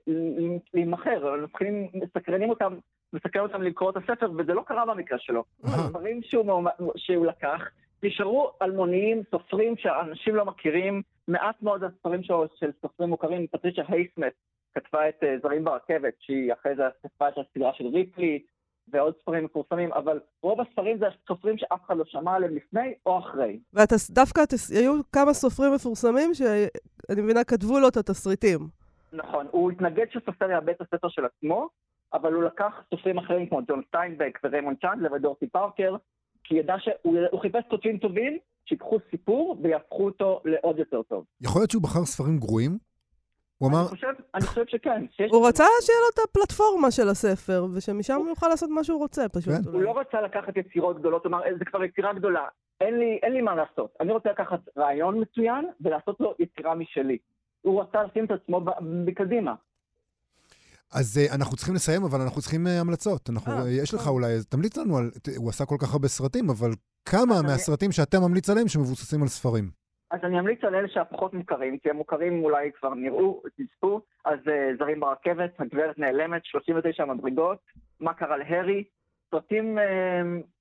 להימכר, 0.74 1.36
מתחילים, 1.42 1.88
מסקרנים 1.94 2.50
אותם, 2.50 2.74
מסקרן 3.12 3.42
אותם 3.42 3.62
לקרוא 3.62 3.90
את 3.90 3.96
הספר, 3.96 4.30
וזה 4.38 4.54
לא 4.54 4.62
קרה 4.66 4.86
במקרה 4.86 5.18
שלו. 5.18 5.44
הדברים 5.64 6.22
שהוא, 6.22 6.62
שהוא 6.96 7.26
לקח, 7.26 7.62
נשארו 8.02 8.50
אלמוניים, 8.62 9.22
סופרים 9.30 9.76
שאנשים 9.76 10.34
לא 10.34 10.44
מכירים, 10.44 11.02
מעט 11.28 11.62
מאוד 11.62 11.84
הספרים 11.84 12.22
שלו 12.22 12.46
של 12.56 12.70
סופרים 12.82 13.08
מוכרים, 13.10 13.46
פטריצ'ה 13.46 13.82
הייסמט 13.88 14.32
כתבה 14.74 15.08
את 15.08 15.24
אה, 15.24 15.38
זרים 15.42 15.64
ברכבת, 15.64 16.14
שהיא 16.18 16.52
אחרי 16.52 16.76
זה 16.76 16.82
כתבה 17.02 17.28
את 17.28 17.34
הסדרה 17.38 17.74
של 17.74 17.86
ריפלי, 17.86 18.42
ועוד 18.92 19.14
ספרים 19.22 19.44
מפורסמים, 19.44 19.92
אבל 19.92 20.20
רוב 20.42 20.60
הספרים 20.60 20.98
זה 20.98 21.06
סופרים 21.28 21.58
שאף 21.58 21.80
אחד 21.86 21.96
לא 21.96 22.04
שמע 22.06 22.34
עליהם 22.34 22.56
לפני 22.56 22.94
או 23.06 23.18
אחרי. 23.18 23.58
ודווקא 23.74 24.42
היו 24.80 24.92
כמה 25.12 25.32
סופרים 25.32 25.74
מפורסמים 25.74 26.34
שאני 26.34 27.22
מבינה 27.22 27.44
כתבו 27.44 27.78
לו 27.78 27.88
את 27.88 27.96
התסריטים. 27.96 28.58
נכון, 29.12 29.46
הוא 29.50 29.70
התנגד 29.70 30.06
שסופר 30.10 30.50
יעבד 30.50 30.68
את 30.68 30.80
הספר 30.80 31.08
של 31.08 31.22
עצמו, 31.24 31.68
אבל 32.12 32.32
הוא 32.32 32.42
לקח 32.42 32.72
סופרים 32.90 33.18
אחרים 33.18 33.46
כמו 33.48 33.60
ג'ון 33.68 33.82
סטיינבק 33.88 34.38
וריימונד 34.44 34.74
צ'אנדלר 34.74 35.12
ודורטי 35.12 35.46
פארקר, 35.46 35.96
כי 36.44 36.54
ידע 36.54 36.74
שהוא 36.78 37.40
חיפש 37.40 37.64
כותבים 37.70 37.98
טובים 37.98 38.38
שיקחו 38.66 38.98
סיפור 39.10 39.56
ויהפכו 39.62 40.04
אותו 40.04 40.40
לעוד 40.44 40.78
יותר 40.78 41.02
טוב. 41.02 41.24
יכול 41.40 41.60
להיות 41.60 41.70
שהוא 41.70 41.82
בחר 41.82 42.04
ספרים 42.04 42.38
גרועים? 42.38 42.89
הוא 43.60 43.68
אמר... 43.68 43.80
אני 43.80 43.88
חושב, 43.88 44.06
אני 44.34 44.46
חושב 44.46 44.64
שכן. 44.66 45.04
הוא 45.30 45.48
רצה 45.48 45.64
שיהיה 45.80 45.98
לו 46.00 46.06
את 46.14 46.28
הפלטפורמה 46.28 46.90
של 46.90 47.08
הספר, 47.08 47.66
ושמשם 47.74 48.14
הוא 48.14 48.28
יוכל 48.28 48.48
לעשות 48.48 48.70
מה 48.70 48.84
שהוא 48.84 48.98
רוצה, 48.98 49.28
פשוט. 49.28 49.52
כן. 49.52 49.70
הוא 49.72 49.82
לא 49.82 49.98
רצה 50.00 50.20
לקחת 50.20 50.56
יצירות 50.56 50.98
גדולות, 50.98 51.24
הוא 51.24 51.30
אמר, 51.30 51.40
זה 51.58 51.64
כבר 51.64 51.84
יצירה 51.84 52.12
גדולה, 52.12 52.44
אין 52.80 52.98
לי, 52.98 53.18
אין 53.22 53.32
לי 53.32 53.40
מה 53.40 53.54
לעשות. 53.54 53.94
אני 54.00 54.12
רוצה 54.12 54.30
לקחת 54.30 54.60
רעיון 54.78 55.20
מצוין 55.20 55.64
ולעשות 55.80 56.20
לו 56.20 56.34
יצירה 56.38 56.74
משלי. 56.74 57.18
הוא 57.62 57.82
רצה 57.82 58.02
לשים 58.02 58.24
את 58.24 58.30
עצמו 58.30 58.64
בקדימה. 59.04 59.54
אז 60.92 61.20
uh, 61.20 61.34
אנחנו 61.34 61.56
צריכים 61.56 61.74
לסיים, 61.74 62.04
אבל 62.04 62.20
אנחנו 62.20 62.40
צריכים 62.40 62.66
uh, 62.66 62.70
המלצות. 62.70 63.30
אנחנו, 63.30 63.52
uh, 63.52 63.68
יש 63.68 63.94
לך 63.94 64.08
אולי, 64.08 64.34
תמליץ 64.48 64.76
לנו 64.76 64.96
על, 64.96 65.10
הוא 65.36 65.48
עשה 65.48 65.64
כל 65.64 65.76
כך 65.80 65.92
הרבה 65.92 66.08
סרטים, 66.08 66.50
אבל 66.50 66.70
כמה 67.04 67.42
מהסרטים 67.42 67.92
שאתה 67.92 68.20
ממליץ 68.20 68.50
עליהם 68.50 68.68
שמבוססים 68.68 69.22
על 69.22 69.28
ספרים? 69.28 69.79
אז 70.10 70.20
אני 70.24 70.38
אמליץ 70.38 70.64
על 70.64 70.74
אלה 70.74 70.88
שהפחות 70.88 71.34
מוכרים, 71.34 71.78
כי 71.78 71.90
המוכרים 71.90 72.44
אולי 72.44 72.72
כבר 72.72 72.94
נראו, 72.94 73.42
תצפו, 73.56 74.00
אז 74.24 74.38
uh, 74.38 74.78
זרים 74.78 75.00
ברכבת, 75.00 75.60
הגברת 75.60 75.98
נעלמת, 75.98 76.44
39 76.44 77.04
מדרגות, 77.04 77.58
מה 78.00 78.14
קרה 78.14 78.36
להרי, 78.36 78.84
סרטים 79.30 79.78
uh, 79.78 79.82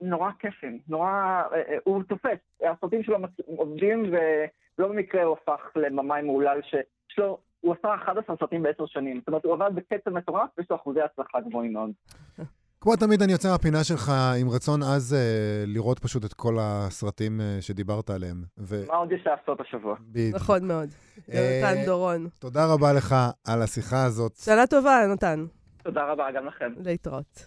נורא 0.01 0.31
כיפים, 0.39 0.79
נורא, 0.87 1.43
uh, 1.51 1.55
הוא 1.83 2.03
תופס, 2.03 2.39
הסרטים 2.63 3.03
שלו 3.03 3.17
עובדים 3.57 4.03
ולא 4.11 4.87
במקרה 4.87 5.23
הוא 5.23 5.37
הפך 5.41 5.71
לממאי 5.75 6.21
מהולל 6.21 6.59
שיש 6.63 7.17
לו, 7.17 7.37
הוא 7.61 7.75
עשה 7.79 7.95
11 7.95 8.35
סרטים 8.37 8.63
בעשר 8.63 8.85
שנים, 8.85 9.19
זאת 9.19 9.27
אומרת 9.27 9.45
הוא 9.45 9.53
עבד 9.53 9.75
בקצב 9.75 10.09
מטורף 10.09 10.49
ויש 10.57 10.69
לו 10.69 10.75
אחוזי 10.75 11.01
הצלחה 11.01 11.41
גבוהים 11.41 11.73
מאוד. 11.73 11.91
כמו 12.81 12.95
תמיד, 12.95 13.21
אני 13.21 13.31
יוצא 13.31 13.51
מהפינה 13.51 13.83
שלך 13.83 14.11
עם 14.41 14.49
רצון 14.49 14.83
עז 14.83 15.13
אה, 15.13 15.63
לראות 15.67 15.99
פשוט 15.99 16.25
את 16.25 16.33
כל 16.33 16.57
הסרטים 16.59 17.41
אה, 17.41 17.57
שדיברת 17.61 18.09
עליהם. 18.09 18.43
ו... 18.57 18.83
מה 18.87 18.93
עוד 18.93 19.11
יש 19.11 19.21
לעשות 19.25 19.61
השבוע? 19.61 19.95
בדיוק. 20.01 20.35
נכון 20.35 20.67
מאוד. 20.67 20.89
אה, 21.33 21.59
יונתן 21.61 21.85
דורון. 21.85 22.27
תודה 22.39 22.65
רבה 22.65 22.93
לך 22.93 23.15
על 23.47 23.61
השיחה 23.61 24.03
הזאת. 24.03 24.35
שנה 24.35 24.67
טובה, 24.67 24.99
יונתן. 25.03 25.45
תודה 25.83 26.11
רבה, 26.11 26.31
גם 26.35 26.45
לכם. 26.45 26.73
להתראות. 26.83 27.45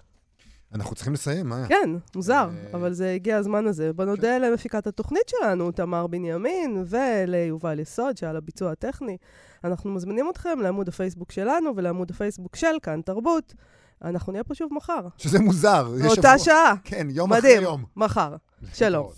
אנחנו 0.75 0.95
צריכים 0.95 1.13
לסיים, 1.13 1.49
מה? 1.49 1.65
כן, 1.69 1.91
מוזר, 2.17 2.49
אבל 2.75 2.93
זה 2.93 3.13
הגיע 3.13 3.37
הזמן 3.37 3.67
הזה. 3.67 3.93
בוא 3.93 4.05
נודה 4.05 4.39
למפיקת 4.39 4.87
התוכנית 4.87 5.29
שלנו, 5.29 5.73
תמר 5.73 6.07
בנימין, 6.07 6.85
וליובל 6.87 7.79
יסוד, 7.79 8.17
שעל 8.17 8.37
הביצוע 8.37 8.73
הטכני. 8.73 9.17
אנחנו 9.65 9.91
מזמינים 9.91 10.27
אתכם 10.31 10.61
לעמוד 10.61 10.89
הפייסבוק 10.89 11.33
שלנו 11.33 11.77
ולעמוד 11.77 12.11
הפייסבוק 12.11 12.57
של 12.57 12.77
כאן 12.83 13.01
תרבות. 13.03 13.55
אנחנו 14.05 14.33
נהיה 14.33 14.45
פה 14.45 14.55
שוב 14.55 14.69
מחר. 14.75 15.01
שזה 15.19 15.39
מוזר. 15.39 15.89
באותה 16.03 16.15
שבוע- 16.23 16.39
שעה. 16.39 16.75
כן, 16.85 17.07
יום 17.11 17.33
אחרי 17.33 17.41
מדהים, 17.43 17.63
יום. 17.63 17.85
מחר. 17.97 18.37
שלום. 18.75 19.11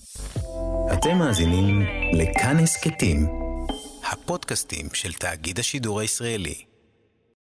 אתם 0.93 1.19
מאזינים 1.19 1.83
לכאן 2.13 2.57
הסכתים, 2.59 3.27
הפודקאסטים 4.13 4.87
של 4.93 5.13
תאגיד 5.13 5.59
השידור 5.59 6.01
הישראלי. 6.01 6.55